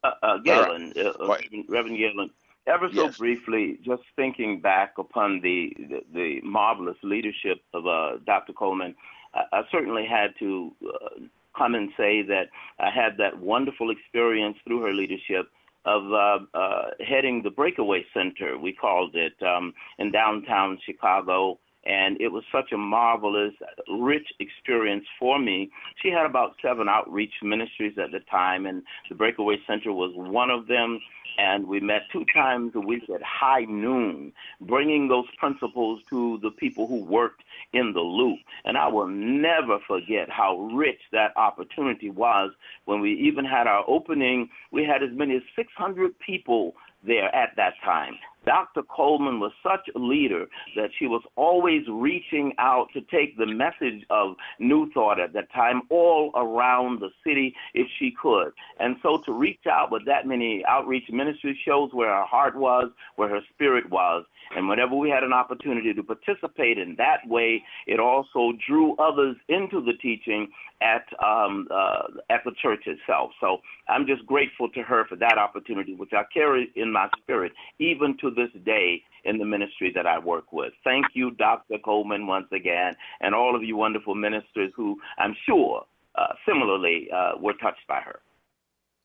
Uh, 0.04 0.12
uh, 0.22 0.38
Galen, 0.40 0.94
uh, 0.96 1.10
uh 1.10 1.38
Reverend 1.68 1.98
Galen, 1.98 2.30
ever 2.68 2.90
so 2.94 3.06
yes. 3.06 3.18
briefly, 3.18 3.80
just 3.84 4.04
thinking 4.16 4.60
back 4.60 4.94
upon 4.98 5.40
the 5.42 5.76
the, 5.80 6.02
the 6.14 6.42
marvelous 6.42 6.98
leadership 7.02 7.62
of 7.74 7.88
uh, 7.88 8.18
Dr. 8.26 8.54
Colemon, 8.54 8.96
I, 9.34 9.44
I, 9.54 9.62
certainly 9.72 10.06
had 10.06 10.34
to 10.40 10.74
uh, 10.86 11.22
come 11.58 11.74
and 11.74 11.90
say 11.96 12.22
that 12.22 12.50
I 12.80 12.90
had 12.90 13.18
that 13.18 13.40
wonderful 13.40 13.92
experience 13.92 14.58
through 14.66 14.82
her 14.82 14.92
leadership 14.92 15.50
of 15.86 16.12
uh, 16.12 16.58
uh, 16.58 16.84
heading 17.06 17.42
the 17.44 17.50
Breakaway 17.50 18.06
Center, 18.14 18.58
we 18.58 18.74
called 18.74 19.16
it, 19.16 19.34
um, 19.46 19.74
in 20.00 20.12
downtown 20.12 20.80
Chicago. 20.86 21.60
And 21.86 22.20
it 22.22 22.32
was 22.32 22.44
such 22.52 22.72
a 22.72 22.78
marvelous, 22.78 23.54
rich 23.90 24.28
experience 24.40 25.06
for 25.20 25.40
me. 25.40 25.70
She 26.02 26.10
had 26.10 26.26
about 26.26 26.56
seven 26.62 26.88
outreach 26.88 27.34
ministries 27.42 27.98
at 27.98 28.12
the 28.12 28.22
time, 28.22 28.66
and 28.66 28.84
the 29.10 29.16
Breakaway 29.16 29.58
Center 29.68 29.92
was 29.92 30.12
one 30.16 30.50
of 30.50 30.68
them 30.68 31.00
and 31.38 31.68
we 31.68 31.80
met 31.80 32.04
two 32.12 32.26
times 32.34 32.74
a 32.76 32.80
week 32.80 33.10
at 33.10 33.22
high 33.22 33.66
noon, 33.66 34.34
bringing 34.62 35.08
those 35.08 35.26
principles 35.38 36.02
to 36.10 36.40
the 36.42 36.52
people 36.52 36.88
who 36.88 37.04
worked 37.04 37.42
in 37.74 37.94
the 37.94 38.02
loop. 38.02 38.40
And 38.66 38.78
I 38.78 38.88
will 38.88 39.08
never 39.08 39.80
forget 39.88 40.30
how 40.30 40.60
rich 40.74 41.00
that 41.12 41.36
opportunity 41.36 42.10
was 42.10 42.52
when 42.86 43.02
we 43.02 43.14
even 43.14 43.46
had 43.46 43.68
our 43.68 43.84
opening. 43.88 44.50
We 44.72 44.84
had 44.84 45.02
as 45.04 45.10
many 45.12 45.38
as 45.38 45.44
600 45.56 46.18
people 46.20 46.76
there 47.04 47.34
at 47.36 47.56
that 47.58 47.74
time. 47.84 48.16
Dr. 48.46 48.82
Colemon 48.84 49.40
was 49.40 49.52
such 49.64 49.88
a 49.96 50.00
leader 50.00 50.46
that 50.76 50.90
she 50.98 51.08
was 51.08 51.22
always 51.36 51.82
reaching 51.90 52.54
out 52.60 52.88
to 52.94 53.02
take 53.02 53.38
the 53.38 53.46
message 53.46 54.06
of 54.10 54.36
New 54.60 54.92
Thought 54.94 55.20
at 55.20 55.34
that 55.34 55.52
time 55.54 55.84
all 55.90 56.32
around 56.36 57.00
the 57.00 57.10
city 57.26 57.56
if 57.74 57.88
she 58.00 58.14
could. 58.22 58.52
And 58.80 58.98
so 59.02 59.22
to 59.26 59.32
reach 59.32 59.66
out 59.70 59.92
with 59.92 60.06
that 60.06 60.28
many 60.28 60.64
outreach 60.68 61.10
ministry 61.12 61.60
shows 61.66 61.90
where 61.94 62.10
her 62.10 62.26
heart 62.26 62.56
was, 62.56 62.90
where 63.16 63.30
her 63.30 63.42
spirit 63.54 63.90
was. 63.90 64.26
And 64.56 64.68
whenever 64.68 64.96
we 64.96 65.10
had 65.10 65.24
an 65.24 65.34
opportunity 65.34 65.94
to 65.94 66.04
participate 66.04 66.78
in 66.78 66.96
that 66.98 67.28
way, 67.28 67.64
it 67.88 68.00
also 68.00 68.52
drew 68.68 68.96
others 68.98 69.36
into 69.50 69.82
the 69.84 69.94
teaching 70.02 70.50
at 70.82 71.06
um, 71.26 71.68
uh, 71.72 72.04
at 72.30 72.42
the 72.44 72.52
church 72.62 72.84
itself. 72.86 73.32
So 73.40 73.60
I'm 73.88 74.06
just 74.06 74.26
grateful 74.26 74.70
to 74.70 74.84
her 74.84 75.06
for 75.08 75.16
that 75.16 75.38
opportunity, 75.38 75.96
which 75.96 76.12
I 76.14 76.24
carry 76.34 76.72
in 76.76 76.92
my 76.92 77.08
spirit, 77.22 77.54
even 77.80 78.18
to 78.22 78.32
this 78.34 78.50
day 78.64 79.02
in 79.26 79.38
the 79.38 79.46
ministry 79.46 79.92
that 79.96 80.06
I 80.06 80.20
work 80.20 80.52
with. 80.52 80.74
Thank 80.84 81.06
you, 81.14 81.32
Dr. 81.32 81.78
Colemon, 81.86 82.28
once 82.28 82.48
again, 82.52 82.96
and 83.22 83.34
all 83.34 83.56
of 83.56 83.64
you 83.64 83.78
wonderful 83.78 84.16
ministers 84.16 84.72
who 84.76 85.00
I'm 85.18 85.36
sure 85.46 85.86
uh, 86.16 86.34
similarly 86.48 87.10
uh, 87.14 87.34
were 87.40 87.54
touched 87.54 87.88
by 87.88 88.02
her. 88.02 88.20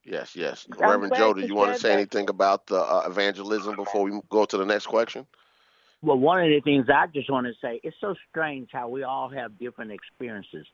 Yes, 0.05 0.35
yes. 0.35 0.67
I'm 0.73 0.91
Reverend 0.91 1.15
Joe, 1.17 1.35
do 1.35 1.43
you 1.43 1.55
want 1.55 1.75
to 1.75 1.81
say 1.81 1.89
that. 1.89 1.95
anything 1.95 2.31
about 2.31 2.67
the 2.67 2.81
uh, 2.81 3.05
evangelism 3.07 3.77
before 3.77 4.05
we 4.05 4.21
go 4.31 4.45
to 4.45 4.57
the 4.57 4.65
next 4.65 4.87
question? 4.87 5.27
Well, 6.01 6.19
one 6.19 6.41
of 6.41 6.49
the 6.49 6.61
things 6.61 6.87
I 6.89 7.07
just 7.09 7.31
want 7.31 7.47
to 7.47 7.53
say, 7.61 7.81
it's 7.83 7.97
so 8.01 8.15
strange 8.31 8.71
how 8.73 8.89
we 8.89 9.03
all 9.03 9.29
have 9.29 9.59
different 9.59 9.91
experiences. 9.91 10.67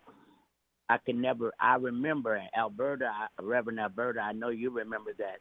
I 0.88 0.98
can 0.98 1.20
never, 1.20 1.52
I 1.58 1.76
remember 1.76 2.40
Alberta, 2.56 3.10
Reverend 3.40 3.80
Alberta, 3.80 4.20
I 4.20 4.32
know 4.32 4.50
you 4.50 4.70
remember 4.70 5.12
that 5.18 5.38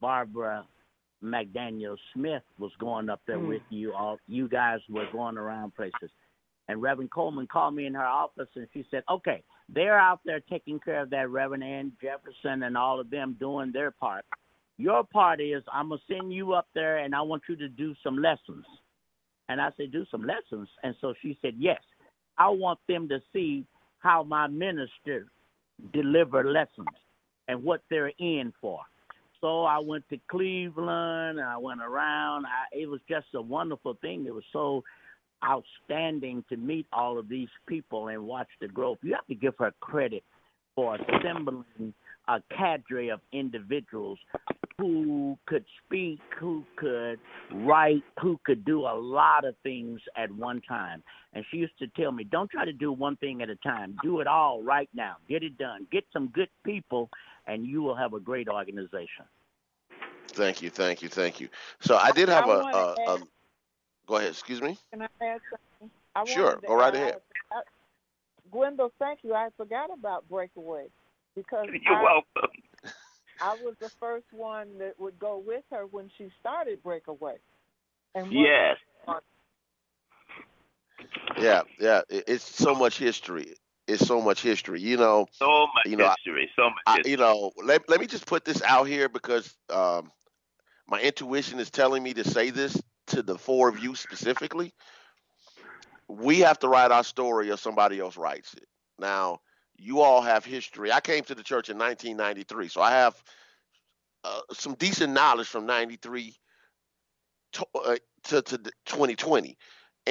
Barbara 0.00 0.66
McDaniel 1.22 1.96
Smith 2.14 2.42
was 2.58 2.72
going 2.78 3.08
up 3.08 3.20
there 3.26 3.38
mm. 3.38 3.48
with 3.48 3.62
you 3.70 3.92
all. 3.92 4.18
You 4.26 4.48
guys 4.48 4.80
were 4.88 5.06
going 5.12 5.36
around 5.36 5.74
places. 5.74 6.10
And 6.68 6.80
Reverend 6.80 7.10
Colemon 7.10 7.48
called 7.48 7.74
me 7.74 7.86
in 7.86 7.94
her 7.94 8.06
office 8.06 8.48
and 8.54 8.68
she 8.72 8.84
said, 8.90 9.02
okay, 9.10 9.42
they're 9.68 9.98
out 9.98 10.20
there 10.24 10.40
taking 10.40 10.78
care 10.78 11.02
of 11.02 11.10
that 11.10 11.28
Reverend 11.28 11.64
Ann 11.64 11.92
Jefferson 12.00 12.62
and 12.62 12.76
all 12.76 13.00
of 13.00 13.10
them 13.10 13.36
doing 13.40 13.72
their 13.72 13.90
part. 13.90 14.24
Your 14.78 15.02
part 15.04 15.40
is 15.40 15.62
I'm 15.72 15.88
going 15.88 16.00
to 16.06 16.14
send 16.14 16.32
you 16.32 16.52
up 16.52 16.68
there 16.74 16.98
and 16.98 17.14
I 17.14 17.22
want 17.22 17.42
you 17.48 17.56
to 17.56 17.68
do 17.68 17.94
some 18.02 18.16
lessons. 18.16 18.64
And 19.48 19.60
I 19.60 19.70
said, 19.76 19.90
do 19.90 20.06
some 20.10 20.22
lessons. 20.22 20.68
And 20.84 20.94
so 21.00 21.12
she 21.20 21.36
said, 21.42 21.54
yes, 21.58 21.80
I 22.38 22.48
want 22.50 22.78
them 22.88 23.08
to 23.08 23.20
see 23.32 23.66
how 23.98 24.22
my 24.22 24.46
minister 24.46 25.26
deliver 25.92 26.48
lessons 26.48 26.86
and 27.48 27.64
what 27.64 27.82
they're 27.90 28.12
in 28.20 28.52
for. 28.60 28.80
So 29.40 29.64
I 29.64 29.78
went 29.78 30.08
to 30.10 30.18
Cleveland. 30.30 31.40
I 31.40 31.56
went 31.56 31.80
around. 31.80 32.46
I, 32.46 32.76
it 32.76 32.88
was 32.88 33.00
just 33.08 33.26
a 33.34 33.40
wonderful 33.40 33.96
thing. 34.00 34.26
It 34.26 34.34
was 34.34 34.44
so 34.52 34.82
outstanding 35.44 36.44
to 36.50 36.56
meet 36.56 36.86
all 36.92 37.18
of 37.18 37.28
these 37.28 37.48
people 37.66 38.08
and 38.08 38.22
watch 38.24 38.48
the 38.60 38.68
growth. 38.68 38.98
You 39.02 39.14
have 39.14 39.26
to 39.28 39.34
give 39.34 39.54
her 39.58 39.72
credit 39.80 40.22
for 40.74 40.96
assembling 40.96 41.94
a 42.28 42.42
cadre 42.56 43.08
of 43.08 43.20
individuals 43.32 44.18
who 44.78 45.36
could 45.46 45.64
speak, 45.84 46.20
who 46.38 46.64
could 46.76 47.18
write, 47.52 48.02
who 48.20 48.40
could 48.44 48.64
do 48.64 48.80
a 48.80 48.94
lot 48.94 49.44
of 49.44 49.54
things 49.62 50.00
at 50.16 50.30
one 50.32 50.60
time. 50.62 51.02
And 51.34 51.44
she 51.50 51.58
used 51.58 51.78
to 51.80 51.86
tell 51.88 52.12
me, 52.12 52.24
don't 52.24 52.50
try 52.50 52.64
to 52.64 52.72
do 52.72 52.92
one 52.92 53.16
thing 53.16 53.42
at 53.42 53.50
a 53.50 53.56
time. 53.56 53.96
Do 54.02 54.20
it 54.20 54.26
all 54.26 54.62
right 54.62 54.88
now. 54.94 55.16
Get 55.28 55.42
it 55.42 55.58
done. 55.58 55.86
Get 55.92 56.04
some 56.12 56.28
good 56.28 56.48
people, 56.64 57.10
and 57.46 57.66
you 57.66 57.82
will 57.82 57.94
have 57.94 58.14
a 58.14 58.20
great 58.20 58.48
organization. 58.48 59.24
Thank 60.28 60.62
you, 60.62 60.70
thank 60.70 61.02
you, 61.02 61.08
thank 61.08 61.40
you. 61.40 61.48
So 61.80 61.96
I 61.96 62.12
did 62.12 62.28
have 62.28 62.44
I 62.44 62.54
a, 62.54 62.58
wanna 62.60 62.76
a, 62.76 62.96
a 63.06 63.14
um, 63.14 63.28
go 64.06 64.16
ahead. 64.16 64.30
Excuse 64.30 64.62
me. 64.62 64.78
Can 64.92 65.02
I 65.02 65.06
add 65.20 65.40
something? 65.50 65.90
I 66.14 66.24
Sure, 66.24 66.58
go 66.66 66.74
right 66.74 66.94
add- 66.94 67.00
ahead. 67.00 67.16
I- 67.52 67.62
Gwendol, 68.52 68.90
thank 68.98 69.20
you. 69.22 69.34
I 69.34 69.48
forgot 69.56 69.90
about 69.92 70.28
Breakaway 70.28 70.86
because 71.36 71.68
You're 71.84 71.96
I, 71.96 72.02
welcome. 72.02 72.50
I 73.40 73.54
was 73.54 73.74
the 73.80 73.90
first 74.00 74.26
one 74.32 74.78
that 74.78 74.98
would 74.98 75.18
go 75.18 75.38
with 75.44 75.62
her 75.70 75.86
when 75.86 76.10
she 76.18 76.30
started 76.40 76.82
Breakaway. 76.82 77.36
And 78.14 78.32
Yes. 78.32 78.76
Yeah, 81.38 81.62
yeah. 81.78 82.02
It, 82.08 82.24
it's 82.26 82.44
so 82.44 82.74
much 82.74 82.98
history. 82.98 83.54
It's 83.90 84.06
so 84.06 84.20
much 84.20 84.42
history. 84.42 84.80
You 84.80 84.96
know. 84.96 85.26
So 85.32 85.66
much 85.74 85.86
You 85.86 85.96
know, 85.96 86.08
history. 86.08 86.50
So 86.56 86.64
much 86.64 86.78
I, 86.86 86.96
history. 86.96 87.10
you 87.10 87.16
know, 87.16 87.50
let, 87.62 87.88
let 87.88 88.00
me 88.00 88.06
just 88.06 88.26
put 88.26 88.44
this 88.44 88.62
out 88.62 88.84
here 88.84 89.08
because 89.08 89.54
um, 89.68 90.10
my 90.88 91.00
intuition 91.00 91.58
is 91.58 91.70
telling 91.70 92.02
me 92.02 92.14
to 92.14 92.24
say 92.24 92.50
this 92.50 92.80
to 93.08 93.22
the 93.22 93.36
four 93.36 93.68
of 93.68 93.78
you 93.80 93.94
specifically. 93.94 94.72
We 96.08 96.40
have 96.40 96.58
to 96.60 96.68
write 96.68 96.90
our 96.90 97.04
story 97.04 97.50
or 97.50 97.56
somebody 97.56 98.00
else 98.00 98.16
writes 98.16 98.54
it. 98.54 98.66
Now, 98.98 99.40
you 99.76 100.00
all 100.00 100.20
have 100.20 100.44
history. 100.44 100.92
I 100.92 101.00
came 101.00 101.24
to 101.24 101.34
the 101.34 101.42
church 101.42 101.68
in 101.68 101.78
1993, 101.78 102.68
so 102.68 102.80
I 102.82 102.90
have 102.90 103.22
uh, 104.24 104.40
some 104.52 104.74
decent 104.74 105.12
knowledge 105.12 105.46
from 105.46 105.66
93 105.66 106.34
to, 107.52 107.66
uh, 107.74 107.96
to, 108.24 108.42
to 108.42 108.58
2020 108.58 109.56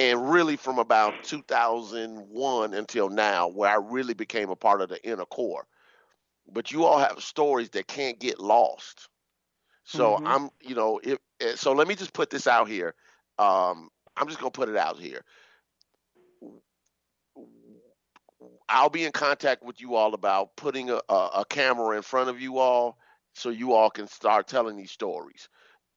and 0.00 0.32
really 0.32 0.56
from 0.56 0.78
about 0.78 1.22
2001 1.22 2.74
until 2.74 3.10
now 3.10 3.48
where 3.48 3.70
i 3.70 3.76
really 3.76 4.14
became 4.14 4.50
a 4.50 4.56
part 4.56 4.80
of 4.82 4.88
the 4.88 5.04
inner 5.08 5.26
core. 5.26 5.66
But 6.52 6.72
you 6.72 6.84
all 6.84 6.98
have 6.98 7.22
stories 7.22 7.70
that 7.70 7.86
can't 7.86 8.18
get 8.18 8.40
lost. 8.40 9.08
So 9.84 10.18
Mhm. 10.18 10.26
i'm 10.26 10.50
you 10.62 10.74
know 10.74 11.00
if 11.02 11.18
eh, 11.40 11.54
so 11.56 11.72
let 11.72 11.88
me 11.88 11.94
just 11.94 12.14
put 12.14 12.30
this 12.30 12.46
out 12.48 12.68
here. 12.68 12.94
Um 13.38 13.90
i'm 14.16 14.28
just 14.28 14.40
gonna 14.40 14.50
put 14.50 14.68
it 14.68 14.76
out 14.76 14.98
here. 14.98 15.22
I'll 18.68 18.90
be 18.90 19.04
in 19.04 19.12
contact 19.12 19.62
with 19.62 19.80
you 19.80 19.96
all 19.96 20.14
about 20.14 20.56
putting 20.56 20.90
a, 20.90 21.00
a, 21.08 21.14
a 21.38 21.44
camera 21.48 21.96
in 21.96 22.02
front 22.02 22.30
of 22.30 22.40
you 22.40 22.58
all 22.58 22.98
so 23.34 23.50
you 23.50 23.72
all 23.74 23.90
can 23.90 24.06
start 24.06 24.48
telling 24.48 24.76
these 24.76 24.90
stories. 24.92 25.48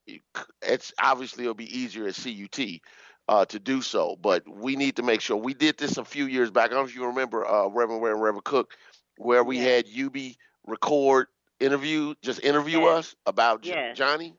It 0.07 0.21
it's 0.61 0.93
obviously 1.01 1.43
it'll 1.45 1.53
be 1.55 1.77
easier 1.79 2.07
at 2.07 2.15
CUT 2.15 2.81
uh, 3.27 3.45
to 3.45 3.59
do 3.59 3.81
so, 3.81 4.17
but 4.21 4.43
we 4.47 4.75
need 4.75 4.95
to 4.97 5.03
make 5.03 5.21
sure 5.21 5.37
we 5.37 5.53
did 5.53 5.77
this 5.77 5.97
a 5.97 6.05
few 6.05 6.25
years 6.25 6.51
back. 6.51 6.65
I 6.65 6.73
don't 6.73 6.83
know 6.83 6.89
if 6.89 6.95
you 6.95 7.05
remember 7.05 7.45
uh, 7.45 7.67
Reverend 7.67 8.01
Ware 8.01 8.13
and 8.13 8.21
Reverend 8.21 8.43
Cook, 8.43 8.73
where 9.17 9.43
we 9.43 9.57
had 9.57 9.85
UB 9.87 10.17
record 10.65 11.27
interview, 11.59 12.13
just 12.21 12.43
interview 12.43 12.81
Yes. 12.81 12.97
us 12.97 13.15
about 13.25 13.65
Yes. 13.65 13.97
Johnnie. 13.97 14.35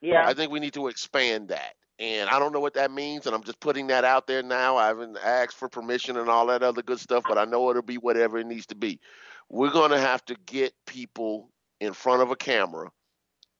Yeah. 0.00 0.26
I 0.26 0.34
think 0.34 0.50
we 0.50 0.60
need 0.60 0.74
to 0.74 0.88
expand 0.88 1.48
that. 1.48 1.74
And 1.98 2.28
I 2.28 2.38
don't 2.38 2.52
know 2.52 2.60
what 2.60 2.74
that 2.74 2.90
means, 2.90 3.26
and 3.26 3.34
I'm 3.34 3.42
just 3.42 3.60
putting 3.60 3.86
that 3.86 4.04
out 4.04 4.26
there 4.26 4.42
now. 4.42 4.76
I 4.76 4.88
haven't 4.88 5.16
asked 5.16 5.56
for 5.56 5.68
permission 5.68 6.18
and 6.18 6.28
all 6.28 6.46
that 6.46 6.62
other 6.62 6.82
good 6.82 7.00
stuff, 7.00 7.24
but 7.26 7.38
I 7.38 7.46
know 7.46 7.70
it'll 7.70 7.80
be 7.80 7.96
whatever 7.96 8.36
it 8.38 8.46
needs 8.46 8.66
to 8.66 8.74
be. 8.74 9.00
We're 9.48 9.70
going 9.70 9.92
to 9.92 9.98
have 9.98 10.22
to 10.26 10.36
get 10.44 10.74
people 10.86 11.50
in 11.80 11.94
front 11.94 12.20
of 12.20 12.30
a 12.30 12.36
camera 12.36 12.90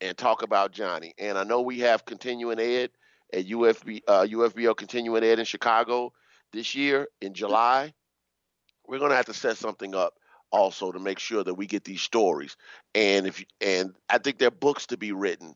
and 0.02 0.16
talk 0.18 0.42
about 0.42 0.72
Johnnie. 0.72 1.14
And 1.18 1.38
I 1.38 1.44
know 1.44 1.62
we 1.62 1.78
have 1.80 2.04
continuing 2.04 2.60
ed 2.60 2.90
at 3.32 3.46
UFB, 3.46 4.02
uh, 4.06 4.26
UFBO 4.28 4.76
continuing 4.76 5.24
ed 5.24 5.38
in 5.38 5.44
Chicago 5.44 6.12
this 6.52 6.74
year 6.74 7.08
in 7.20 7.34
July. 7.34 7.92
We're 8.86 8.98
to 8.98 9.16
have 9.16 9.26
to 9.26 9.34
set 9.34 9.56
something 9.56 9.94
up 9.94 10.14
also 10.52 10.92
to 10.92 10.98
make 10.98 11.18
sure 11.18 11.42
that 11.42 11.54
we 11.54 11.66
get 11.66 11.84
these 11.84 12.02
stories. 12.02 12.56
And 12.94 13.26
if 13.26 13.44
and 13.60 13.94
I 14.08 14.18
think 14.18 14.38
there 14.38 14.48
are 14.48 14.52
books 14.52 14.86
to 14.86 14.96
be 14.96 15.12
written 15.12 15.54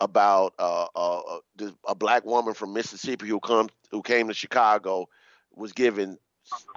about 0.00 0.54
uh, 0.58 0.86
uh, 0.94 1.18
uh, 1.18 1.70
a 1.86 1.94
black 1.94 2.24
woman 2.24 2.54
from 2.54 2.72
Mississippi 2.72 3.26
who 3.26 3.40
come 3.40 3.68
who 3.90 4.02
came 4.02 4.28
to 4.28 4.34
Chicago 4.34 5.08
was 5.54 5.72
given 5.72 6.18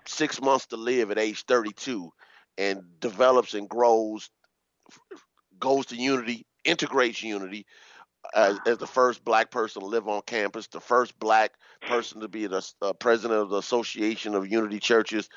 six 0.05 0.41
months 0.41 0.67
to 0.67 0.77
live 0.77 1.11
at 1.11 1.19
age 1.19 1.45
32 1.45 2.11
and 2.57 2.81
develops 2.99 3.53
and 3.53 3.69
grows 3.69 4.29
goes 5.59 5.85
to 5.87 5.95
unity 5.95 6.45
integrates 6.65 7.23
unity 7.23 7.65
as, 8.33 8.59
as 8.65 8.77
the 8.77 8.87
first 8.87 9.23
black 9.23 9.51
person 9.51 9.81
to 9.81 9.87
live 9.87 10.07
on 10.07 10.21
campus 10.25 10.67
the 10.67 10.79
first 10.79 11.17
black 11.19 11.53
person 11.85 12.21
to 12.21 12.27
be 12.27 12.47
the 12.47 12.65
uh, 12.81 12.93
president 12.93 13.39
of 13.41 13.49
the 13.49 13.57
association 13.57 14.35
of 14.35 14.47
unity 14.47 14.79
churches 14.79 15.29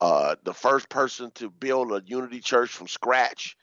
uh, 0.00 0.36
the 0.44 0.54
first 0.54 0.88
person 0.88 1.30
to 1.32 1.50
build 1.50 1.92
a 1.92 2.02
unity 2.06 2.40
church 2.40 2.70
from 2.70 2.88
scratch 2.88 3.56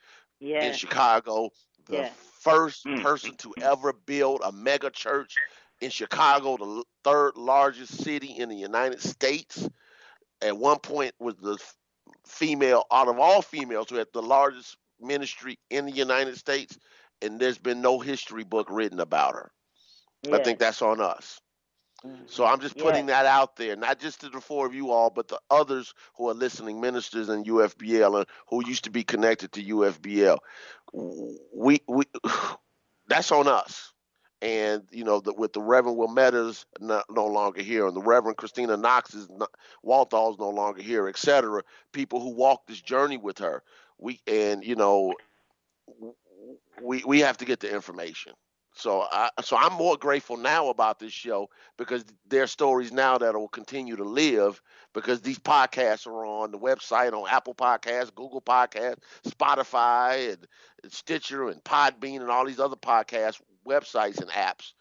in 0.60 0.72
chicago 0.74 1.50
the 1.88 2.04
Yes. 2.04 2.12
first 2.42 2.88
person 2.96 3.36
to 3.38 3.54
ever 3.62 3.94
build 3.94 4.42
a 4.44 4.52
mega 4.52 4.90
church 4.90 5.42
in 5.82 5.90
chicago 5.90 6.58
the 6.58 6.84
third 7.04 7.38
largest 7.38 8.04
city 8.04 8.28
in 8.38 8.50
the 8.50 8.56
united 8.56 9.02
states. 9.02 9.68
At 10.42 10.58
one 10.58 10.80
point 10.80 11.14
was 11.20 11.36
the 11.38 11.58
female 12.28 12.86
out 12.92 13.08
of 13.08 13.20
all 13.20 13.42
females 13.42 13.90
who 13.90 13.96
had 13.96 14.08
the 14.14 14.22
largest 14.22 14.78
ministry 15.00 15.60
in 15.70 15.86
the 15.86 15.92
United 15.92 16.38
States, 16.38 16.78
and 17.22 17.39
there's 17.39 17.57
been 17.57 17.82
no 17.82 17.99
history 17.99 18.43
book 18.43 18.68
written 18.70 18.99
about 18.99 19.34
her. 19.34 19.51
I 20.32 20.43
think 20.43 20.59
that's 20.59 20.82
on 20.82 20.99
us. 20.99 21.39
Mm-hmm. 22.05 22.24
So 22.28 22.45
I'm 22.45 22.59
just 22.59 22.78
putting 22.78 23.07
that 23.07 23.26
out 23.26 23.55
there, 23.55 23.76
not 23.76 23.99
just 23.99 24.22
to 24.22 24.30
the 24.30 24.39
four 24.39 24.68
of 24.68 24.74
you 24.74 24.91
all, 24.91 25.09
but 25.09 25.28
the 25.28 25.39
others 25.49 25.93
who 26.15 26.30
are 26.30 26.34
listening, 26.34 26.80
ministers 26.80 27.30
in 27.30 27.43
UFBL 27.43 28.18
and 28.18 28.26
who 28.49 28.68
used 28.68 28.84
to 28.84 28.91
be 28.91 29.03
connected 29.03 29.51
to 29.53 29.63
UFBL. 29.63 30.38
We 30.93 31.82
we 31.88 32.03
that's 33.07 33.32
on 33.32 33.47
us. 33.47 33.93
And 34.39 34.84
you 34.91 35.03
know, 35.03 35.20
the, 35.20 35.34
with 35.34 35.53
the 35.53 35.61
Reverend 35.61 35.97
Wilmetta's 35.97 36.68
no, 36.80 37.01
no 37.09 37.26
longer 37.26 37.63
here, 37.63 37.88
and 37.88 37.95
the 37.95 38.01
Reverend 38.01 38.38
Christina 38.38 38.78
Knox 38.78 39.15
is 39.15 39.28
not, 39.32 39.49
Walthall's 39.84 40.38
no 40.38 40.49
longer 40.49 40.84
here, 40.84 41.07
et 41.07 41.18
cetera. 41.18 41.63
People 41.91 42.20
who 42.20 42.36
walked 42.36 42.68
this 42.68 42.80
journey 42.80 43.18
with 43.18 43.39
her, 43.39 43.63
we 43.97 44.20
and 44.28 44.63
you 44.63 44.76
know, 44.76 45.15
we 46.82 47.04
we 47.06 47.20
have 47.22 47.38
to 47.38 47.45
get 47.45 47.60
the 47.60 47.74
information. 47.74 48.34
So 48.74 49.08
I 49.12 49.30
so 49.41 49.58
I'm 49.58 49.74
more 49.74 49.98
grateful 49.98 50.38
now 50.38 50.70
about 50.70 51.00
this 51.00 51.14
show 51.14 51.50
because 51.78 52.06
there 52.28 52.43
are 52.43 52.48
stories 52.48 52.91
now 52.91 53.18
that 53.18 53.34
will 53.34 53.48
continue 53.48 53.95
to 53.95 54.04
live 54.04 54.62
because 54.93 55.22
these 55.22 55.39
podcasts 55.39 56.06
are 56.06 56.26
on 56.26 56.52
the 56.52 56.60
website 56.60 57.14
on 57.14 57.28
Apple 57.30 57.56
Podcasts, 57.56 58.14
Google 58.14 58.41
Podcasts, 58.41 59.00
Spotify, 59.28 60.34
and, 60.34 60.48
and 60.84 60.91
Stitcher 60.91 61.48
and 61.50 61.64
Podbean 61.64 62.22
and 62.22 62.30
all 62.30 62.45
these 62.45 62.60
other 62.60 62.76
podcast 62.76 63.41
websites 63.68 64.22
and 64.22 64.30
apps 64.30 64.74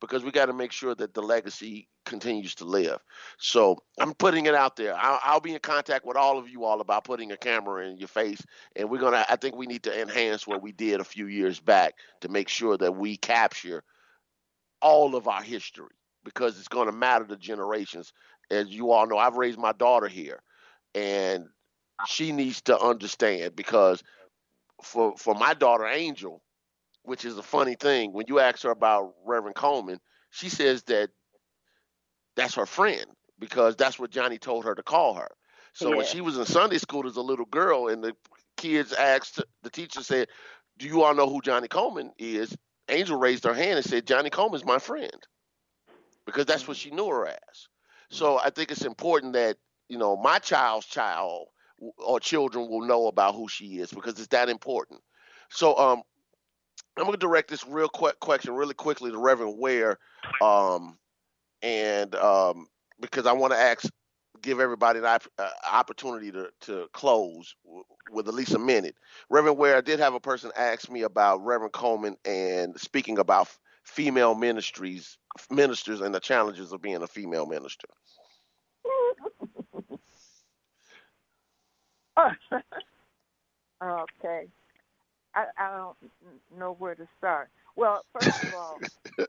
because 0.00 0.24
we 0.24 0.32
got 0.32 0.46
to 0.46 0.52
make 0.52 0.72
sure 0.72 0.94
that 0.94 1.14
the 1.14 1.22
legacy 1.22 1.88
continues 2.04 2.54
to 2.56 2.64
live. 2.64 2.98
So 3.38 3.78
I'm 3.98 4.14
putting 4.14 4.46
it 4.46 4.54
out 4.54 4.76
there. 4.76 4.94
I'll, 4.94 5.20
I'll 5.22 5.40
be 5.40 5.54
in 5.54 5.60
contact 5.60 6.04
with 6.04 6.16
all 6.16 6.38
of 6.38 6.48
you 6.48 6.64
all 6.64 6.80
about 6.80 7.04
putting 7.04 7.32
a 7.32 7.36
camera 7.36 7.86
in 7.86 7.96
your 7.96 8.08
face, 8.08 8.40
and 8.76 8.88
we're 8.88 9.00
gonna. 9.00 9.24
I 9.28 9.36
think 9.36 9.56
we 9.56 9.66
need 9.66 9.82
to 9.84 10.00
enhance 10.00 10.46
what 10.46 10.62
we 10.62 10.72
did 10.72 11.00
a 11.00 11.04
few 11.04 11.26
years 11.26 11.60
back 11.60 11.94
to 12.20 12.28
make 12.28 12.48
sure 12.48 12.76
that 12.78 12.96
we 12.96 13.16
capture 13.16 13.82
all 14.80 15.14
of 15.14 15.28
our 15.28 15.42
history 15.42 15.94
because 16.24 16.58
it's 16.58 16.68
to 16.68 16.92
matter 16.92 17.24
to 17.24 17.36
generations. 17.36 18.12
As 18.50 18.68
you 18.68 18.90
all 18.90 19.06
know, 19.06 19.18
I've 19.18 19.36
raised 19.36 19.58
my 19.58 19.72
daughter 19.72 20.08
here, 20.08 20.40
and 20.94 21.46
she 22.06 22.32
needs 22.32 22.60
to 22.62 22.78
understand 22.78 23.56
because 23.56 24.02
for 24.82 25.16
for 25.16 25.34
my 25.34 25.54
daughter 25.54 25.86
Angel, 25.86 26.42
which 27.02 27.24
is 27.24 27.38
a 27.38 27.42
funny 27.42 27.74
thing, 27.74 28.12
when 28.12 28.26
you 28.28 28.38
ask 28.40 28.62
her 28.62 28.70
about 28.70 29.14
Reverend 29.24 29.56
Colemon, 29.56 29.98
she 30.30 30.48
says 30.48 30.82
that 30.84 31.10
that's 32.36 32.54
her 32.54 32.66
friend 32.66 33.06
because 33.38 33.76
that's 33.76 33.98
what 33.98 34.10
Johnnie 34.10 34.38
told 34.38 34.64
her 34.64 34.74
to 34.74 34.82
call 34.82 35.14
her. 35.14 35.28
So 35.72 35.96
when 35.96 36.06
she 36.06 36.20
was 36.20 36.38
in 36.38 36.44
Sunday 36.44 36.78
school 36.78 37.06
as 37.06 37.16
a 37.16 37.20
little 37.20 37.46
girl, 37.46 37.88
and 37.88 38.02
the 38.02 38.14
kids 38.56 38.92
asked, 38.92 39.42
the 39.62 39.70
teacher 39.70 40.02
said, 40.04 40.28
"Do 40.78 40.86
you 40.86 41.02
all 41.02 41.14
know 41.14 41.28
who 41.28 41.40
Johnnie 41.40 41.68
Colemon 41.68 42.10
is?" 42.16 42.56
Angel 42.88 43.18
raised 43.18 43.44
her 43.44 43.54
hand 43.54 43.78
and 43.78 43.84
said, 43.84 44.06
"Johnnie 44.06 44.30
Colemon's 44.30 44.64
my 44.64 44.78
friend," 44.78 45.26
because 46.26 46.46
that's 46.46 46.68
what 46.68 46.76
she 46.76 46.90
knew 46.90 47.08
her 47.08 47.26
as. 47.26 47.68
So 48.10 48.38
I 48.38 48.50
think 48.50 48.70
it's 48.70 48.84
important 48.84 49.32
that 49.32 49.56
you 49.88 49.98
know 49.98 50.16
my 50.16 50.38
child's 50.38 50.86
child 50.86 51.48
or 51.98 52.20
children 52.20 52.68
will 52.68 52.86
know 52.86 53.08
about 53.08 53.34
who 53.34 53.48
she 53.48 53.78
is 53.78 53.90
because 53.90 54.18
it's 54.18 54.28
that 54.28 54.48
important. 54.48 55.00
So 55.50 55.76
um, 55.76 56.02
I'm 56.96 57.04
going 57.04 57.12
to 57.12 57.18
direct 57.18 57.50
this 57.50 57.66
real 57.66 57.88
quick 57.88 58.20
question 58.20 58.54
really 58.54 58.74
quickly 58.74 59.10
to 59.10 59.18
Reverend 59.18 59.58
Ware, 59.58 59.98
um, 60.40 60.98
and 61.64 62.14
um, 62.16 62.68
because 63.00 63.26
I 63.26 63.32
want 63.32 63.54
to 63.54 63.60
ask 63.60 63.86
give 64.42 64.60
everybody 64.60 65.00
an 65.00 65.06
op- 65.06 65.24
uh, 65.38 65.50
opportunity 65.72 66.30
to, 66.32 66.50
to 66.62 66.88
close 66.92 67.56
w- 67.64 67.84
with 68.12 68.28
at 68.28 68.34
least 68.34 68.54
a 68.54 68.58
minute. 68.60 68.96
Reverend 69.30 69.58
Ware, 69.58 69.78
I 69.78 69.82
did 69.82 70.00
have 70.00 70.14
a 70.14 70.20
person 70.20 70.52
ask 70.56 70.90
me 70.90 71.02
about 71.02 71.44
Reverend 71.44 71.72
Colemon 71.72 72.16
and 72.26 72.78
speaking 72.78 73.18
about 73.18 73.42
f- 73.42 73.60
female 73.84 74.34
ministries, 74.34 75.18
ministers, 75.50 76.02
and 76.02 76.14
the 76.14 76.20
challenges 76.20 76.72
of 76.72 76.82
being 76.82 77.02
a 77.02 77.08
female 77.08 77.46
minister. 77.46 77.88
okay. 83.82 84.46
I, 85.34 85.46
I 85.58 85.78
don't 85.78 85.96
know 86.58 86.74
where 86.78 86.96
to 86.96 87.08
start. 87.18 87.50
Well, 87.76 88.04
first 88.12 88.34
of 88.42 88.54
all, 88.54 88.82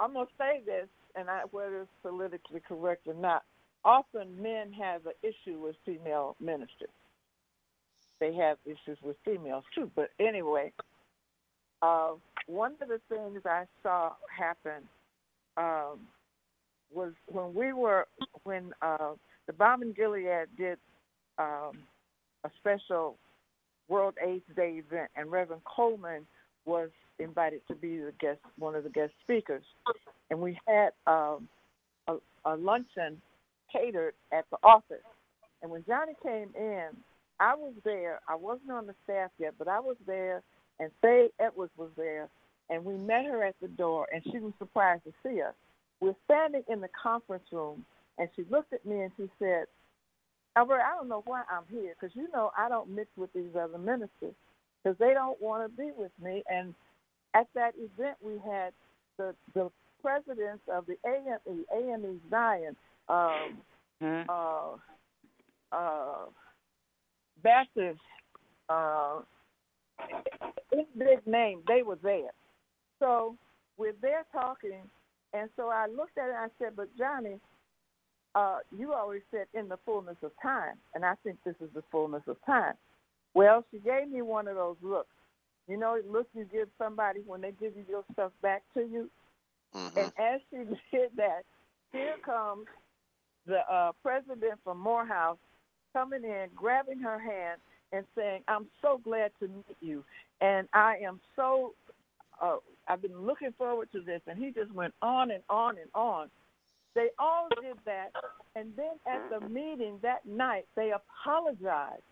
I'm 0.00 0.14
gonna 0.14 0.26
say 0.38 0.62
this, 0.64 0.88
and 1.16 1.28
I, 1.28 1.42
whether 1.50 1.82
it's 1.82 1.90
politically 2.02 2.60
correct 2.66 3.06
or 3.06 3.14
not, 3.14 3.44
often 3.84 4.40
men 4.40 4.72
have 4.72 5.06
an 5.06 5.12
issue 5.22 5.58
with 5.58 5.76
female 5.84 6.36
ministers. 6.40 6.88
They 8.20 8.34
have 8.34 8.58
issues 8.64 8.98
with 9.02 9.16
females 9.24 9.64
too. 9.74 9.90
But 9.94 10.10
anyway, 10.18 10.72
uh, 11.82 12.12
one 12.46 12.74
of 12.80 12.88
the 12.88 13.00
things 13.08 13.42
I 13.44 13.64
saw 13.82 14.12
happen 14.36 14.82
um, 15.56 16.00
was 16.92 17.12
when 17.26 17.54
we 17.54 17.72
were 17.72 18.06
when 18.44 18.72
uh, 18.82 19.12
the 19.46 19.52
Balm 19.52 19.82
in 19.82 19.92
Gilead 19.92 20.48
did 20.56 20.78
um, 21.38 21.78
a 22.44 22.50
special 22.58 23.16
World 23.88 24.14
AIDS 24.24 24.44
Day 24.54 24.82
event, 24.86 25.10
and 25.16 25.30
Reverend 25.30 25.62
Colemon 25.64 26.24
was 26.64 26.90
invited 27.18 27.60
to 27.68 27.74
be 27.74 27.98
the 27.98 28.12
guest, 28.20 28.40
one 28.58 28.74
of 28.74 28.84
the 28.84 28.90
guest 28.90 29.12
speakers, 29.22 29.64
and 30.30 30.40
we 30.40 30.58
had 30.66 30.90
um, 31.06 31.48
a, 32.06 32.16
a 32.44 32.56
luncheon 32.56 33.20
catered 33.72 34.14
at 34.32 34.44
the 34.50 34.58
office. 34.62 35.04
And 35.62 35.70
when 35.70 35.84
Johnnie 35.86 36.14
came 36.22 36.50
in, 36.56 36.88
I 37.40 37.54
was 37.54 37.74
there. 37.84 38.20
I 38.28 38.34
wasn't 38.34 38.70
on 38.70 38.86
the 38.86 38.94
staff 39.04 39.30
yet, 39.38 39.54
but 39.58 39.68
I 39.68 39.80
was 39.80 39.96
there, 40.06 40.42
and 40.80 40.90
Faye 41.02 41.28
Edwards 41.40 41.72
was 41.76 41.90
there, 41.96 42.28
and 42.70 42.84
we 42.84 42.94
met 42.94 43.24
her 43.26 43.44
at 43.44 43.54
the 43.60 43.68
door, 43.68 44.06
and 44.12 44.22
she 44.30 44.38
was 44.38 44.52
surprised 44.58 45.04
to 45.04 45.12
see 45.22 45.40
us. 45.42 45.54
We're 46.00 46.16
standing 46.24 46.62
in 46.68 46.80
the 46.80 46.88
conference 47.00 47.44
room, 47.52 47.84
and 48.18 48.28
she 48.36 48.44
looked 48.50 48.72
at 48.72 48.84
me 48.84 49.02
and 49.02 49.12
she 49.16 49.28
said, 49.38 49.64
Albert, 50.56 50.80
I 50.80 50.96
don't 50.96 51.08
know 51.08 51.22
why 51.24 51.42
I'm 51.50 51.64
here 51.70 51.94
because 51.98 52.14
you 52.16 52.28
know 52.32 52.50
I 52.56 52.68
don't 52.68 52.90
mix 52.90 53.08
with 53.16 53.32
these 53.32 53.54
other 53.60 53.78
ministers 53.78 54.34
because 54.82 54.98
they 54.98 55.12
don't 55.14 55.40
want 55.40 55.64
to 55.64 55.76
be 55.76 55.90
with 55.96 56.10
me. 56.22 56.42
And 56.48 56.74
at 57.34 57.46
that 57.54 57.72
event, 57.76 58.16
we 58.22 58.34
had 58.44 58.72
the 59.16 59.34
the 59.54 59.70
presidents 60.02 60.62
of 60.72 60.86
the 60.86 60.96
AME, 61.06 61.64
AME 61.74 62.20
Zion, 62.30 62.76
um, 63.08 63.62
Mm-hmm. 64.02 64.30
uh, 64.30 65.76
uh, 65.76 66.26
Baptist, 67.42 68.00
uh, 68.68 69.20
big 70.96 71.26
name, 71.26 71.62
they 71.66 71.82
were 71.82 71.98
there. 72.02 72.30
So 73.00 73.36
we're 73.76 73.94
there 74.00 74.24
talking, 74.32 74.82
and 75.32 75.50
so 75.56 75.68
I 75.68 75.86
looked 75.86 76.16
at 76.18 76.28
it 76.28 76.34
and 76.36 76.36
I 76.36 76.48
said, 76.58 76.76
"But 76.76 76.96
Johnnie, 76.96 77.40
uh, 78.34 78.58
you 78.76 78.92
always 78.92 79.22
said 79.30 79.46
in 79.54 79.68
the 79.68 79.78
fullness 79.84 80.16
of 80.22 80.32
time, 80.40 80.76
and 80.94 81.04
I 81.04 81.14
think 81.24 81.38
this 81.44 81.56
is 81.60 81.70
the 81.74 81.82
fullness 81.90 82.22
of 82.28 82.36
time." 82.46 82.74
Well, 83.34 83.64
she 83.70 83.78
gave 83.78 84.08
me 84.08 84.22
one 84.22 84.48
of 84.48 84.56
those 84.56 84.76
looks. 84.80 85.10
You 85.68 85.76
know, 85.76 86.00
look 86.10 86.26
you 86.34 86.44
give 86.50 86.68
somebody 86.78 87.20
when 87.26 87.40
they 87.42 87.52
give 87.52 87.76
you 87.76 87.84
your 87.88 88.04
stuff 88.12 88.32
back 88.42 88.62
to 88.74 88.80
you. 88.80 89.10
And 89.74 90.12
as 90.18 90.40
she 90.50 90.56
did 90.96 91.10
that, 91.16 91.42
here 91.92 92.16
comes 92.24 92.66
the 93.46 93.60
uh, 93.70 93.92
president 94.02 94.58
from 94.64 94.78
Morehouse 94.78 95.38
coming 95.92 96.24
in, 96.24 96.48
grabbing 96.56 97.00
her 97.00 97.18
hand, 97.18 97.60
and 97.92 98.04
saying, 98.16 98.42
"I'm 98.48 98.66
so 98.82 99.00
glad 99.02 99.30
to 99.40 99.48
meet 99.48 99.76
you, 99.80 100.04
and 100.40 100.68
I 100.72 100.96
am 101.04 101.20
so. 101.36 101.74
Uh, 102.40 102.56
I've 102.86 103.02
been 103.02 103.26
looking 103.26 103.52
forward 103.56 103.90
to 103.92 104.00
this." 104.00 104.20
And 104.26 104.38
he 104.38 104.50
just 104.50 104.72
went 104.72 104.94
on 105.02 105.30
and 105.30 105.42
on 105.48 105.76
and 105.78 105.90
on. 105.94 106.28
They 106.94 107.08
all 107.18 107.48
did 107.60 107.76
that, 107.84 108.12
and 108.56 108.72
then 108.76 108.92
at 109.06 109.30
the 109.30 109.48
meeting 109.48 109.98
that 110.02 110.26
night, 110.26 110.66
they 110.74 110.92
apologized 110.92 112.02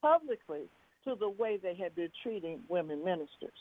publicly 0.00 0.62
to 1.04 1.14
the 1.18 1.28
way 1.28 1.58
they 1.62 1.74
had 1.74 1.94
been 1.94 2.10
treating 2.22 2.60
women 2.68 3.04
ministers. 3.04 3.52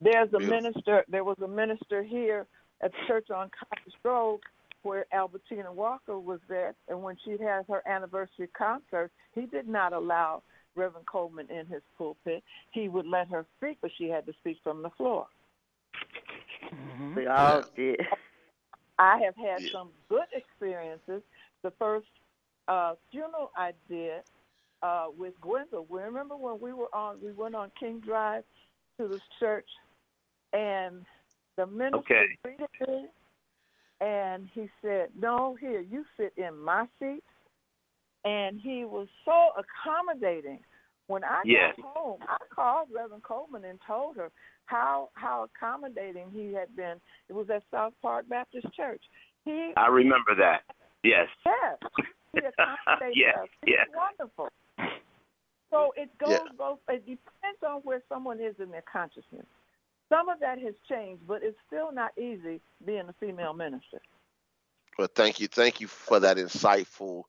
There's 0.00 0.28
a 0.28 0.38
Beautiful. 0.38 0.56
minister. 0.56 1.04
There 1.08 1.24
was 1.24 1.36
a 1.44 1.48
minister 1.48 2.02
here 2.02 2.46
at 2.82 2.92
the 2.92 2.98
church 3.06 3.30
on 3.30 3.50
Cottage 3.50 3.94
Grove 4.02 4.40
where 4.82 5.04
Albertina 5.12 5.70
Walker 5.70 6.18
was 6.18 6.40
there, 6.48 6.74
and 6.88 7.02
when 7.02 7.16
she 7.22 7.32
had 7.32 7.66
her 7.68 7.82
anniversary 7.86 8.48
concert, 8.56 9.10
he 9.34 9.44
did 9.44 9.68
not 9.68 9.92
allow 9.92 10.42
Reverend 10.74 11.06
Colemon 11.06 11.50
in 11.50 11.66
his 11.66 11.82
pulpit. 11.98 12.42
He 12.72 12.88
would 12.88 13.06
let 13.06 13.28
her 13.28 13.44
speak, 13.58 13.78
but 13.82 13.90
she 13.98 14.08
had 14.08 14.24
to 14.24 14.32
speak 14.40 14.56
from 14.62 14.82
the 14.82 14.88
floor. 14.90 15.26
We 17.14 17.26
all 17.26 17.62
did. 17.76 18.00
I 18.98 19.18
have 19.24 19.34
had 19.36 19.60
some 19.70 19.90
good 20.08 20.28
experiences. 20.32 21.22
The 21.62 21.72
first 21.78 22.06
uh, 22.68 22.94
funeral 23.10 23.50
I 23.56 23.72
did 23.88 24.22
uh, 24.82 25.06
with 25.16 25.34
Gwendol. 25.40 25.86
Remember 25.88 26.36
when 26.36 26.60
we 26.60 26.72
were 26.72 26.94
on? 26.94 27.18
We 27.22 27.32
went 27.32 27.54
on 27.54 27.70
King 27.78 28.00
Drive 28.04 28.44
to 28.98 29.08
the 29.08 29.20
church, 29.38 29.68
and 30.52 31.04
the 31.56 31.66
minister 31.66 31.98
Okay. 31.98 32.26
greeted 32.42 32.68
me, 32.86 33.06
and 34.00 34.48
he 34.52 34.68
said, 34.82 35.10
"No, 35.16 35.54
here 35.60 35.80
you 35.80 36.04
sit 36.16 36.32
in 36.36 36.56
my 36.58 36.86
seat." 36.98 37.24
And 38.24 38.60
he 38.60 38.84
was 38.84 39.08
so 39.24 39.52
accommodating. 39.56 40.62
When 41.06 41.24
I 41.24 41.42
Yes. 41.44 41.74
got 41.76 41.94
home, 41.96 42.22
I 42.28 42.36
called 42.54 42.90
Reverend 42.92 43.24
Colemon 43.24 43.64
and 43.64 43.80
told 43.80 44.16
her 44.16 44.30
how 44.66 45.10
how 45.14 45.42
accommodating 45.44 46.30
he 46.30 46.52
had 46.52 46.74
been. 46.76 47.00
It 47.28 47.32
was 47.32 47.50
at 47.50 47.64
South 47.70 47.94
Park 48.00 48.28
Baptist 48.28 48.72
Church. 48.74 49.02
He 49.44 49.72
I 49.76 49.88
remember 49.88 50.34
that. 50.36 50.62
Yes. 51.02 51.28
Yes. 51.44 51.78
He 52.32 52.38
accommodates 52.46 53.16
Yes, 53.16 53.38
us. 53.38 53.48
Yes. 53.66 53.88
wonderful. 53.94 54.48
So 55.70 55.92
it 55.96 56.16
goes 56.18 56.30
Yeah. 56.30 56.52
both 56.56 56.78
it 56.88 57.06
depends 57.06 57.62
on 57.66 57.80
where 57.82 58.02
someone 58.08 58.40
is 58.40 58.54
in 58.58 58.70
their 58.70 58.84
consciousness. 58.90 59.46
Some 60.08 60.28
of 60.28 60.40
that 60.40 60.58
has 60.58 60.74
changed, 60.88 61.26
but 61.26 61.42
it's 61.42 61.56
still 61.66 61.92
not 61.92 62.12
easy 62.18 62.60
being 62.84 63.08
a 63.08 63.14
female 63.20 63.54
minister. 63.54 64.00
Well, 64.98 65.08
thank 65.14 65.40
you, 65.40 65.48
thank 65.48 65.80
you 65.80 65.86
for 65.86 66.20
that 66.20 66.36
insightful 66.36 67.24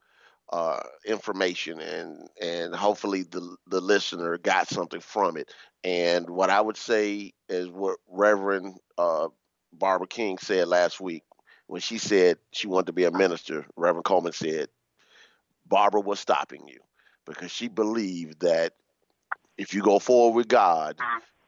uh, 0.52 0.82
information, 1.06 1.80
and 1.80 2.28
and 2.42 2.76
hopefully 2.76 3.24
the 3.24 3.56
the 3.68 3.82
listener 3.82 4.38
got 4.38 4.68
something 4.68 5.00
from 5.00 5.38
it. 5.38 5.54
And 5.84 6.30
what 6.30 6.50
I 6.50 6.62
would 6.62 6.78
say 6.78 7.34
is 7.50 7.70
what 7.70 7.98
Reverend 8.08 8.76
uh, 8.98 9.30
Barbara 9.74 10.08
King 10.08 10.38
said 10.38 10.68
last 10.68 11.00
week 11.00 11.24
when 11.68 11.82
she 11.82 11.98
said 11.98 12.38
she 12.52 12.68
wanted 12.68 12.88
to 12.88 12.94
be 12.94 13.06
a 13.06 13.12
minister. 13.12 13.66
Reverend 13.78 14.06
Colemon 14.06 14.34
said 14.34 14.70
Barbara 15.68 16.02
was 16.02 16.20
stopping 16.20 16.68
you 16.68 16.80
because 17.26 17.52
she 17.52 17.68
believed 17.68 18.42
that 18.42 18.74
if 19.58 19.74
you 19.74 19.82
go 19.82 20.00
forward 20.00 20.36
with 20.36 20.48
God, 20.48 20.98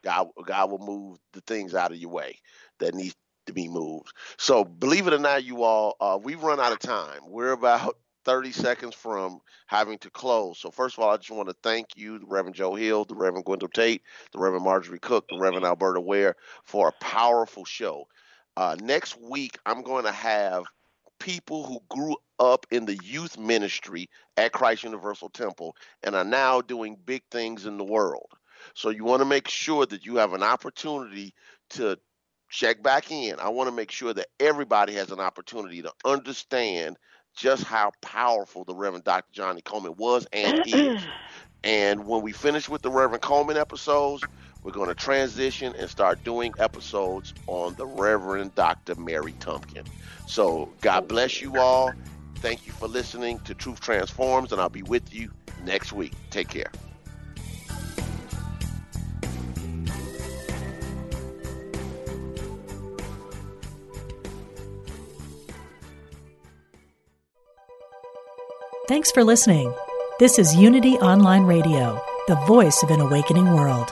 God 0.04 0.30
God 0.46 0.72
will 0.72 0.80
move 0.80 1.18
the 1.34 1.42
things 1.42 1.74
out 1.74 1.92
of 1.92 1.98
your 1.98 2.12
way 2.12 2.40
that 2.80 2.94
needs 2.94 3.16
to 3.48 3.54
be 3.54 3.68
moved. 3.68 4.14
So 4.38 4.64
believe 4.64 5.08
it 5.08 5.14
or 5.14 5.20
not, 5.20 5.44
you 5.44 5.64
all, 5.64 5.96
uh, 6.00 6.18
we've 6.22 6.44
run 6.44 6.60
out 6.60 6.72
of 6.72 6.80
time. 6.80 7.22
We're 7.28 7.52
about 7.52 7.98
30 8.26 8.54
seconds 8.54 8.96
from 8.96 9.40
having 9.68 9.98
to 9.98 10.10
close. 10.10 10.58
So 10.58 10.72
first 10.72 10.98
of 10.98 11.04
all, 11.04 11.10
I 11.10 11.18
just 11.18 11.32
want 11.32 11.50
to 11.50 11.56
thank 11.62 11.88
you, 11.98 12.20
the 12.20 12.26
Reverend 12.26 12.56
Joe 12.56 12.74
Hill, 12.74 13.04
the 13.04 13.16
Reverend 13.16 13.46
Gwendol 13.46 13.72
Tate, 13.72 14.02
the 14.32 14.40
Reverend 14.40 14.64
Marjorie 14.64 15.00
Cook, 15.00 15.28
the 15.28 15.38
Reverend 15.38 15.66
Alberta 15.66 16.00
Ware 16.00 16.36
for 16.64 16.88
a 16.88 17.04
powerful 17.04 17.66
show. 17.66 18.08
Uh, 18.56 18.78
next 18.82 19.20
week, 19.20 19.58
I'm 19.66 19.82
going 19.82 20.06
to 20.06 20.12
have 20.14 20.64
people 21.24 21.66
who 21.66 21.80
grew 21.90 22.18
up 22.40 22.66
in 22.70 22.86
the 22.86 22.98
youth 23.02 23.38
ministry 23.38 24.10
at 24.36 24.52
Christ 24.52 24.84
Universal 24.84 25.30
Temple 25.30 25.74
and 26.04 26.16
are 26.16 26.26
now 26.26 26.60
doing 26.60 26.98
big 27.06 27.24
things 27.32 27.66
in 27.66 27.78
the 27.78 27.86
world. 27.86 28.28
So 28.76 28.90
you 28.90 29.06
want 29.06 29.22
to 29.22 29.26
make 29.26 29.48
sure 29.48 29.86
that 29.86 30.06
you 30.06 30.18
have 30.18 30.34
an 30.34 30.44
opportunity 30.44 31.34
to 31.72 31.98
check 32.50 32.84
back 32.84 33.10
in. 33.10 33.40
I 33.40 33.48
want 33.48 33.70
to 33.70 33.76
make 33.76 33.90
sure 33.90 34.14
that 34.14 34.28
everybody 34.42 34.96
has 34.96 35.12
an 35.12 35.22
opportunity 35.22 35.82
to 35.82 35.94
understand 36.04 36.98
just 37.38 37.64
how 37.64 37.94
powerful 38.02 38.66
the 38.66 38.76
Reverend 38.76 39.06
Dr. 39.06 39.32
Johnnie 39.32 39.62
Colemon 39.62 39.96
was 39.98 40.28
and 40.34 40.60
is. 40.66 41.08
And 41.64 42.06
when 42.08 42.24
we 42.24 42.34
finish 42.34 42.68
with 42.70 42.82
the 42.82 42.92
Reverend 42.92 43.24
Colemon 43.24 43.56
episodes, 43.56 44.28
we're 44.64 44.72
going 44.72 44.90
to 44.90 44.96
transition 44.96 45.74
and 45.78 45.90
start 45.90 46.24
doing 46.24 46.54
episodes 46.58 47.34
on 47.48 47.76
the 47.76 47.86
Reverend 47.86 48.56
Dr. 48.56 48.96
Mary 48.96 49.34
Tumpkin. 49.40 49.86
So 50.28 50.70
God 50.82 51.08
bless 51.08 51.42
you 51.42 51.58
all. 51.58 51.94
Thank 52.36 52.66
you 52.66 52.74
for 52.74 52.88
listening 52.88 53.40
to 53.40 53.54
Truth 53.54 53.80
Transforms, 53.80 54.52
and 54.52 54.60
I'll 54.60 54.70
be 54.70 54.84
with 54.84 55.14
you 55.14 55.32
next 55.64 55.94
week. 55.94 56.14
Take 56.30 56.50
care. 56.50 56.72
Thanks 68.90 69.12
for 69.12 69.24
listening. 69.24 69.74
This 70.20 70.38
is 70.38 70.56
Unity 70.56 70.96
Online 70.98 71.44
Radio, 71.44 72.04
the 72.28 72.36
voice 72.48 72.84
of 72.84 72.92
an 72.92 73.00
awakening 73.00 73.54
world. 73.54 73.92